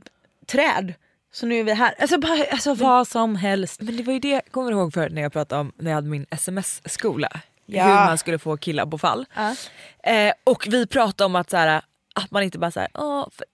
träd. 0.50 0.94
Så 1.32 1.46
nu 1.46 1.60
är 1.60 1.64
vi 1.64 1.72
här. 1.72 1.94
Alltså, 1.98 2.18
bara, 2.18 2.44
alltså 2.50 2.74
vad 2.74 3.08
som 3.08 3.36
helst. 3.36 3.80
Men 3.80 3.96
det 3.96 4.02
var 4.02 4.12
ju 4.12 4.18
det 4.18 4.28
jag 4.28 4.42
kommer 4.50 4.72
ihåg 4.72 4.92
för 4.92 5.10
när 5.10 5.22
jag 5.22 5.32
pratade 5.32 5.60
om 5.60 5.72
när 5.76 5.90
jag 5.90 5.94
hade 5.94 6.08
min 6.08 6.26
sms-skola. 6.30 7.28
Ja. 7.66 7.84
Hur 7.84 7.94
man 7.94 8.18
skulle 8.18 8.38
få 8.38 8.56
killar 8.56 8.86
på 8.86 8.98
fall. 8.98 9.26
Ja. 9.34 9.54
Eh, 10.12 10.32
och 10.44 10.66
vi 10.70 10.86
pratade 10.86 11.26
om 11.26 11.36
att 11.36 11.50
så 11.50 11.56
här, 11.56 11.82
att 12.14 12.30
man 12.30 12.42
inte 12.42 12.58
bara 12.58 12.70
såhär, 12.70 12.88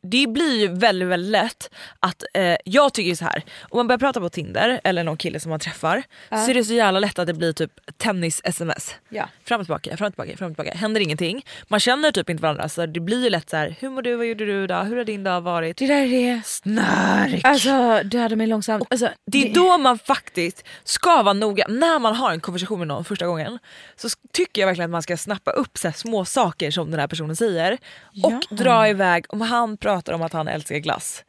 det 0.02 0.26
blir 0.26 0.61
ju 0.61 0.68
väldigt 0.68 1.09
väldigt 1.09 1.30
lätt 1.30 1.70
att, 2.00 2.22
eh, 2.34 2.57
jag 2.64 2.94
tycker 2.94 3.14
så 3.14 3.24
här 3.24 3.42
om 3.61 3.76
man 3.76 3.86
börjar 3.86 3.98
prata 3.98 4.20
på 4.20 4.28
Tinder 4.28 4.80
eller 4.84 5.04
någon 5.04 5.16
kille 5.16 5.40
som 5.40 5.50
man 5.50 5.61
träffar 5.61 6.02
så 6.28 6.50
är 6.50 6.54
det 6.54 6.64
så 6.64 6.72
jävla 6.74 7.00
lätt 7.00 7.18
att 7.18 7.26
det 7.26 7.34
blir 7.34 7.52
typ 7.52 7.72
tennis-sms. 7.96 8.94
Ja. 9.09 9.28
Fram 9.44 9.61
och 9.61 9.66
tillbaka, 9.66 9.96
fram 9.96 10.07
och 10.07 10.12
tillbaka, 10.12 10.36
fram 10.36 10.50
och 10.50 10.57
tillbaka. 10.57 10.78
Händer 10.78 11.00
ingenting. 11.00 11.44
Man 11.68 11.80
känner 11.80 12.12
typ 12.12 12.30
inte 12.30 12.42
varandra 12.42 12.68
så 12.68 12.86
det 12.86 13.00
blir 13.00 13.24
ju 13.24 13.30
lätt 13.30 13.50
så 13.50 13.57
här: 13.57 13.74
hur 13.80 13.90
mår 13.90 14.02
du, 14.02 14.16
vad 14.16 14.26
gjorde 14.26 14.46
du 14.46 14.64
idag, 14.64 14.84
hur 14.84 14.96
har 14.96 15.04
din 15.04 15.24
dag 15.24 15.40
varit? 15.40 15.76
Det 15.76 15.86
där 15.86 16.02
är 16.02 16.34
det. 16.34 16.42
Snark! 16.44 17.40
Alltså 17.44 17.70
hade 18.18 18.36
mig 18.36 18.46
långsamt. 18.46 18.86
Alltså, 18.90 19.09
Det 19.26 19.50
är 19.50 19.54
då 19.54 19.78
man 19.78 19.98
faktiskt 19.98 20.64
ska 20.84 21.22
vara 21.22 21.32
noga, 21.32 21.66
när 21.68 21.98
man 21.98 22.14
har 22.14 22.30
en 22.30 22.40
konversation 22.40 22.78
med 22.78 22.88
någon 22.88 23.04
första 23.04 23.26
gången 23.26 23.59
så 23.96 24.09
tycker 24.32 24.62
jag 24.62 24.66
verkligen 24.66 24.90
att 24.90 24.92
man 24.92 25.02
ska 25.02 25.16
snappa 25.16 25.50
upp 25.50 25.78
så 25.78 25.92
små 25.92 26.24
saker 26.24 26.70
som 26.70 26.90
den 26.90 27.00
här 27.00 27.07
personen 27.07 27.36
säger 27.36 27.72
och 28.22 28.32
Ja. 28.32 28.40
Dra 28.51 28.88
iväg, 28.88 29.24
om 29.28 29.40
han 29.40 29.76
pratar 29.76 30.12
om 30.12 30.22
att 30.22 30.32
han 30.32 30.49
älskar 30.49 30.76
glass 30.76 31.24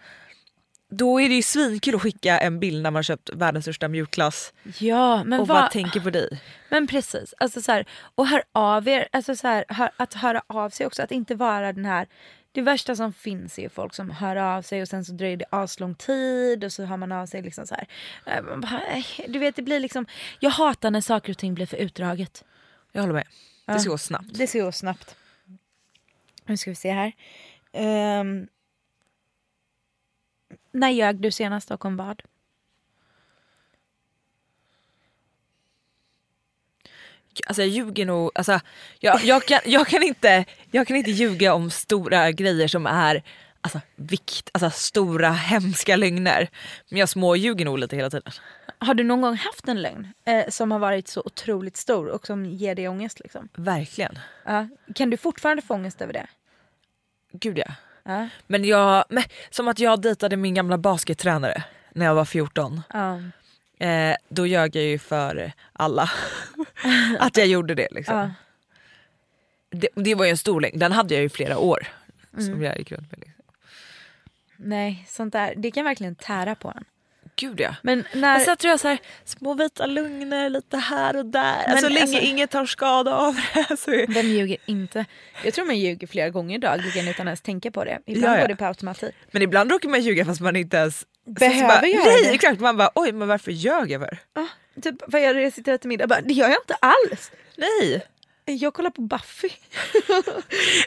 då 0.89 1.21
är 1.21 1.29
det 1.29 1.35
ju 1.35 1.41
svinkul 1.41 1.95
att 1.95 2.01
skicka 2.01 2.39
en 2.39 2.59
bild 2.59 2.83
när 2.83 2.91
man 2.91 3.03
köpt 3.03 3.29
världens 3.33 3.65
största 3.65 3.87
mjukglass 3.87 4.53
Ja 4.79 5.23
men 5.23 5.39
och 5.39 5.47
vad, 5.47 5.57
bara 5.57 5.67
tänker 5.69 5.99
på 5.99 6.09
dig. 6.09 6.41
Men 6.69 6.87
precis, 6.87 7.33
alltså 7.37 7.61
så 7.61 7.71
här, 7.71 7.85
och 8.15 8.27
hör 8.27 8.43
av 8.51 8.87
er, 8.87 9.07
alltså 9.11 9.35
så 9.35 9.47
här, 9.47 9.65
hör, 9.69 9.89
att 9.97 10.13
höra 10.13 10.41
av 10.47 10.69
sig 10.69 10.85
också, 10.85 11.03
att 11.03 11.11
inte 11.11 11.35
vara 11.35 11.73
den 11.73 11.85
här 11.85 12.07
det 12.51 12.61
värsta 12.61 12.95
som 12.95 13.13
finns 13.13 13.57
är 13.57 13.61
ju 13.61 13.69
folk 13.69 13.93
som 13.93 14.09
hör 14.11 14.35
av 14.35 14.61
sig 14.61 14.81
och 14.81 14.87
sen 14.87 15.05
så 15.05 15.13
dröjer 15.13 15.37
det 15.37 15.45
aslång 15.49 15.95
tid 15.95 16.63
och 16.63 16.71
så 16.71 16.83
hör 16.83 16.97
man 16.97 17.11
av 17.11 17.25
sig 17.25 17.41
liksom 17.41 17.67
så 17.67 17.75
här. 17.75 17.87
Bara, 18.57 18.81
eh, 18.87 19.05
Du 19.27 19.39
vet 19.39 19.55
det 19.55 19.61
blir 19.61 19.79
liksom, 19.79 20.05
jag 20.39 20.49
hatar 20.49 20.91
när 20.91 21.01
saker 21.01 21.33
och 21.33 21.37
ting 21.37 21.53
blir 21.53 21.65
för 21.65 21.77
utdraget. 21.77 22.43
Jag 22.91 23.01
håller 23.01 23.13
med. 23.13 23.27
Det 23.65 23.73
Ja. 23.73 23.79
ska 23.79 23.89
gå 23.89 23.97
snabbt. 23.97 24.27
Det 24.33 24.47
ska 24.47 24.59
gå 24.59 24.71
snabbt. 24.71 25.15
Nu 26.47 26.57
ska 26.57 26.71
vi 26.71 26.75
se 26.75 26.91
här. 26.91 27.13
Um, 28.21 28.47
när 30.71 30.89
ljög 30.89 31.21
du 31.21 31.31
senast 31.31 31.71
och 31.71 31.85
om 31.85 31.97
vad? 31.97 32.21
Alltså 37.47 37.61
jag 37.61 37.69
ljuger 37.69 38.05
nog, 38.05 38.31
alltså, 38.35 38.59
jag, 38.99 39.23
jag, 39.23 39.45
kan, 39.45 39.59
jag, 39.65 39.87
kan 39.87 40.03
inte, 40.03 40.45
jag 40.71 40.87
kan 40.87 40.97
inte 40.97 41.11
ljuga 41.11 41.53
om 41.53 41.71
stora 41.71 42.31
grejer 42.31 42.67
som 42.67 42.85
är 42.85 43.23
alltså, 43.61 43.81
vikt, 43.95 44.49
alltså 44.53 44.69
stora 44.69 45.31
hemska 45.31 45.95
lögner. 45.95 46.49
Men 46.89 46.99
jag 46.99 47.09
småljuger 47.09 47.65
nog 47.65 47.79
lite 47.79 47.95
hela 47.95 48.09
tiden. 48.09 48.31
Har 48.79 48.93
du 48.93 49.03
någon 49.03 49.21
gång 49.21 49.35
haft 49.35 49.67
en 49.67 49.81
lögn 49.81 50.13
eh, 50.25 50.49
som 50.49 50.71
har 50.71 50.79
varit 50.79 51.07
så 51.07 51.21
otroligt 51.25 51.77
stor 51.77 52.07
och 52.07 52.27
som 52.27 52.45
ger 52.45 52.75
dig 52.75 52.87
ångest? 52.87 53.19
Liksom? 53.19 53.49
Verkligen. 53.55 54.19
Ja. 54.45 54.67
Kan 54.95 55.09
du 55.09 55.17
fortfarande 55.17 55.61
få 55.61 55.73
ångest 55.73 56.01
över 56.01 56.13
det? 56.13 56.27
Gud 57.31 57.57
ja. 57.57 57.71
Ja. 58.03 58.29
Men 58.47 58.65
jag, 58.65 59.05
men, 59.09 59.23
som 59.49 59.67
att 59.67 59.79
jag 59.79 60.01
dejtade 60.01 60.37
min 60.37 60.53
gamla 60.53 60.77
baskettränare 60.77 61.63
när 61.91 62.05
jag 62.05 62.15
var 62.15 62.25
14. 62.25 62.81
Ja. 62.93 63.19
Eh, 63.85 64.15
då 64.29 64.47
ljög 64.47 64.75
jag 64.75 64.83
ju 64.83 64.99
för 64.99 65.51
alla 65.73 66.09
att 67.19 67.37
jag 67.37 67.47
gjorde 67.47 67.75
det. 67.75 67.87
Liksom. 67.91 68.33
Det, 69.69 69.89
det 69.95 70.15
var 70.15 70.25
ju 70.25 70.31
en 70.31 70.37
stor 70.37 70.61
längd, 70.61 70.79
den 70.79 70.91
hade 70.91 71.13
jag 71.13 71.21
ju 71.21 71.25
i 71.25 71.29
flera 71.29 71.57
år. 71.57 71.87
Mm. 72.33 72.45
Som 72.45 72.63
jag 72.63 72.77
gick 72.77 72.91
runt 72.91 73.11
med. 73.11 73.19
Liksom. 73.19 73.43
Nej, 74.57 75.05
sånt 75.07 75.33
där, 75.33 75.53
det 75.57 75.71
kan 75.71 75.85
verkligen 75.85 76.15
tära 76.15 76.55
på 76.55 76.73
en. 76.75 76.83
Gud 77.39 77.59
ja. 77.59 77.75
Men 77.83 78.03
när... 78.13 78.39
Sen 78.39 78.57
tror 78.57 78.69
jag 78.71 78.79
så 78.79 78.87
här, 78.87 78.97
små 79.25 79.53
vita 79.53 79.85
lugner 79.85 80.49
lite 80.49 80.77
här 80.77 81.15
och 81.17 81.25
där. 81.25 81.63
Men 81.67 81.77
så 81.77 81.89
länge 81.89 82.01
alltså- 82.01 82.19
inget 82.19 82.51
tar 82.51 82.65
skada 82.65 83.15
av 83.15 83.35
det. 83.53 83.77
Så 83.79 83.91
är... 83.91 84.07
Vem 84.07 84.25
ljuger 84.27 84.57
inte? 84.65 85.05
Jag 85.43 85.53
tror 85.53 85.65
man 85.65 85.79
ljuger 85.79 86.07
flera 86.07 86.29
gånger 86.29 86.59
dagligen 86.59 87.07
utan 87.07 87.27
ens 87.27 87.41
tänka 87.41 87.71
på 87.71 87.83
det. 87.83 87.99
Ibland 88.05 88.33
Ja, 88.33 88.35
ja. 88.37 88.41
går 88.41 88.47
det 88.47 88.55
på 88.55 88.65
automatik. 88.65 89.15
Men 89.31 89.41
ibland 89.41 89.71
råkar 89.71 89.89
man 89.89 90.01
ljuga 90.01 90.25
fast 90.25 90.41
man 90.41 90.55
inte 90.55 90.77
ens 90.77 91.05
Behöver 91.25 91.59
så 91.61 91.67
bara, 91.67 91.87
göra 91.87 92.03
Nej 92.03 92.23
det. 92.23 92.29
exakt, 92.29 92.59
man 92.59 92.77
bara 92.77 92.89
oj 92.95 93.11
men 93.11 93.27
varför 93.27 93.51
ljög 93.51 93.91
jag 93.91 94.01
för? 94.01 94.17
Ah, 94.33 94.45
typ 94.81 94.95
vad 95.07 95.21
gör 95.21 95.33
du? 95.33 95.41
Jag 95.41 95.53
sitter 95.53 95.73
äter 95.73 95.89
middag. 95.89 96.07
Bara, 96.07 96.21
det 96.21 96.33
gör 96.33 96.49
jag 96.49 96.57
inte 96.61 96.75
alls. 96.79 97.31
Nej! 97.57 98.01
Jag 98.45 98.73
kollar 98.73 98.89
på 98.89 99.01
Buffy. 99.01 99.49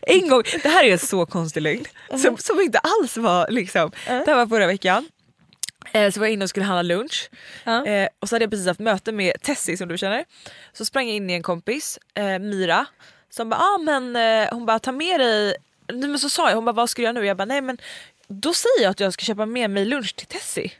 En 0.02 0.28
gång, 0.28 0.42
det 0.62 0.68
här 0.68 0.84
är 0.84 0.92
en 0.92 0.98
så 0.98 1.26
konstig 1.26 1.60
lögn 1.62 1.84
som, 2.16 2.36
som 2.38 2.60
inte 2.60 2.78
alls 2.78 3.16
var 3.16 3.48
liksom, 3.50 3.90
det 4.06 4.24
här 4.26 4.34
var 4.36 4.46
förra 4.46 4.66
veckan. 4.66 5.08
Eh, 5.92 6.10
så 6.10 6.20
var 6.20 6.26
jag 6.26 6.32
inne 6.32 6.44
och 6.44 6.48
skulle 6.48 6.66
handla 6.66 6.82
lunch 6.94 7.30
Ja. 7.64 7.86
eh, 7.86 8.08
och 8.20 8.28
så 8.28 8.34
hade 8.34 8.42
jag 8.42 8.50
precis 8.50 8.66
haft 8.66 8.80
möte 8.80 9.12
med 9.12 9.32
Tessie 9.42 9.76
som 9.76 9.88
du 9.88 9.98
känner. 9.98 10.24
Så 10.72 10.84
sprang 10.84 11.06
jag 11.06 11.16
in 11.16 11.30
i 11.30 11.32
en 11.32 11.42
kompis, 11.42 11.98
eh, 12.14 12.38
Mira, 12.38 12.86
som 13.30 13.48
bara 13.48 13.60
ah, 13.60 13.78
men 13.78 14.16
hon 14.52 14.66
bara 14.66 14.78
ta 14.78 14.92
med 14.92 15.20
dig, 15.20 15.54
men 15.92 16.18
så 16.18 16.28
sa 16.28 16.48
jag 16.48 16.54
hon 16.56 16.64
bara 16.64 16.72
vad 16.72 16.90
ska 16.90 17.02
du 17.02 17.04
göra 17.04 17.12
nu? 17.12 17.26
Jag 17.26 17.36
bara 17.36 17.44
nej 17.44 17.60
men 17.60 17.78
då 18.28 18.54
säger 18.54 18.82
jag 18.82 18.90
att 18.90 19.00
jag 19.00 19.12
ska 19.12 19.24
köpa 19.24 19.46
med 19.46 19.70
mig 19.70 19.84
lunch 19.84 20.16
till 20.16 20.26
Tessie. 20.26 20.72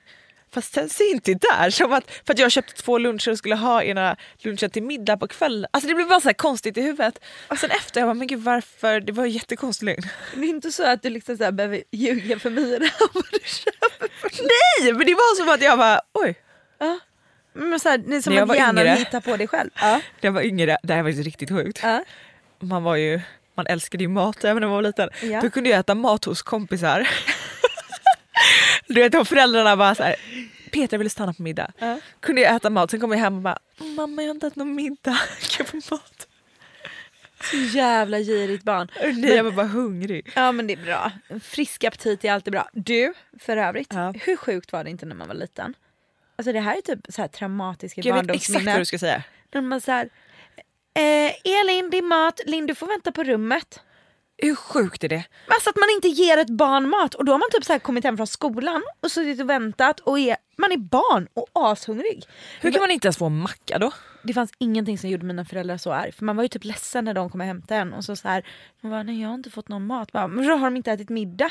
Fast 0.55 0.75
Tessie 0.75 1.07
är 1.07 1.15
inte 1.15 1.35
där. 1.35 1.71
Som 1.71 1.93
att, 1.93 2.11
för 2.27 2.33
att 2.33 2.39
jag 2.39 2.53
köpte 2.53 2.83
två 2.83 2.99
luncher 2.99 3.31
och 3.31 3.39
skulle 3.39 3.55
ha 3.55 3.83
ena 3.83 4.17
lunchen 4.39 4.71
till 4.71 4.83
middag 4.83 5.17
på 5.17 5.29
kvällen. 5.29 5.67
Alltså 5.71 5.89
det 5.89 5.95
blev 5.95 6.09
bara 6.09 6.21
så 6.21 6.35
konstigt 6.35 6.77
i 6.77 6.83
huvudet. 6.83 7.19
Sen 7.61 7.71
efter 7.71 8.01
jag 8.01 8.09
bara 8.09 8.15
men 8.15 8.27
gud 8.27 8.41
varför, 8.41 9.01
det 9.01 9.13
var 9.13 9.25
en 9.25 9.31
jättekonstig 9.31 9.87
lögn. 9.87 10.03
Det 10.35 10.41
är 10.41 10.49
inte 10.49 10.73
så 10.73 10.87
att 10.87 11.03
du 11.03 11.11
liksom 11.11 11.37
så 11.37 11.45
här 11.45 11.53
behöver 11.53 11.83
ljuga 11.93 12.39
för 12.39 12.51
Mira 12.51 12.91
vad 13.13 13.25
du 13.33 13.39
köper. 13.45 14.09
Nej 14.83 14.93
men 14.93 15.07
det 15.07 15.15
var 15.15 15.37
som 15.37 15.49
att 15.49 15.63
jag 15.63 15.79
bara 15.79 16.01
oj. 16.15 16.35
Men 17.53 17.81
så 17.81 17.89
här, 17.89 17.99
det 17.99 18.17
är 18.17 18.23
som 18.23 18.51
att 18.51 18.57
hjärnan 18.57 18.79
yngre. 18.79 18.97
hittar 18.97 19.21
på 19.21 19.37
det 19.37 19.47
själv. 19.47 19.71
Ja. 19.81 19.91
När 19.91 20.01
jag 20.21 20.33
var 20.33 20.43
yngre, 20.43 20.79
det 20.83 20.95
här 20.95 21.03
var 21.03 21.11
ju 21.11 21.23
riktigt 21.23 21.49
sjukt. 21.49 21.81
Ja. 21.83 22.05
Man 22.61 22.83
var 22.83 22.97
ju, 22.97 23.21
man 23.55 23.67
älskade 23.67 24.05
ju 24.05 24.09
mat 24.09 24.45
även 24.45 24.61
när 24.61 24.69
man 24.69 24.75
var 24.75 24.83
liten. 24.83 25.11
Ja. 25.23 25.41
Då 25.41 25.51
kunde 25.51 25.71
jag 25.71 25.79
äta 25.79 25.95
mat 25.95 26.25
hos 26.25 26.43
kompisar. 26.43 27.09
Du 28.87 28.95
vet 29.01 29.15
om 29.15 29.27
föräldrarna 29.27 29.77
bara 29.77 29.95
så 29.95 30.03
här. 30.03 30.17
Peter 30.73 30.99
ville 30.99 31.11
stanna 31.11 31.33
på 31.33 31.43
middag. 31.43 31.73
Ja. 31.79 31.99
Kunde 32.21 32.41
jag 32.43 32.55
äta 32.57 32.71
mat, 32.71 32.91
sen 32.91 33.01
kom 33.01 33.13
jag 33.13 33.19
hem 33.19 33.35
och 33.37 33.43
bara 33.43 33.59
mamma 33.97 34.23
jag 34.23 34.29
har 34.29 34.35
inte 34.35 34.47
ätit 34.47 34.57
någon 34.57 34.75
middag. 34.75 35.19
Kan 35.51 35.67
jag 35.67 35.69
få 35.69 35.95
mat? 35.95 36.27
Så 37.51 37.57
jävla 37.57 38.19
girigt 38.19 38.65
barn. 38.65 38.89
Nej 39.03 39.35
jag 39.35 39.45
var 39.45 39.51
bara 39.51 39.67
hungrig. 39.67 40.33
Ja 40.35 40.53
men 40.53 40.67
det 40.67 40.73
är 40.73 40.85
bra. 40.85 41.13
Frisk 41.43 41.85
aptit 41.85 42.25
är 42.25 42.33
alltid 42.33 42.53
bra. 42.53 42.69
Du, 42.73 43.15
för 43.41 43.57
övrigt, 43.57 43.93
Ja. 43.95 44.15
hur 44.21 44.37
sjukt 44.37 44.73
var 44.73 44.85
det 44.85 44.91
inte 44.91 45.07
när 45.07 45.15
man 45.17 45.29
var 45.29 45.35
liten? 45.35 45.75
Alltså 46.37 46.53
det 46.53 46.61
här 46.61 46.77
är 46.77 46.81
typ 46.81 46.99
så 47.09 47.21
här 47.23 47.29
traumatiska 47.29 48.01
Jag 48.05 48.15
vet 48.15 48.23
exakt 48.37 48.49
vad 48.49 48.57
barndomsminnen. 48.57 48.79
du 48.79 48.85
ska 48.85 48.99
säga. 48.99 49.23
När 49.53 49.61
man 49.61 49.81
så 49.81 49.91
här, 49.93 50.09
eh, 50.95 51.33
Elin 51.61 51.95
är 51.95 52.03
mat, 52.03 52.41
Linn 52.47 52.67
du 52.67 52.75
får 52.75 52.87
vänta 52.87 53.13
på 53.13 53.25
rummet. 53.25 53.81
Hur 54.43 54.55
sjukt 54.55 55.05
är 55.05 55.09
det? 55.09 55.25
Alltså 55.47 55.71
att 55.71 55.77
man 55.77 55.91
inte 55.95 56.09
ger 56.09 56.39
ett 56.39 56.51
barn 56.51 56.89
mat 56.89 57.15
och 57.15 57.25
då 57.25 57.33
har 57.33 57.39
man 57.39 57.49
typ 57.53 57.65
så 57.65 57.73
här 57.73 57.81
kommit 57.81 58.05
hem 58.05 58.17
från 58.17 58.27
skolan 58.27 58.83
och 59.01 59.11
suttit 59.11 59.41
och 59.41 59.51
väntat 59.51 60.01
och 60.01 60.19
är, 60.19 60.37
man 60.57 60.73
är 60.73 60.77
barn 60.77 61.29
och 61.35 61.47
ashungrig. 61.53 62.25
Hur 62.61 62.73
kan 62.73 62.81
man 62.81 62.91
inte 62.91 63.07
ens 63.07 63.17
få 63.17 63.27
en 63.27 63.39
macka 63.41 63.79
då? 63.79 63.93
Det 64.23 64.33
fanns 64.35 64.53
ingenting 64.59 64.99
som 64.99 65.11
gjorde 65.11 65.25
mina 65.27 65.45
föräldrar 65.45 65.77
så 65.77 65.93
arg 65.93 66.13
för 66.13 66.25
man 66.25 66.37
var 66.37 66.43
ju 66.43 66.49
typ 66.49 66.65
ledsen 66.65 67.05
när 67.05 67.15
de 67.15 67.31
kom 67.31 67.41
och 67.41 67.47
hämtade 67.47 67.81
en 67.81 67.93
och 67.93 68.05
så, 68.05 68.17
så 68.17 68.29
här, 68.29 68.47
man 68.81 68.93
bara, 68.93 69.03
nej 69.03 69.21
jag 69.21 69.29
har 69.29 69.35
inte 69.35 69.51
fått 69.51 69.69
någon 69.69 69.87
mat. 69.87 70.13
Bara, 70.13 70.29
men 70.29 70.47
då 70.47 70.55
har 70.55 70.67
de 70.67 70.77
inte 70.77 70.93
ätit 70.93 71.09
middag. 71.09 71.51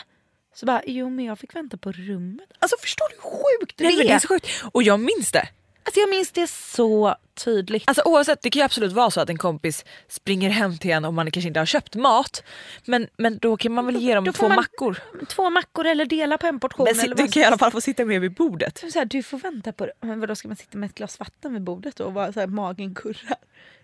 Så 0.55 0.65
bara, 0.65 0.81
jo 0.85 1.09
men 1.09 1.25
jag 1.25 1.39
fick 1.39 1.55
vänta 1.55 1.77
på 1.77 1.91
rummet. 1.91 2.49
Alltså 2.59 2.75
förstår 2.81 3.05
du 3.09 3.15
hur 3.15 3.21
sjukt 3.21 3.77
det 3.77 3.83
Nej, 3.83 3.97
men 3.97 4.05
det 4.07 4.11
är? 4.11 4.15
är 4.15 4.19
så 4.19 4.27
sjukt. 4.27 4.47
Och 4.71 4.83
jag 4.83 4.99
minns 4.99 5.31
det. 5.31 5.47
Alltså 5.83 5.99
jag 5.99 6.09
minns 6.09 6.31
det 6.31 6.47
så 6.49 7.15
tydligt. 7.43 7.83
Alltså 7.87 8.01
oavsett, 8.05 8.41
det 8.41 8.49
kan 8.49 8.59
ju 8.59 8.63
absolut 8.65 8.91
vara 8.93 9.11
så 9.11 9.21
att 9.21 9.29
en 9.29 9.37
kompis 9.37 9.85
springer 10.07 10.49
hem 10.49 10.77
till 10.77 10.91
en 10.91 11.05
om 11.05 11.15
man 11.15 11.31
kanske 11.31 11.47
inte 11.47 11.59
har 11.59 11.65
köpt 11.65 11.95
mat. 11.95 12.43
Men, 12.85 13.07
men 13.17 13.37
då 13.37 13.57
kan 13.57 13.71
man 13.73 13.85
väl 13.85 13.95
ge 13.95 14.15
dem 14.15 14.33
två 14.33 14.47
man- 14.47 14.55
mackor. 14.55 14.99
Två 15.27 15.49
mackor 15.49 15.85
eller 15.85 16.05
dela 16.05 16.37
på 16.37 16.47
en 16.47 16.59
portion. 16.59 16.87
Men 16.91 16.99
eller 16.99 17.15
du 17.15 17.27
kan 17.27 17.43
i 17.43 17.45
alla 17.45 17.57
fall 17.57 17.71
få 17.71 17.81
sitta 17.81 18.05
med 18.05 18.21
vid 18.21 18.33
bordet. 18.33 18.83
så 18.93 18.99
här, 18.99 19.05
du 19.05 19.23
får 19.23 19.37
vänta 19.37 19.71
på 19.73 19.85
det. 19.85 19.91
Men 20.01 20.19
vadå 20.19 20.35
ska 20.35 20.47
man 20.47 20.57
sitta 20.57 20.77
med 20.77 20.89
ett 20.89 20.95
glas 20.95 21.19
vatten 21.19 21.53
vid 21.53 21.61
bordet 21.61 21.95
då 21.95 22.03
och 22.05 22.13
bara 22.13 22.33
så 22.33 22.39
här, 22.39 22.47
magen 22.47 22.95
kurrar? 22.95 23.37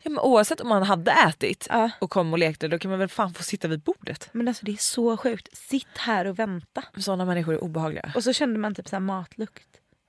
Ja, 0.04 0.10
men 0.10 0.20
oavsett 0.20 0.62
om 0.62 0.68
man 0.70 0.84
hade 0.84 1.12
ätit 1.12 1.68
Ja. 1.70 1.90
och 2.00 2.10
kom 2.10 2.34
och 2.34 2.40
lekte 2.40 2.68
då 2.68 2.80
kan 2.80 2.92
man 2.92 3.00
väl 3.00 3.10
fan 3.10 3.34
få 3.34 3.44
sitta 3.44 3.68
vid 3.68 3.80
bordet. 3.80 4.30
Men 4.32 4.48
alltså 4.48 4.66
det 4.66 4.72
är 4.72 4.78
så 4.78 5.18
sjukt. 5.18 5.58
Sitt 5.58 5.98
här 5.98 6.26
och 6.26 6.40
vänta. 6.40 6.84
Sådana 6.98 7.26
människor 7.26 7.54
är 7.54 7.64
obehagliga. 7.64 8.12
Och 8.16 8.24
så 8.24 8.34
kände 8.34 8.60
man 8.60 8.76
typ 8.76 8.88
så 8.88 9.00
matlukt. 9.00 9.68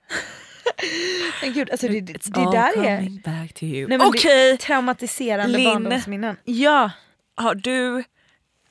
Men 1.41 1.53
gud, 1.53 1.69
alltså 1.71 1.87
det, 1.87 2.01
det, 2.01 2.13
det 2.13 2.51
där 2.51 2.83
är 2.85 3.21
back 3.23 3.53
to 3.53 3.63
you. 3.63 3.87
Nej, 3.87 3.97
men 3.97 4.07
Okej, 4.07 4.51
det- 4.51 4.57
traumatiserande 4.57 5.57
Linn. 5.57 5.65
barndomsminnen. 5.73 6.37
Ja. 6.43 6.91
har 7.35 7.55
du... 7.55 8.03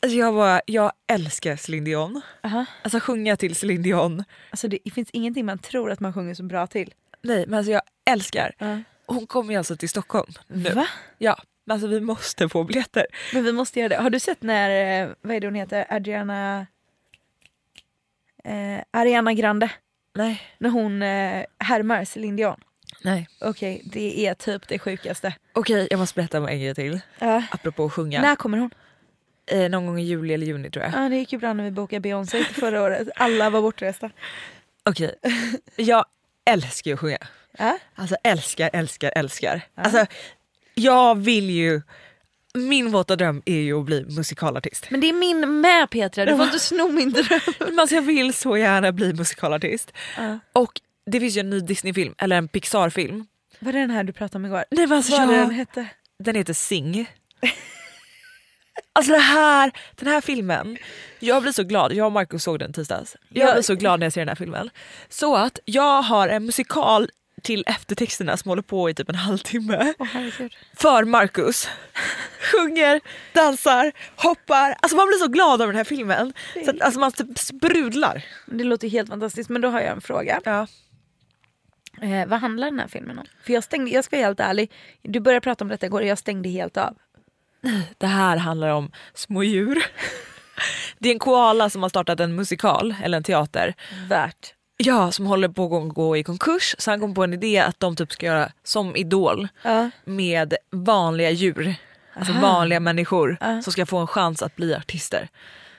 Alltså 0.03 0.18
jag, 0.18 0.34
bara, 0.34 0.61
jag 0.66 0.92
älskar 1.07 1.57
Céline 1.57 1.84
Dion. 1.84 2.20
Aha. 2.42 2.64
Alltså 2.82 3.01
sjunga 3.01 3.36
till 3.36 3.55
Céline 3.55 3.82
Dion. 3.82 4.24
Alltså 4.51 4.68
det 4.68 4.78
finns 4.94 5.11
ingenting 5.12 5.47
man 5.47 5.59
tror 5.59 5.90
att 5.90 6.01
man 6.01 6.12
sjunger 6.14 6.34
så 6.34 6.42
bra 6.42 6.66
till. 6.66 6.94
Nej 7.22 7.44
men 7.47 7.59
alltså 7.59 7.72
jag 7.72 7.82
älskar. 8.11 8.55
Ja. 8.59 8.78
hon 9.07 9.26
kommer 9.26 9.53
ju 9.53 9.59
alltså 9.59 9.76
till 9.76 9.88
Stockholm 9.88 10.32
nu. 10.49 10.70
Va? 10.70 10.86
Ja, 11.18 11.36
men 11.64 11.74
alltså 11.74 11.88
vi 11.88 12.01
måste 12.01 12.49
få 12.49 12.64
biljetter. 12.64 13.07
Men 13.34 13.44
vi 13.44 13.53
måste 13.53 13.78
göra 13.80 13.88
det. 13.88 13.97
Har 13.97 14.11
du 14.11 14.20
sett 14.20 14.42
när, 14.42 15.03
eh, 15.03 15.09
vad 15.22 15.36
är 15.36 15.40
det 15.40 15.47
hon 15.47 15.55
heter, 15.55 15.86
Adriana... 15.90 16.66
Eh, 18.44 18.80
Ariana 18.90 19.32
Grande? 19.32 19.70
Nej. 20.16 20.42
När 20.58 20.70
hon 20.70 21.02
eh, 21.02 21.44
härmar 21.58 22.04
Céline 22.04 22.36
Dion. 22.36 22.60
Nej. 23.02 23.28
Okej, 23.40 23.82
det 23.84 24.26
är 24.26 24.34
typ 24.34 24.68
det 24.68 24.78
sjukaste. 24.78 25.34
Okej, 25.52 25.88
jag 25.90 25.98
måste 25.98 26.14
berätta 26.14 26.38
om 26.38 26.48
en 26.48 26.60
grej 26.60 26.74
till. 26.74 27.00
Ja. 27.18 27.42
Apropå 27.50 27.84
att 27.84 27.92
sjunga. 27.92 28.20
När 28.20 28.36
kommer 28.36 28.58
hon? 28.58 28.70
Eh, 29.46 29.70
någon 29.70 29.86
gång 29.86 29.98
i 29.98 30.02
juli 30.02 30.34
eller 30.34 30.46
juni 30.46 30.70
tror 30.70 30.84
jag. 30.84 30.94
Ja, 30.94 31.08
det 31.08 31.16
gick 31.16 31.32
ju 31.32 31.38
bra 31.38 31.52
när 31.52 31.64
vi 31.64 31.70
bokade 31.70 32.00
Beyoncé 32.00 32.44
förra 32.44 32.82
året. 32.82 33.08
Alla 33.16 33.50
var 33.50 33.62
bortresta. 33.62 34.10
Okej, 34.84 35.14
jag 35.76 36.04
älskar 36.44 36.90
ju 36.90 36.94
att 36.94 37.00
sjunga. 37.00 37.18
Ja. 37.58 37.78
Alltså 37.94 38.16
älskar, 38.22 38.70
älskar, 38.72 39.12
älskar. 39.16 39.60
Alltså, 39.74 40.06
jag 40.74 41.18
vill 41.18 41.50
ju, 41.50 41.82
min 42.57 42.90
våta 42.90 43.16
dröm 43.16 43.42
är 43.46 43.57
ju 43.61 43.78
att 43.80 43.84
bli 43.86 44.04
musikalartist. 44.04 44.86
Men 44.90 45.00
det 45.00 45.09
är 45.09 45.12
min 45.12 45.61
med 45.61 45.90
Petra, 45.90 46.24
du 46.24 46.36
får 46.36 46.44
inte 46.44 46.59
sno 46.61 46.88
min 46.88 47.12
dröm. 47.12 47.40
Alltså, 47.78 47.94
jag 47.94 48.02
vill 48.02 48.34
så 48.34 48.57
gärna 48.57 48.92
bli 48.92 49.12
musikalartist. 49.12 49.92
Ja. 50.16 50.38
Och 50.52 50.80
det 51.11 51.20
finns 51.20 51.36
ju 51.36 51.40
en 51.40 51.50
ny 51.50 51.61
Disney-film, 51.61 52.14
eller 52.18 52.36
en 52.36 52.48
Pixar-film. 52.48 53.26
Var 53.59 53.72
det 53.72 53.78
den 53.78 53.90
här 53.90 54.04
du 54.04 54.12
pratade 54.12 54.38
om 54.38 54.46
igår? 54.46 54.64
Nej, 54.70 54.86
men 54.86 54.96
alltså, 54.98 55.12
Vad 55.12 55.22
jag- 55.22 55.28
den 55.30 55.50
hette? 55.50 55.86
Den 56.18 56.34
heter 56.34 56.52
Sing. 56.52 57.11
Alltså 58.92 59.12
det 59.12 59.18
här, 59.18 59.72
den 59.96 60.09
här 60.09 60.20
filmen, 60.20 60.78
jag 61.18 61.42
blir 61.42 61.52
så 61.52 61.62
glad, 61.62 61.92
jag 61.92 62.07
och 62.07 62.12
Markus 62.12 62.42
såg 62.42 62.59
den 62.59 62.72
tisdags. 62.72 63.16
Jag 63.28 63.48
Ja. 63.48 63.52
blir 63.54 63.62
så 63.62 63.74
glad 63.74 64.00
när 64.00 64.07
jag 64.07 64.12
ser 64.12 64.20
den 64.20 64.28
här 64.28 64.34
filmen. 64.36 64.70
Så 65.09 65.36
att 65.36 65.59
jag 65.64 66.02
har 66.02 66.28
en 66.28 66.46
musikal 66.46 67.11
till 67.43 67.64
eftertexterna 67.66 68.37
som 68.37 68.49
håller 68.49 68.62
på 68.62 68.91
i 68.91 68.95
typ 68.95 69.09
en 69.09 69.14
halvtimme. 69.14 69.95
Herregud. 69.99 70.55
För 70.74 71.05
Markus. 71.05 71.68
Sjunger, 72.53 73.01
dansar, 73.32 73.93
hoppar. 74.16 74.76
Alltså 74.80 74.97
man 74.97 75.07
blir 75.07 75.18
så 75.18 75.28
glad 75.28 75.62
av 75.62 75.68
den 75.68 75.76
här 75.76 75.84
filmen. 75.84 76.32
Så 76.64 76.70
att, 76.70 76.80
alltså 76.80 77.01
man 77.01 77.12
typ 77.12 77.39
sprudlar. 77.39 78.24
Det 78.47 78.64
låter 78.64 78.89
helt 78.89 79.09
fantastiskt 79.09 79.51
men 79.51 79.62
då 79.62 79.68
har 79.68 79.80
jag 79.80 79.93
en 79.93 80.01
fråga. 80.01 80.41
Ja. 80.45 80.66
Eh, 82.03 82.26
vad 82.26 82.41
handlar 82.41 82.70
den 82.70 82.80
här 82.80 82.89
filmen 82.89 83.18
om? 83.18 83.24
För 83.43 83.53
jag 83.53 83.64
stängde, 83.64 83.91
jag 83.91 84.05
ska 84.05 84.16
vara 84.16 84.26
helt 84.26 84.41
ärlig, 84.41 84.72
du 85.03 85.20
började 85.20 85.41
prata 85.41 85.64
om 85.64 85.68
detta 85.68 85.87
igår 85.87 86.01
och 86.01 86.07
jag 86.07 86.18
stängde 86.18 86.49
helt 86.49 86.76
av. 86.76 86.97
Det 87.99 88.07
här 88.07 88.37
handlar 88.37 88.68
om 88.68 88.93
små 89.14 89.43
djur. 89.43 89.84
Det 90.99 91.09
är 91.09 91.12
en 91.12 91.18
koala 91.18 91.70
som 91.70 91.82
har 91.82 91.89
startat 91.89 92.20
en 92.20 92.34
musikal, 92.34 92.95
eller 93.03 93.16
en 93.16 93.24
teater. 93.24 93.74
Värt. 94.09 94.55
Ja, 94.77 95.12
som 95.12 95.27
håller 95.27 95.49
på 95.49 95.77
att 95.77 95.95
gå 95.95 96.16
i 96.16 96.24
konkurs. 96.24 96.74
Så 96.79 96.91
han 96.91 97.01
kom 97.01 97.14
på 97.14 97.24
en 97.24 97.33
idé 97.33 97.59
att 97.59 97.81
de 97.81 97.97
typ 97.97 98.12
ska 98.12 98.27
göra 98.27 98.53
som 98.62 98.97
Idol 98.97 99.49
Ja. 99.62 99.91
med 100.05 100.55
vanliga 100.70 101.31
djur. 101.31 101.74
Alltså 102.14 102.33
vanliga 102.33 102.81
människor 102.81 103.37
som 103.62 103.72
ska 103.72 103.87
få 103.87 103.99
en 103.99 104.07
chans 104.07 104.43
att 104.43 104.57
bli 104.57 104.74
artister. 104.74 105.29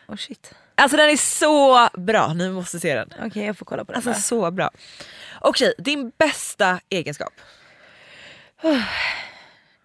Oh 0.07 0.15
shit. 0.15 0.53
Alltså 0.75 0.97
den 0.97 1.09
är 1.09 1.17
så 1.17 1.89
bra, 1.99 2.33
ni 2.33 2.49
måste 2.49 2.79
se 2.79 2.95
den. 2.95 3.13
Okej 3.25 3.45
jag 3.45 3.57
får 3.57 3.65
kolla 3.65 3.85
på 3.85 3.91
den 3.91 3.95
Alltså 3.97 4.09
bara. 4.09 4.19
så 4.19 4.51
bra. 4.51 4.71
Okej, 5.41 5.73
din 5.77 6.11
bästa 6.17 6.79
egenskap? 6.89 7.33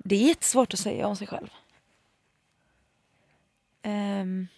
Det 0.04 0.14
är 0.14 0.28
jättesvårt 0.28 0.74
att 0.74 0.80
säga 0.80 1.06
om 1.06 1.16
sig 1.16 1.26
själv. 1.26 1.48
Ehm, 3.82 4.48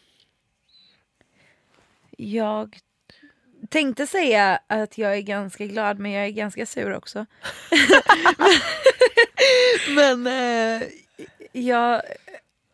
jag 2.16 2.78
tänkte 3.70 4.06
säga 4.06 4.60
att 4.66 4.98
jag 4.98 5.16
är 5.16 5.20
ganska 5.20 5.66
glad 5.66 5.98
men 5.98 6.12
jag 6.12 6.26
är 6.26 6.30
ganska 6.30 6.66
sur 6.66 6.94
också. 6.96 7.26
men 9.96 10.26
eh, 10.26 10.82
jag, 11.52 12.02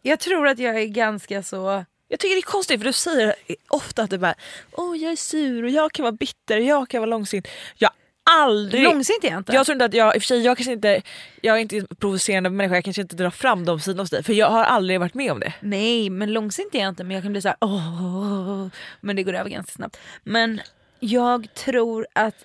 jag 0.02 0.20
tror 0.20 0.48
att 0.48 0.58
jag 0.58 0.80
är 0.80 0.86
ganska 0.86 1.42
så... 1.42 1.84
Jag 2.08 2.20
tycker 2.20 2.34
det 2.34 2.40
är 2.40 2.42
konstigt 2.42 2.80
för 2.80 2.86
du 2.86 2.92
säger 2.92 3.34
ofta 3.68 4.02
att 4.02 4.10
du 4.10 4.18
bara 4.18 4.34
Åh 4.72 4.96
jag 4.96 5.12
är 5.12 5.16
sur 5.16 5.64
och 5.64 5.70
jag 5.70 5.92
kan 5.92 6.02
vara 6.02 6.12
bitter 6.12 6.58
och 6.58 6.64
jag 6.64 6.88
kan 6.88 7.00
vara 7.00 7.10
långsint. 7.10 7.48
Jag 7.76 7.90
aldrig... 8.30 8.82
Långsint 8.82 9.24
är 9.24 9.28
jag 9.28 9.38
inte. 9.38 9.52
Jag 9.52 9.66
tror 9.66 9.72
inte 9.72 9.84
att 9.84 9.94
jag, 9.94 10.16
i 10.16 10.18
och 10.18 10.22
för 10.22 10.26
sig 10.26 10.40
jag 10.40 10.56
kanske 10.56 10.72
inte, 10.72 11.02
jag 11.40 11.56
är 11.56 11.60
inte 11.60 11.76
en 11.76 11.86
provocerande 11.86 12.50
människa, 12.50 12.74
jag 12.74 12.84
kanske 12.84 13.02
inte 13.02 13.16
drar 13.16 13.30
fram 13.30 13.64
de 13.64 13.80
sidorna 13.80 14.02
hos 14.02 14.10
dig 14.10 14.22
för 14.22 14.32
jag 14.32 14.50
har 14.50 14.64
aldrig 14.64 15.00
varit 15.00 15.14
med 15.14 15.32
om 15.32 15.40
det. 15.40 15.52
Nej 15.60 16.10
men 16.10 16.32
långsint 16.32 16.74
är 16.74 16.78
jag 16.78 16.88
inte 16.88 17.04
men 17.04 17.14
jag 17.14 17.22
kan 17.22 17.32
bli 17.32 17.42
så 17.42 17.48
här, 17.48 17.56
åh, 17.60 18.68
men 19.00 19.16
det 19.16 19.22
går 19.22 19.34
över 19.34 19.50
ganska 19.50 19.72
snabbt. 19.72 19.98
Men 20.22 20.60
jag 21.00 21.54
tror 21.54 22.06
att 22.12 22.44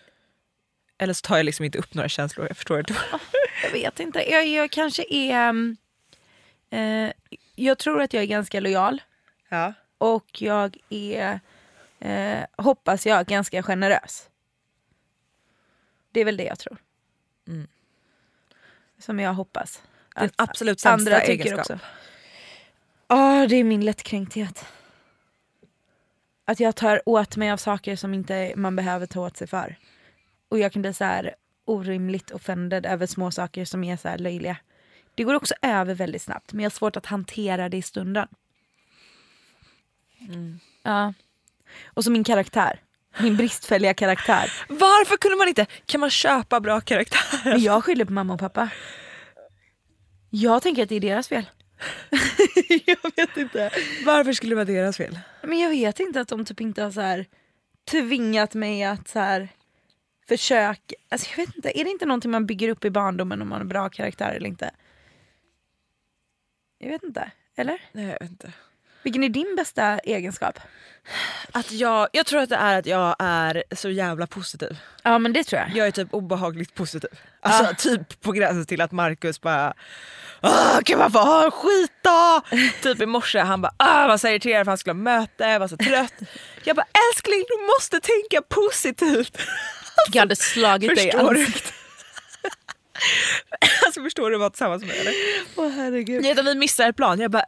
Eller 0.98 1.14
så 1.14 1.22
tar 1.22 1.38
jag 1.38 1.44
liksom 1.44 1.66
inte 1.66 1.78
upp 1.78 1.94
några 1.94 2.10
känslor, 2.10 2.48
jag 2.48 2.58
förstår 2.58 2.80
inte. 2.80 2.96
Jag 3.64 3.72
vet 3.72 4.00
inte. 4.00 4.32
Jag, 4.32 4.48
jag 4.48 4.72
kanske 4.72 5.06
är... 5.10 5.50
um, 5.50 5.78
eh, 6.70 7.12
jag 7.56 7.78
tror 7.78 8.02
att 8.02 8.14
jag 8.14 8.24
är 8.24 8.28
ganska 8.28 8.60
lojal. 8.60 9.02
Ja. 9.50 9.74
Och 9.98 10.42
jag 10.42 10.78
är, 10.90 11.40
eh, 12.00 12.46
hoppas 12.58 13.06
jag, 13.06 13.26
ganska 13.26 13.64
generös. 13.64 14.30
Det 16.12 16.20
är 16.20 16.26
väl 16.26 16.38
det 16.38 16.44
jag 16.44 16.60
tror. 16.60 16.78
Mm. 17.48 17.68
Som 19.00 19.20
jag 19.20 19.34
hoppas. 19.34 19.82
Att 20.16 20.34
absolut 20.36 20.80
sämsta 20.80 21.12
andra 21.16 21.20
tycker 21.20 21.46
egenskap. 21.46 21.60
också. 21.60 21.80
Ja, 23.08 23.48
det 23.50 23.56
är 23.56 23.64
min 23.64 23.86
lättkränkthet. 23.86 24.66
Att 26.46 26.60
jag 26.60 26.76
tar 26.76 27.02
åt 27.06 27.38
mig 27.38 27.52
av 27.52 27.58
saker 27.58 27.96
som 27.96 28.14
inte 28.14 28.54
man 28.56 28.76
behöver 28.76 29.06
ta 29.06 29.22
åt 29.22 29.38
sig 29.38 29.48
för. 29.48 29.76
Och 30.50 30.60
jag 30.60 30.72
kan 30.74 30.82
bli 30.82 30.94
så 30.94 31.04
här 31.04 31.36
orimligt 31.66 32.32
offended 32.32 32.86
över 32.86 33.06
små 33.06 33.32
saker 33.32 33.66
som 33.66 33.84
är 33.84 33.98
så 33.98 34.08
här 34.08 34.18
löjliga. 34.18 34.58
Det 35.16 35.24
går 35.24 35.34
också 35.34 35.54
över 35.62 35.94
väldigt 35.94 36.22
snabbt 36.22 36.54
men 36.54 36.64
jag 36.64 36.70
har 36.70 36.76
svårt 36.76 36.98
att 36.98 37.06
hantera 37.06 37.70
det 37.70 37.78
i 37.78 37.82
stunden. 37.82 38.28
Ja. 40.84 41.14
Och 41.86 42.04
så 42.04 42.12
min 42.12 42.24
karaktär. 42.24 42.82
Min 43.20 43.38
bristfälliga 43.38 43.94
karaktär. 43.94 44.52
Varför 44.70 45.18
kunde 45.18 45.38
man 45.38 45.48
inte, 45.48 45.66
kan 45.86 46.02
man 46.02 46.10
köpa 46.10 46.60
bra 46.60 46.82
karaktärer? 46.82 47.52
Men 47.52 47.62
jag 47.62 47.84
skyller 47.84 48.06
på 48.06 48.14
mamma 48.14 48.34
och 48.34 48.40
pappa. 48.40 48.70
Jag 50.30 50.62
tänker 50.62 50.84
att 50.84 50.90
det 50.90 50.96
är 50.96 51.00
deras 51.00 51.28
fel. 51.28 51.46
jag 52.86 52.98
vet 53.16 53.38
inte. 53.38 53.72
Varför 54.06 54.34
skulle 54.34 54.52
det 54.52 54.56
vara 54.56 54.66
deras 54.66 54.98
fel? 54.98 55.20
Men 55.46 55.60
jag 55.60 55.70
vet 55.70 56.00
inte 56.00 56.22
att 56.22 56.28
de 56.28 56.46
typ 56.46 56.62
inte 56.62 56.84
har 56.84 56.92
så 56.92 57.02
här 57.02 57.26
tvingat 57.86 58.54
mig 58.54 58.84
att 58.84 59.08
så 59.08 59.20
här 59.20 59.50
försöka. 60.28 60.96
Alltså 61.10 61.30
jag 61.30 61.46
vet 61.46 61.56
inte, 61.56 61.80
är 61.80 61.84
det 61.84 61.90
inte 61.90 62.06
någonting 62.06 62.32
man 62.32 62.46
bygger 62.46 62.70
upp 62.70 62.86
i 62.86 62.90
barndomen 62.90 63.42
om 63.42 63.50
man 63.50 63.58
har 63.58 63.66
bra 63.66 63.90
karaktär 63.90 64.34
eller 64.36 64.48
inte? 64.48 64.72
Jag 66.78 66.90
vet 66.90 67.04
inte. 67.04 67.32
Eller? 67.56 67.82
Nej 67.92 68.06
jag 68.06 68.20
vet 68.20 68.30
inte. 68.30 68.54
Vilken 69.06 69.24
är 69.24 69.30
din 69.30 69.56
bästa 69.56 70.00
egenskap? 70.00 70.60
Att 71.52 71.72
jag, 71.72 72.08
jag 72.12 72.26
tror 72.26 72.42
att 72.42 72.50
det 72.50 72.56
är 72.56 72.80
att 72.80 72.86
jag 72.86 73.16
är 73.20 73.64
så 73.72 73.90
jävla 73.90 74.28
positiv. 74.28 74.78
Ja 75.04 75.20
men 75.20 75.34
det 75.34 75.44
tror 75.44 75.62
jag. 75.62 75.78
Jag 75.78 75.88
är 75.88 75.92
typ 75.92 76.14
obehagligt 76.14 76.76
positiv. 76.76 77.10
Alltså 77.40 77.90
typ 77.90 78.22
på 78.22 78.32
gränsen 78.32 78.66
till 78.66 78.82
att 78.82 78.92
Marcus 78.92 79.42
bara 79.42 79.74
kan 80.86 81.00
man 81.00 81.12
få 81.12 81.20
ha 81.20 81.46
en 81.46 81.52
skit 81.52 81.92
då? 82.02 82.42
typ 82.82 83.02
i 83.02 83.06
morse 83.06 83.40
han 83.40 83.62
bara 83.62 83.74
ah, 83.78 84.08
var 84.08 84.18
så 84.18 84.28
irriterad 84.28 84.66
för 84.66 84.72
han 84.72 84.78
skulle 84.78 84.94
ha 84.94 85.02
möte, 85.02 85.44
jag 85.44 85.60
var 85.60 85.68
så 85.68 85.78
trött. 85.78 86.14
Jag 86.64 86.76
bara 86.76 86.88
älskling 87.12 87.44
du 87.48 87.66
måste 87.66 88.00
tänka 88.00 88.42
positivt. 88.42 89.38
Jag 90.12 90.20
hade 90.20 90.36
slagit 90.36 90.96
dig 90.96 91.08
i 91.08 91.12
ansiktet. 91.12 91.74
alltså 93.86 94.02
förstår 94.04 94.32
du 94.32 94.38
vad 94.38 94.54
tillsammans 94.54 94.82
med 94.82 94.90
mig 94.90 95.00
eller? 95.00 95.14
Åh 95.56 95.70
herregud. 95.70 96.22
Nej, 96.22 96.32
utan 96.32 96.46
vi 96.46 96.56
missar 96.56 96.90
ett 96.90 96.96
plan. 96.96 97.20
Jag 97.20 97.32
bara 97.32 97.46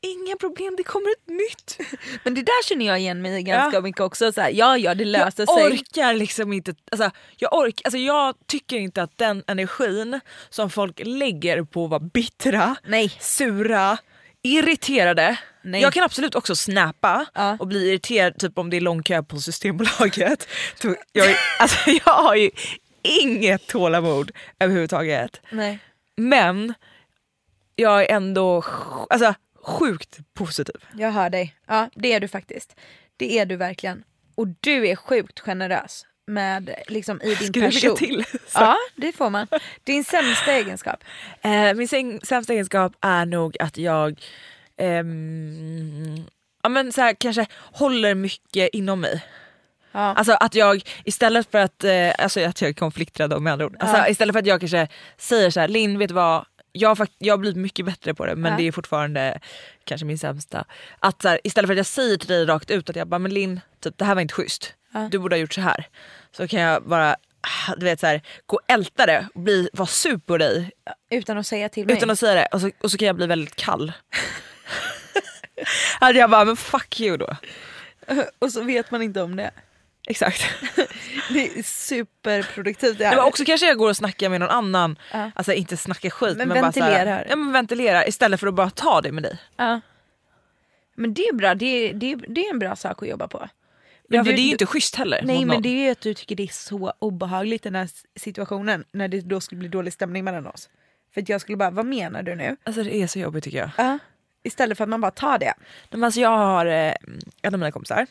inga 0.00 0.36
problem 0.36 0.74
det 0.76 0.82
kommer 0.82 1.10
ett 1.10 1.28
nytt. 1.28 1.90
Men 2.24 2.34
det 2.34 2.42
där 2.42 2.64
känner 2.68 2.86
jag 2.86 2.98
igen 3.00 3.22
mig 3.22 3.42
ganska 3.42 3.76
Ja. 3.76 3.80
mycket 3.80 4.00
också. 4.00 4.32
Så 4.32 4.40
här, 4.40 4.50
ja 4.50 4.78
ja 4.78 4.94
det 4.94 5.04
löser 5.04 5.46
jag 5.46 5.58
sig. 5.58 5.66
orkar 5.66 6.14
liksom 6.14 6.52
inte, 6.52 6.74
alltså, 6.92 7.10
jag, 7.36 7.54
ork, 7.54 7.80
alltså, 7.84 7.98
jag 7.98 8.34
tycker 8.46 8.76
inte 8.76 9.02
att 9.02 9.18
den 9.18 9.44
energin 9.46 10.20
som 10.50 10.70
folk 10.70 11.00
lägger 11.04 11.62
på 11.62 11.84
att 11.84 11.90
vara 11.90 12.00
bittra, 12.00 12.76
Nej. 12.86 13.08
sura, 13.20 13.98
irriterade. 14.42 15.38
Nej. 15.62 15.82
Jag 15.82 15.92
kan 15.92 16.04
absolut 16.04 16.34
också 16.34 16.56
snappa 16.56 17.26
Ja. 17.34 17.56
och 17.60 17.66
bli 17.66 17.88
irriterad 17.88 18.38
typ 18.38 18.58
om 18.58 18.70
det 18.70 18.76
är 18.76 18.80
lång 18.80 19.02
kö 19.02 19.22
på 19.22 19.38
Systembolaget. 19.38 20.48
Jag, 21.12 21.36
alltså, 21.58 21.90
jag 22.06 22.12
har 22.14 22.34
ju 22.34 22.50
inget 23.02 23.66
tålamod 23.66 24.30
överhuvudtaget. 24.60 25.40
Nej. 25.50 25.78
Men 26.16 26.74
jag 27.76 28.02
är 28.02 28.14
ändå 28.16 28.64
alltså, 29.10 29.34
sjukt 29.62 30.18
positiv. 30.34 30.76
Jag 30.96 31.10
hör 31.12 31.30
dig. 31.30 31.54
Ja 31.66 31.90
det 31.94 32.12
är 32.12 32.20
du 32.20 32.28
faktiskt. 32.28 32.76
Det 33.16 33.38
är 33.38 33.46
du 33.46 33.56
verkligen. 33.56 34.04
Och 34.34 34.46
du 34.60 34.88
är 34.88 34.96
sjukt 34.96 35.40
generös 35.40 36.04
med 36.26 36.74
liksom 36.88 37.22
i 37.22 37.34
din 37.34 37.52
Ska 37.52 37.60
person. 37.60 37.96
till? 37.96 38.24
Så. 38.24 38.38
Ja 38.60 38.76
det 38.96 39.12
får 39.12 39.30
man. 39.30 39.46
Din 39.84 40.04
sämsta 40.04 40.52
egenskap. 40.52 41.04
Eh, 41.40 41.74
min 41.74 41.88
sämsta 42.22 42.52
egenskap 42.52 42.92
är 43.00 43.26
nog 43.26 43.56
att 43.60 43.76
jag 43.78 44.20
ehm, 44.76 46.24
ja, 46.62 46.68
men 46.68 46.92
så 46.92 47.00
här, 47.00 47.14
kanske 47.14 47.46
håller 47.72 48.14
mycket 48.14 48.68
inom 48.72 49.00
mig. 49.00 49.24
Ja. 49.92 50.00
Alltså 50.00 50.32
att 50.32 50.54
jag 50.54 50.82
istället 51.04 51.50
för 51.50 51.58
att, 51.58 51.84
eh, 51.84 52.10
alltså 52.18 52.40
att 52.40 52.60
jag 52.60 52.68
är 52.68 52.72
konflikträdd 52.74 53.42
med 53.42 53.52
andra 53.52 53.66
ord. 53.66 53.76
Alltså, 53.80 53.96
Ja. 53.96 54.08
Istället 54.08 54.32
för 54.32 54.40
att 54.40 54.46
jag 54.46 54.60
kanske 54.60 54.88
säger 55.16 55.50
så 55.50 55.60
här, 55.60 55.68
Linn 55.68 55.98
vet 55.98 56.08
du 56.08 56.14
vad, 56.14 56.44
jag 56.72 56.94
har, 56.94 57.08
jag 57.18 57.32
har 57.32 57.38
blivit 57.38 57.56
mycket 57.56 57.86
bättre 57.86 58.14
på 58.14 58.26
det 58.26 58.36
men 58.36 58.52
Ja. 58.52 58.58
det 58.58 58.64
är 58.68 58.72
fortfarande 58.72 59.40
kanske 59.84 60.04
min 60.04 60.18
sämsta. 60.18 60.64
Att 60.98 61.22
så 61.22 61.28
här, 61.28 61.40
istället 61.44 61.68
för 61.68 61.72
att 61.74 61.78
jag 61.78 61.86
säger 61.86 62.16
till 62.16 62.28
dig 62.28 62.46
rakt 62.46 62.70
ut 62.70 62.90
att 62.90 62.96
jag 62.96 63.08
bara, 63.08 63.18
men 63.18 63.34
Linn, 63.34 63.60
typ, 63.80 63.98
det 63.98 64.04
här 64.04 64.14
var 64.14 64.22
inte 64.22 64.34
schysst. 64.34 64.74
Ja. 64.92 65.08
Du 65.10 65.18
borde 65.18 65.36
ha 65.36 65.40
gjort 65.40 65.54
så 65.54 65.60
här. 65.60 65.88
Så 66.32 66.48
kan 66.48 66.60
jag 66.60 66.82
bara 66.82 67.16
ah, 67.40 67.74
du 67.76 67.84
vet, 67.84 68.00
så 68.00 68.06
här, 68.06 68.22
gå 68.46 68.56
och 68.56 68.62
älta 68.72 69.06
det 69.06 69.28
och 69.34 69.40
bli, 69.40 69.68
vara 69.72 69.86
sur 69.86 70.18
på 70.18 70.38
dig 70.38 70.70
Utan 71.10 71.38
att 71.38 71.46
säga 71.46 71.68
till 71.68 71.86
mig. 71.86 71.96
utan 71.96 72.10
att 72.10 72.18
säga 72.18 72.34
det 72.34 72.46
och 72.52 72.60
så, 72.60 72.70
och 72.82 72.90
så 72.90 72.98
kan 72.98 73.06
jag 73.06 73.16
bli 73.16 73.26
väldigt 73.26 73.56
kall. 73.56 73.92
att 76.00 76.16
jag 76.16 76.30
bara, 76.30 76.44
men 76.44 76.56
fuck 76.56 77.00
you 77.00 77.16
då. 77.16 77.36
Och 78.38 78.52
så 78.52 78.62
vet 78.62 78.90
man 78.90 79.02
inte 79.02 79.22
om 79.22 79.36
det. 79.36 79.50
Exakt. 80.08 80.42
Det 81.32 81.58
är 81.58 81.62
superproduktivt. 81.62 82.98
Det 82.98 83.04
Nej, 83.04 83.08
här. 83.08 83.16
men 83.16 83.24
också 83.24 83.44
kanske 83.44 83.66
jag 83.66 83.78
går 83.78 83.88
och 83.88 83.96
snackar 83.96 84.28
med 84.28 84.40
någon 84.40 84.48
annan, 84.50 84.98
Ja. 85.12 85.30
alltså 85.34 85.52
inte 85.52 85.76
snackar 85.76 86.10
skit 86.10 86.36
Men 86.36 86.48
men, 86.48 86.60
bara 86.62 86.72
så 86.72 86.80
här, 86.80 86.90
ventilerar. 86.90 87.26
ja, 87.30 87.36
men 87.36 87.52
ventilerar 87.52 88.08
istället 88.08 88.40
för 88.40 88.46
att 88.46 88.54
bara 88.54 88.70
ta 88.70 89.00
det 89.00 89.12
med 89.12 89.22
dig. 89.22 89.38
Ja. 89.56 89.80
Men 90.96 91.14
det 91.14 91.22
är 91.22 91.32
bra, 91.34 91.54
det 91.54 91.66
är, 91.66 91.94
det, 91.94 92.12
är, 92.12 92.16
det 92.28 92.46
är 92.46 92.50
en 92.50 92.58
bra 92.58 92.76
sak 92.76 93.02
att 93.02 93.08
jobba 93.08 93.28
på. 93.28 93.48
Ja, 94.08 94.24
för 94.24 94.30
du- 94.30 94.36
det 94.36 94.42
är 94.42 94.44
ju 94.44 94.50
inte 94.52 94.66
schysst 94.66 94.94
heller. 94.96 95.20
Nej 95.24 95.44
men 95.44 95.62
det 95.62 95.68
är 95.68 95.84
ju 95.84 95.90
att 95.90 96.00
du 96.00 96.14
tycker 96.14 96.36
det 96.36 96.42
är 96.42 96.46
så 96.52 96.92
obehagligt 96.98 97.62
den 97.62 97.74
här 97.74 97.88
situationen 98.16 98.84
när 98.92 99.08
det 99.08 99.20
då 99.20 99.40
skulle 99.40 99.58
bli 99.58 99.68
dålig 99.68 99.92
stämning 99.92 100.24
mellan 100.24 100.46
oss. 100.46 100.68
För 101.14 101.20
att 101.22 101.28
jag 101.28 101.40
skulle 101.40 101.56
bara, 101.56 101.70
vad 101.70 101.86
menar 101.86 102.22
du 102.22 102.34
nu? 102.34 102.56
Alltså 102.64 102.82
det 102.82 102.94
är 102.96 103.06
så 103.06 103.18
jobbigt 103.18 103.44
tycker 103.44 103.58
jag. 103.58 103.70
Ja. 103.76 103.98
Istället 104.42 104.76
för 104.78 104.84
att 104.84 104.88
man 104.90 105.00
bara 105.00 105.10
tar 105.10 105.38
det. 105.38 105.54
Men 105.90 106.04
alltså, 106.04 106.20
jag 106.20 106.28
har 106.38 106.66
eh, 106.66 106.92
en 107.42 107.54
av 107.54 107.60
mina 107.60 107.72
kompisar, 107.72 108.06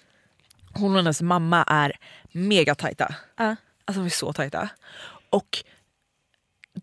hon 0.74 0.92
och 0.92 0.98
hennes 0.98 1.22
mamma 1.22 1.64
är 1.64 1.98
mega 2.32 2.76
tajta. 2.76 3.16
Ja. 3.38 3.56
Alltså 3.86 4.02
de 4.02 4.06
är 4.06 4.10
så 4.10 4.34
tajta. 4.34 4.70
Och 5.30 5.64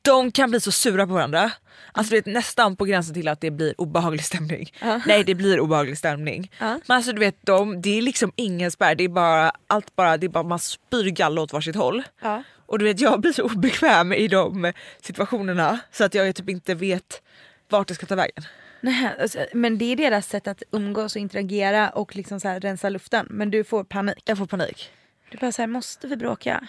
de 0.03 0.33
kan 0.33 0.51
bli 0.51 0.61
så 0.61 0.73
sura 0.73 1.07
på 1.07 1.13
varandra. 1.13 1.53
Alltså 1.93 2.11
du 2.11 2.17
vet, 2.17 2.27
nästan 2.27 2.77
på 2.77 2.85
gränsen 2.85 3.15
till 3.15 3.29
att 3.29 3.41
det 3.41 3.51
blir 3.51 3.81
obehaglig 3.81 4.25
stämning. 4.25 4.73
Ja. 4.81 5.01
Nej 5.07 5.25
det 5.25 5.35
blir 5.35 5.61
obehaglig 5.61 5.99
stämning. 5.99 6.51
Ja. 6.59 6.81
Men 6.87 6.97
alltså 6.97 7.13
du 7.13 7.21
vet, 7.21 7.37
de, 7.47 7.83
det 7.83 7.99
är 7.99 8.03
liksom 8.03 8.33
ingen 8.37 8.71
spärr. 8.71 8.95
Det 8.95 9.05
är 9.05 9.09
bara, 9.09 9.53
allt 9.67 9.97
bara, 9.97 10.17
det 10.17 10.27
är 10.27 10.29
bara 10.29 10.45
man 10.45 10.59
spyr 10.59 11.11
galla 11.11 11.41
åt 11.41 11.53
varsitt 11.53 11.77
håll. 11.77 12.03
Ja. 12.23 12.43
Och 12.67 12.79
du 12.79 12.85
vet 12.85 13.01
jag 13.01 13.21
blir 13.21 13.33
så 13.33 13.43
obekväm 13.43 14.13
i 14.13 14.29
de 14.29 14.73
situationerna 15.01 15.79
så 15.93 16.05
att 16.05 16.15
jag 16.15 16.35
typ 16.35 16.49
inte 16.49 16.75
vet 16.75 17.23
vart 17.69 17.89
det 17.89 17.95
ska 17.95 18.07
ta 18.07 18.15
vägen. 18.15 18.45
Nej, 18.85 19.11
alltså, 19.21 19.47
men 19.53 19.79
det 19.79 19.85
är 19.85 19.97
deras 19.97 20.27
sätt 20.29 20.49
att 20.49 20.63
umgås 20.71 21.17
och 21.17 21.21
interagera 21.23 21.91
och 21.91 22.17
liksom 22.17 22.41
så 22.41 22.49
här 22.49 22.61
rensa 22.61 22.89
luften. 22.89 23.27
Men 23.31 23.51
du 23.51 23.65
får 23.65 23.85
panik. 23.85 24.23
Jag 24.25 24.39
får 24.39 24.47
panik. 24.47 24.91
Du 25.31 25.39
bara 25.39 25.53
såhär, 25.53 25.67
måste 25.67 26.07
vi 26.07 26.17
bråka? 26.17 26.69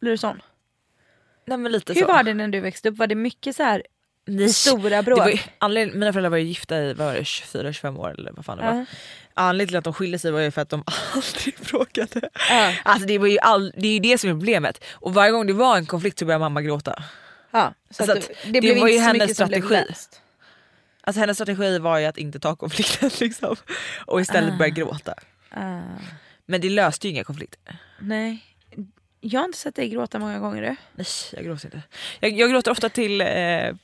Blir 0.00 0.10
du 0.10 0.18
sån? 0.18 0.42
Nej 1.44 1.58
men 1.58 1.72
lite 1.72 1.92
Hur 1.92 2.00
så. 2.00 2.06
var 2.06 2.22
det 2.22 2.34
när 2.34 2.48
du 2.48 2.60
växte 2.60 2.88
upp? 2.88 2.96
Var 2.98 3.06
det 3.06 3.14
mycket 3.14 3.56
så 3.56 3.62
här 3.62 3.82
Nej. 4.24 4.48
stora 4.48 5.02
bråk? 5.02 5.18
Var 5.18 5.40
anledning, 5.58 5.98
mina 5.98 6.12
föräldrar 6.12 6.30
var 6.30 6.36
ju 6.36 6.44
gifta 6.44 6.78
i 6.78 6.94
vad 6.94 7.06
var 7.06 7.14
det, 7.14 7.20
24-25 7.22 7.98
år 7.98 8.14
eller 8.18 8.32
vad 8.32 8.44
fan 8.44 8.58
det 8.58 8.64
var. 8.64 8.74
Ja. 8.74 8.84
Anledningen 9.34 9.68
till 9.68 9.76
att 9.76 9.84
de 9.84 9.92
skilde 9.94 10.18
sig 10.18 10.30
var 10.30 10.40
ju 10.40 10.50
för 10.50 10.62
att 10.62 10.68
de 10.68 10.84
aldrig 11.14 11.54
bråkade. 11.70 12.28
Ja. 12.50 12.72
Alltså 12.82 13.06
det, 13.06 13.18
var 13.18 13.26
ju 13.26 13.38
all, 13.38 13.72
det 13.76 13.88
är 13.88 13.92
ju 13.92 13.98
det 13.98 14.18
som 14.18 14.30
är 14.30 14.34
problemet. 14.34 14.84
Och 14.92 15.14
varje 15.14 15.30
gång 15.32 15.46
det 15.46 15.52
var 15.52 15.76
en 15.76 15.86
konflikt 15.86 16.18
så 16.18 16.24
började 16.24 16.44
mamma 16.44 16.62
gråta. 16.62 17.02
Ja, 17.50 17.74
så 17.90 18.04
Så 18.06 18.12
att 18.12 18.18
att 18.18 18.30
det, 18.44 18.50
det 18.50 18.60
blev 18.60 18.78
var 18.78 18.88
inte 18.88 18.92
ju 18.92 18.98
hennes 19.00 19.34
strategi. 19.34 19.84
Alltså 21.06 21.20
hennes 21.20 21.36
strategi 21.36 21.78
var 21.78 21.98
ju 21.98 22.04
att 22.06 22.18
inte 22.18 22.40
ta 22.40 22.56
konflikten 22.56 23.10
liksom. 23.20 23.56
Och 24.06 24.20
istället 24.20 24.58
börja 24.58 24.70
gråta. 24.70 25.14
Ah, 25.50 25.80
Men 26.46 26.60
det 26.60 26.70
löste 26.70 27.06
ju 27.08 27.12
inga 27.14 27.24
konflikter. 27.24 27.76
nej. 28.00 28.42
Jag 29.20 29.40
har 29.40 29.44
inte 29.44 29.58
sett 29.58 29.74
dig 29.74 29.88
gråta 29.88 30.18
många 30.18 30.38
gånger 30.38 30.62
du. 30.62 30.76
Nej 30.94 31.06
jag 31.32 31.44
gråter 31.44 31.66
inte. 31.66 31.82
Jag, 32.20 32.30
jag 32.32 32.50
gråter 32.50 32.70
ofta 32.70 32.88
till 32.88 33.20
eh, 33.20 33.74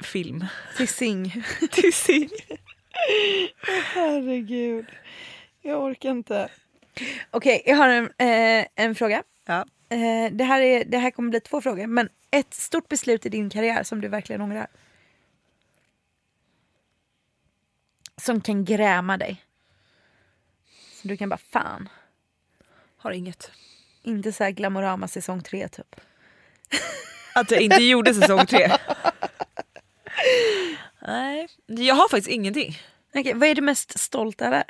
film. 0.00 0.44
Till 0.76 0.88
Sing. 0.88 1.44
till 1.70 1.92
Sing. 1.92 2.28
Herregud. 3.94 4.86
Jag 5.62 5.82
orkar 5.82 6.10
inte. 6.10 6.48
Okej, 7.30 7.62
jag 7.66 7.76
har 7.76 7.88
en, 7.88 8.04
eh, 8.04 8.66
en 8.74 8.94
fråga. 8.94 9.22
Ja. 9.46 9.64
Eh, 9.88 10.32
det, 10.32 10.44
här 10.44 10.60
är, 10.60 10.84
det 10.84 10.98
här 10.98 11.10
kommer 11.10 11.30
bli 11.30 11.40
två 11.40 11.60
frågor. 11.60 11.86
Men 11.86 12.08
ett 12.30 12.54
stort 12.54 12.88
beslut 12.88 13.26
i 13.26 13.28
din 13.28 13.50
karriär 13.50 13.82
som 13.82 14.00
du 14.00 14.08
verkligen 14.08 14.40
ångrar. 14.42 14.66
Som 18.18 18.40
kan 18.40 18.64
gräma 18.64 19.16
dig. 19.16 19.44
Så 20.92 21.08
du 21.08 21.16
kan 21.16 21.28
bara 21.28 21.40
fan. 21.50 21.88
Har 22.96 23.10
inget. 23.10 23.50
Inte 24.02 24.32
så 24.32 24.44
här 24.44 24.50
Glamorama 24.50 25.08
säsong 25.08 25.42
tre 25.42 25.68
typ. 25.68 25.96
Att 27.34 27.50
jag 27.50 27.60
inte 27.60 27.82
gjorde 27.82 28.14
säsong 28.14 28.46
tre. 28.46 28.72
Nej, 31.02 31.48
jag 31.66 31.94
har 31.94 32.08
faktiskt 32.08 32.28
ingenting. 32.28 32.78
Okej, 33.14 33.34
vad 33.34 33.48
är 33.48 33.54
du 33.54 33.62
mest 33.62 33.98
stolt 33.98 34.40
över? 34.40 34.64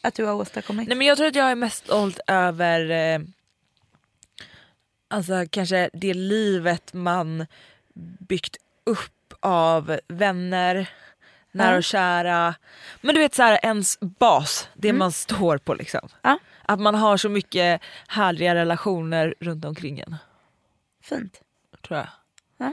Att 0.00 0.14
du 0.14 0.24
har 0.24 0.34
åstadkommit? 0.34 0.88
Nej 0.88 0.96
men 0.96 1.06
jag 1.06 1.16
tror 1.16 1.26
att 1.26 1.34
jag 1.34 1.50
är 1.50 1.54
mest 1.54 1.84
stolt 1.84 2.20
över 2.26 2.90
eh, 2.90 3.20
alltså 5.08 5.44
kanske 5.50 5.90
det 5.92 6.14
livet 6.14 6.92
man 6.92 7.46
byggt 8.28 8.56
upp 8.84 9.15
av 9.46 10.00
vänner, 10.08 10.90
nära 11.52 11.76
och 11.76 11.84
kära. 11.84 12.54
Men 13.00 13.14
du 13.14 13.20
vet 13.20 13.34
så 13.34 13.42
här, 13.42 13.58
ens 13.62 14.00
bas, 14.00 14.68
det 14.74 14.92
man 14.92 15.12
står 15.12 15.58
på 15.58 15.74
liksom. 15.74 16.08
Ja. 16.22 16.38
Att 16.62 16.80
man 16.80 16.94
har 16.94 17.16
så 17.16 17.28
mycket 17.28 17.80
härliga 18.08 18.54
relationer 18.54 19.34
runt 19.40 19.64
omkring 19.64 20.00
en. 20.00 20.16
Fint. 21.02 21.40
Tror 21.86 21.98
jag. 21.98 22.08
Ja. 22.56 22.72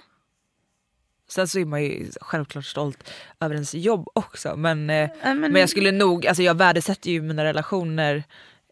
Sen 1.30 1.47
så 1.47 1.59
är 1.59 1.65
man 1.65 1.84
ju 1.84 2.11
självklart 2.21 2.65
stolt 2.65 3.11
över 3.39 3.55
ens 3.55 3.74
jobb 3.74 4.07
också 4.13 4.55
men, 4.55 4.89
eh, 4.89 5.09
Ja, 5.24 5.34
men 5.34 5.55
jag 5.55 5.69
skulle 5.69 5.91
nog, 5.91 6.28
alltså 6.28 6.43
jag 6.43 6.57
värdesätter 6.57 7.11
ju 7.11 7.21
mina 7.21 7.43
relationer 7.43 8.24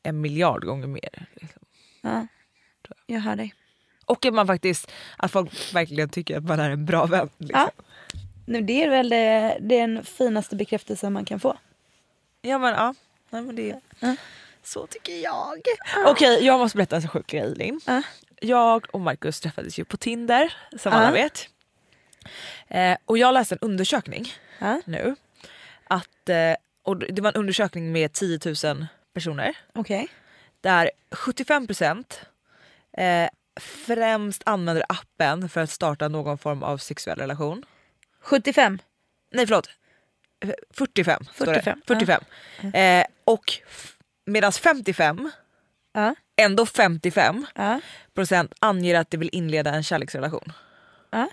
en 0.04 0.22
miljard 0.22 0.66
gånger 0.66 0.88
mer. 0.88 1.26
Liksom. 1.34 1.62
Ja. 2.02 2.28
Jag 3.06 3.20
hör 3.20 3.36
dig. 3.36 3.54
Och 4.06 4.26
att 4.26 4.34
man 4.34 4.48
faktiskt, 4.48 4.92
att 5.18 5.32
folk 5.32 5.74
verkligen 5.74 6.10
tycker 6.10 6.38
att 6.38 6.44
man 6.44 6.60
är 6.60 6.70
en 6.70 6.86
bra 6.86 7.06
vän. 7.06 7.30
Liksom. 7.38 7.70
Ja. 7.78 7.84
Nu, 8.52 8.62
det 8.62 8.84
är 8.84 8.90
väl 8.90 9.10
det, 9.10 9.58
det 9.62 9.80
är 9.80 9.88
den 9.88 10.04
finaste 10.06 10.56
bekräftelsen 10.56 11.14
man 11.14 11.26
kan 11.26 11.40
få. 11.40 11.58
Ja 12.42 12.58
men 12.58 12.74
ja, 12.74 12.94
Nej, 13.30 13.42
men 13.42 13.56
det, 13.56 13.80
Ja. 14.00 14.16
så 14.64 14.88
tycker 14.88 15.14
jag. 15.24 15.62
Okej 16.08 16.46
jag 16.46 16.60
måste 16.60 16.78
berätta 16.78 16.96
en 16.96 17.02
så 17.02 17.08
sjuk 17.08 17.28
grej 17.28 17.56
Linn. 17.56 17.82
Ja. 17.86 18.02
Jag 18.42 18.88
och 18.96 19.00
Marcus 19.02 19.40
träffades 19.40 19.80
ju 19.80 19.86
på 19.86 19.98
Tinder 19.98 20.54
som 20.80 20.92
Ja. 20.94 20.98
alla 21.00 21.12
vet. 21.12 21.48
Eh, 22.68 22.98
och 23.06 23.18
jag 23.18 23.34
läste 23.34 23.56
en 23.56 23.60
undersökning 23.62 24.26
nu. 24.86 25.16
Att, 25.88 26.30
eh, 26.30 26.56
och 26.84 26.98
det 26.98 27.22
var 27.22 27.30
en 27.30 27.36
undersökning 27.40 27.92
med 27.92 28.14
10 28.14 28.40
000 28.64 28.86
personer. 29.14 29.58
Okej. 29.74 30.08
Där 30.62 30.92
75% 31.12 32.20
eh, 32.98 33.30
främst 33.60 34.42
använder 34.46 34.86
appen 34.90 35.50
för 35.50 35.62
att 35.62 35.70
starta 35.70 36.08
någon 36.08 36.38
form 36.38 36.64
av 36.64 36.78
sexuell 36.78 37.20
relation. 37.20 37.66
75. 38.22 38.80
Nej 39.32 39.48
förlåt. 39.48 39.70
Eh, 40.46 40.50
45 40.74 41.24
står 41.36 41.46
det. 41.46 41.54
45, 41.54 41.82
45. 41.88 42.24
Eh, 42.74 43.06
och 43.24 43.54
medan 44.26 44.52
55, 44.52 45.32
Ja. 45.94 46.16
ändå 46.36 46.66
55 46.66 47.46
Ja. 47.56 47.80
procent 48.14 48.54
anger 48.60 48.96
att 48.96 49.12
de 49.12 49.18
vill 49.18 49.30
inleda 49.34 49.70
en 49.72 49.84
kärleksrelation. 49.84 50.54
ja. 51.12 51.30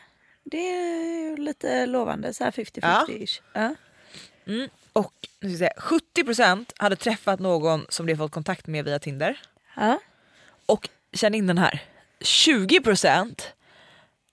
Det 0.50 0.56
är 0.58 1.36
lite 1.36 1.86
lovande, 1.86 2.34
så 2.34 2.44
här 2.44 2.50
50-50-ish. 2.50 3.40
Ja. 3.52 3.74
Mm. 4.46 4.68
Och 4.92 5.12
nu 5.40 5.48
ska 5.56 5.64
jag 5.64 5.72
säga, 5.72 5.72
70% 6.24 6.72
hade 6.76 6.96
träffat 6.96 7.40
någon 7.40 7.86
som 7.88 8.06
de 8.06 8.16
fått 8.16 8.32
kontakt 8.32 8.66
med 8.66 8.84
via 8.84 8.98
Tinder. 8.98 9.40
Ja. 9.76 9.98
Och 10.66 10.88
känn 11.12 11.34
in 11.34 11.46
den 11.46 11.58
här. 11.58 11.82
20% 12.20 13.42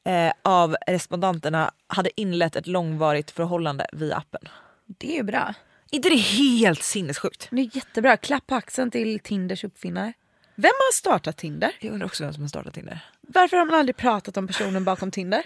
eh, 0.06 0.32
av 0.42 0.76
respondenterna 0.88 1.72
hade 1.88 2.22
inlett 2.22 2.56
ett 2.56 2.68
långvarigt 2.68 3.32
förhållande 3.32 3.88
via 3.94 4.16
appen. 4.16 4.42
Det 4.86 5.12
är 5.12 5.16
ju 5.16 5.24
bra. 5.24 5.54
inte 5.92 6.10
det 6.10 6.16
helt 6.16 6.84
sinnessjukt? 6.84 7.48
Det 7.52 7.62
är 7.62 7.76
jättebra. 7.76 8.18
Klapp 8.18 8.48
på 8.48 8.56
axeln 8.56 8.92
till 8.92 9.20
Tinders 9.20 9.64
uppfinnare. 9.64 10.14
Vem 10.56 10.72
har 10.72 10.94
startat 10.94 11.38
Tinder? 11.38 11.72
Jag 11.80 11.94
undrar 11.94 12.06
också 12.06 12.24
vem 12.24 12.34
som 12.34 12.44
har 12.44 12.48
startat 12.48 12.74
Tinder. 12.74 13.00
Varför 13.22 13.58
har 13.58 13.66
man 13.66 13.76
aldrig 13.76 13.98
pratat 13.98 14.38
om 14.38 14.48
personen 14.48 14.84
bakom 14.86 15.12
Tinder? 15.12 15.44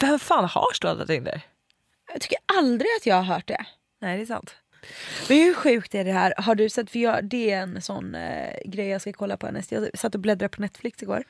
Vem 0.00 0.18
fan 0.18 0.44
har 0.44 0.74
startat 0.74 1.06
Tinder? 1.06 1.42
Jag 2.12 2.20
tycker 2.20 2.38
aldrig 2.58 2.88
att 3.00 3.06
jag 3.06 3.16
har 3.16 3.22
hört 3.22 3.48
det. 3.48 3.66
Nej 4.00 4.16
det 4.16 4.22
är 4.22 4.26
sant. 4.26 4.56
Men 5.28 5.36
hur 5.38 5.54
sjukt 5.54 5.94
är 5.94 6.04
det 6.04 6.12
här? 6.12 6.34
Har 6.36 6.54
du 6.54 6.68
sett, 6.68 6.90
för 6.90 6.98
jag, 6.98 7.24
det 7.24 7.50
är 7.50 7.60
en 7.60 7.82
sån 7.82 8.14
eh, 8.14 8.56
grej 8.64 8.88
jag 8.88 9.00
ska 9.00 9.12
kolla 9.12 9.36
på 9.36 9.50
nästa. 9.50 9.74
Jag 9.74 9.98
satt 9.98 10.14
och 10.14 10.20
bläddrade 10.20 10.48
på 10.48 10.62
Netflix 10.62 11.02
igår. 11.02 11.24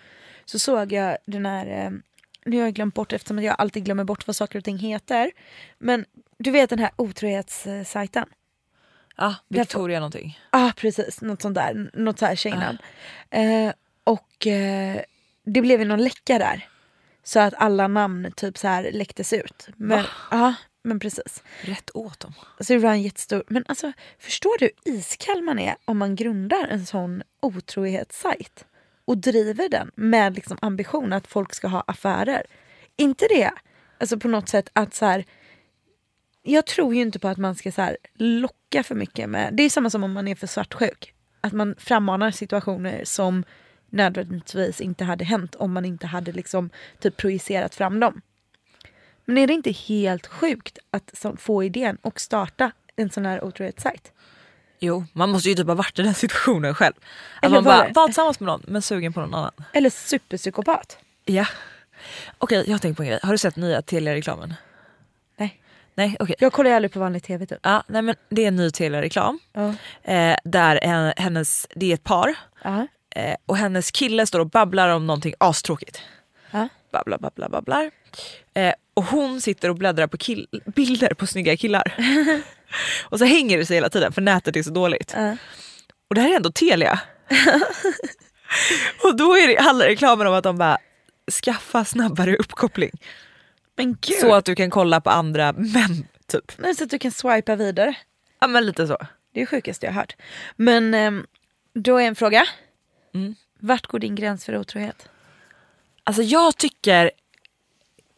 Så 0.44 0.58
såg 0.58 0.92
jag 0.92 1.16
den 1.26 1.46
här, 1.46 1.66
eh, 1.66 1.90
nu 2.44 2.56
har 2.56 2.64
jag 2.64 2.74
glömt 2.74 2.94
bort 2.94 3.12
eftersom 3.12 3.42
jag 3.42 3.56
alltid 3.58 3.84
glömmer 3.84 4.04
bort 4.04 4.26
vad 4.26 4.36
saker 4.36 4.58
och 4.58 4.64
ting 4.64 4.78
heter. 4.78 5.30
Men 5.78 6.04
du 6.38 6.50
vet 6.50 6.70
den 6.70 6.78
här 6.78 6.90
otrohetssajten? 6.96 8.26
Ja, 9.16 9.34
Victoria 9.48 9.98
någonting. 9.98 10.38
Ah, 10.50 10.72
precis, 10.76 11.20
något 11.20 11.42
sånt 11.42 11.54
där, 11.54 11.90
något 11.94 12.18
så 12.18 12.26
här 12.26 12.36
tjejnamn. 12.36 12.78
Eh, 13.30 13.72
och 14.04 14.46
eh, 14.46 15.00
det 15.44 15.60
blev 15.60 15.80
ju 15.80 15.86
någon 15.86 16.04
läcka 16.04 16.38
där. 16.38 16.68
Så 17.22 17.40
att 17.40 17.54
alla 17.56 17.88
namn 17.88 18.32
typ 18.36 18.58
så 18.58 18.68
här 18.68 18.90
läcktes 18.92 19.32
ut. 19.32 19.68
Men, 19.76 20.04
ja, 20.30 20.54
men 20.82 21.00
precis. 21.00 21.42
Rätt 21.60 21.90
åt 21.94 22.20
dem. 22.20 22.32
Så 22.60 22.72
det 22.72 22.78
var 22.78 22.90
en 22.90 23.02
jättestor, 23.02 23.44
men 23.48 23.64
alltså 23.68 23.92
förstår 24.18 24.58
du 24.58 24.70
hur 24.84 24.94
iskall 24.94 25.42
man 25.42 25.58
är 25.58 25.76
om 25.84 25.98
man 25.98 26.16
grundar 26.16 26.66
en 26.68 26.86
sån 26.86 27.22
otrohetssajt? 27.40 28.64
Och 29.04 29.18
driver 29.18 29.68
den 29.68 29.90
med 29.94 30.34
liksom 30.34 30.58
ambition 30.62 31.12
att 31.12 31.26
folk 31.26 31.54
ska 31.54 31.68
ha 31.68 31.84
affärer. 31.86 32.46
Inte 32.96 33.26
det, 33.28 33.50
alltså 33.98 34.18
på 34.18 34.28
något 34.28 34.48
sätt 34.48 34.70
att 34.72 34.94
så 34.94 35.06
här, 35.06 35.24
jag 36.42 36.66
tror 36.66 36.94
ju 36.94 37.00
inte 37.00 37.18
på 37.18 37.28
att 37.28 37.38
man 37.38 37.54
ska 37.54 37.72
så 37.72 37.82
här 37.82 37.96
locka 38.14 38.82
för 38.82 38.94
mycket 38.94 39.28
med, 39.28 39.54
det 39.54 39.62
är 39.62 39.70
samma 39.70 39.90
som 39.90 40.04
om 40.04 40.12
man 40.12 40.28
är 40.28 40.34
för 40.34 40.46
svartsjuk. 40.46 41.14
Att 41.40 41.52
man 41.52 41.74
frammanar 41.78 42.30
situationer 42.30 43.04
som 43.04 43.44
nödvändigtvis 43.90 44.80
inte 44.80 45.04
hade 45.04 45.24
hänt 45.24 45.54
om 45.54 45.72
man 45.72 45.84
inte 45.84 46.06
hade 46.06 46.32
liksom 46.32 46.70
typ 46.98 47.16
projicerat 47.16 47.74
fram 47.74 48.00
dem. 48.00 48.20
Men 49.24 49.38
är 49.38 49.46
det 49.46 49.52
inte 49.52 49.70
helt 49.70 50.26
sjukt 50.26 50.78
att 50.90 51.24
få 51.38 51.64
idén 51.64 51.98
och 52.02 52.20
starta 52.20 52.72
en 52.96 53.10
sån 53.10 53.26
här 53.26 53.44
otrohetssajt? 53.44 54.12
Jo, 54.78 55.04
man 55.12 55.30
måste 55.30 55.48
ju 55.48 55.54
typ 55.54 55.66
ha 55.66 55.74
varit 55.74 55.98
i 55.98 56.02
den 56.02 56.14
situationen 56.14 56.74
själv. 56.74 56.94
Att 57.36 57.44
Eller 57.44 57.54
man 57.56 57.64
bara 57.64 57.88
var 57.94 58.06
tillsammans 58.06 58.40
med 58.40 58.46
någon 58.46 58.62
men 58.66 58.82
sugen 58.82 59.12
på 59.12 59.20
någon 59.20 59.34
annan. 59.34 59.52
Eller 59.72 59.90
superpsykopat? 59.90 60.98
Ja. 61.24 61.46
Okej, 62.38 62.64
jag 62.66 62.74
har 62.74 62.78
tänkt 62.78 62.96
på 62.96 63.02
en 63.02 63.08
grej. 63.08 63.20
Har 63.22 63.32
du 63.32 63.38
sett 63.38 63.56
nya 63.56 63.82
Telia-reklamen? 63.82 64.54
Nej. 65.36 65.60
Nej, 65.94 66.16
okej. 66.20 66.34
Jag 66.38 66.52
kollar 66.52 66.70
ju 66.70 66.76
aldrig 66.76 66.92
på 66.92 67.00
vanlig 67.00 67.22
tv 67.22 67.46
typ. 67.46 67.58
Ja, 67.62 67.82
nej 67.86 68.02
men 68.02 68.14
det 68.28 68.44
är 68.44 68.48
en 68.48 68.56
ny 68.56 68.70
Telia-reklam. 68.70 69.38
Ja. 69.52 69.74
Eh, 70.12 70.36
där 70.44 70.78
en, 70.82 71.12
hennes, 71.16 71.66
det 71.74 71.90
är 71.90 71.94
ett 71.94 72.04
par 72.04 72.34
Ja. 72.64 72.86
eh, 73.10 73.36
och 73.46 73.56
hennes 73.56 73.90
kille 73.90 74.26
står 74.26 74.38
och 74.40 74.50
babblar 74.50 74.88
om 74.88 75.06
någonting 75.06 75.34
astråkigt. 75.38 76.02
Ja. 76.54 76.68
Babblar, 76.92 77.18
babblar, 77.18 77.48
babblar. 77.48 77.90
Eh, 78.54 78.74
och 78.94 79.04
hon 79.04 79.40
sitter 79.40 79.68
och 79.68 79.76
bläddrar 79.76 80.06
på 80.06 80.16
bilder 80.74 81.14
på 81.14 81.26
snygga 81.26 81.56
killar. 81.56 81.94
och 83.04 83.18
så 83.18 83.24
hänger 83.24 83.58
det 83.58 83.66
sig 83.66 83.76
hela 83.76 83.88
tiden 83.88 84.12
för 84.12 84.22
nätet 84.22 84.56
är 84.56 84.62
så 84.62 84.70
dåligt. 84.70 85.12
Ja. 85.16 85.36
Och 86.08 86.14
det 86.14 86.20
här 86.20 86.30
är 86.32 86.36
ändå 86.36 86.52
Telia. 86.52 87.00
och 89.04 89.16
då 89.16 89.36
är 89.36 89.48
det, 89.48 89.62
handlar 89.62 89.86
reklamen 89.86 90.26
om 90.26 90.34
att 90.34 90.44
de 90.44 90.58
bara 90.58 90.78
skaffa 91.42 91.84
snabbare 91.84 92.36
uppkoppling. 92.36 92.90
Men 93.76 93.96
gud. 94.00 94.18
Så 94.20 94.34
att 94.34 94.44
du 94.44 94.54
kan 94.54 94.70
kolla 94.70 95.00
på 95.00 95.10
andra 95.10 95.52
män 95.52 96.06
typ. 96.26 96.52
Nej, 96.58 96.74
så 96.74 96.84
att 96.84 96.90
du 96.90 96.98
kan 96.98 97.10
swipa 97.10 97.56
vidare. 97.56 97.96
Ja 98.40 98.46
men 98.46 98.66
lite 98.66 98.86
så. 98.86 98.96
Det 99.32 99.40
är 99.40 99.42
det 99.42 99.46
sjukaste 99.46 99.86
jag 99.86 99.92
har 99.92 100.00
hört. 100.00 100.16
Men 100.56 100.94
ehm, 100.94 101.26
då 101.74 101.98
är 101.98 102.06
en 102.06 102.14
fråga. 102.14 102.46
Mm. 103.14 103.34
Vart 103.58 103.86
går 103.86 103.98
din 103.98 104.14
gräns 104.14 104.44
för 104.44 104.56
otrohet? 104.56 105.08
Alltså 106.04 106.22
jag 106.22 106.56
tycker, 106.56 107.10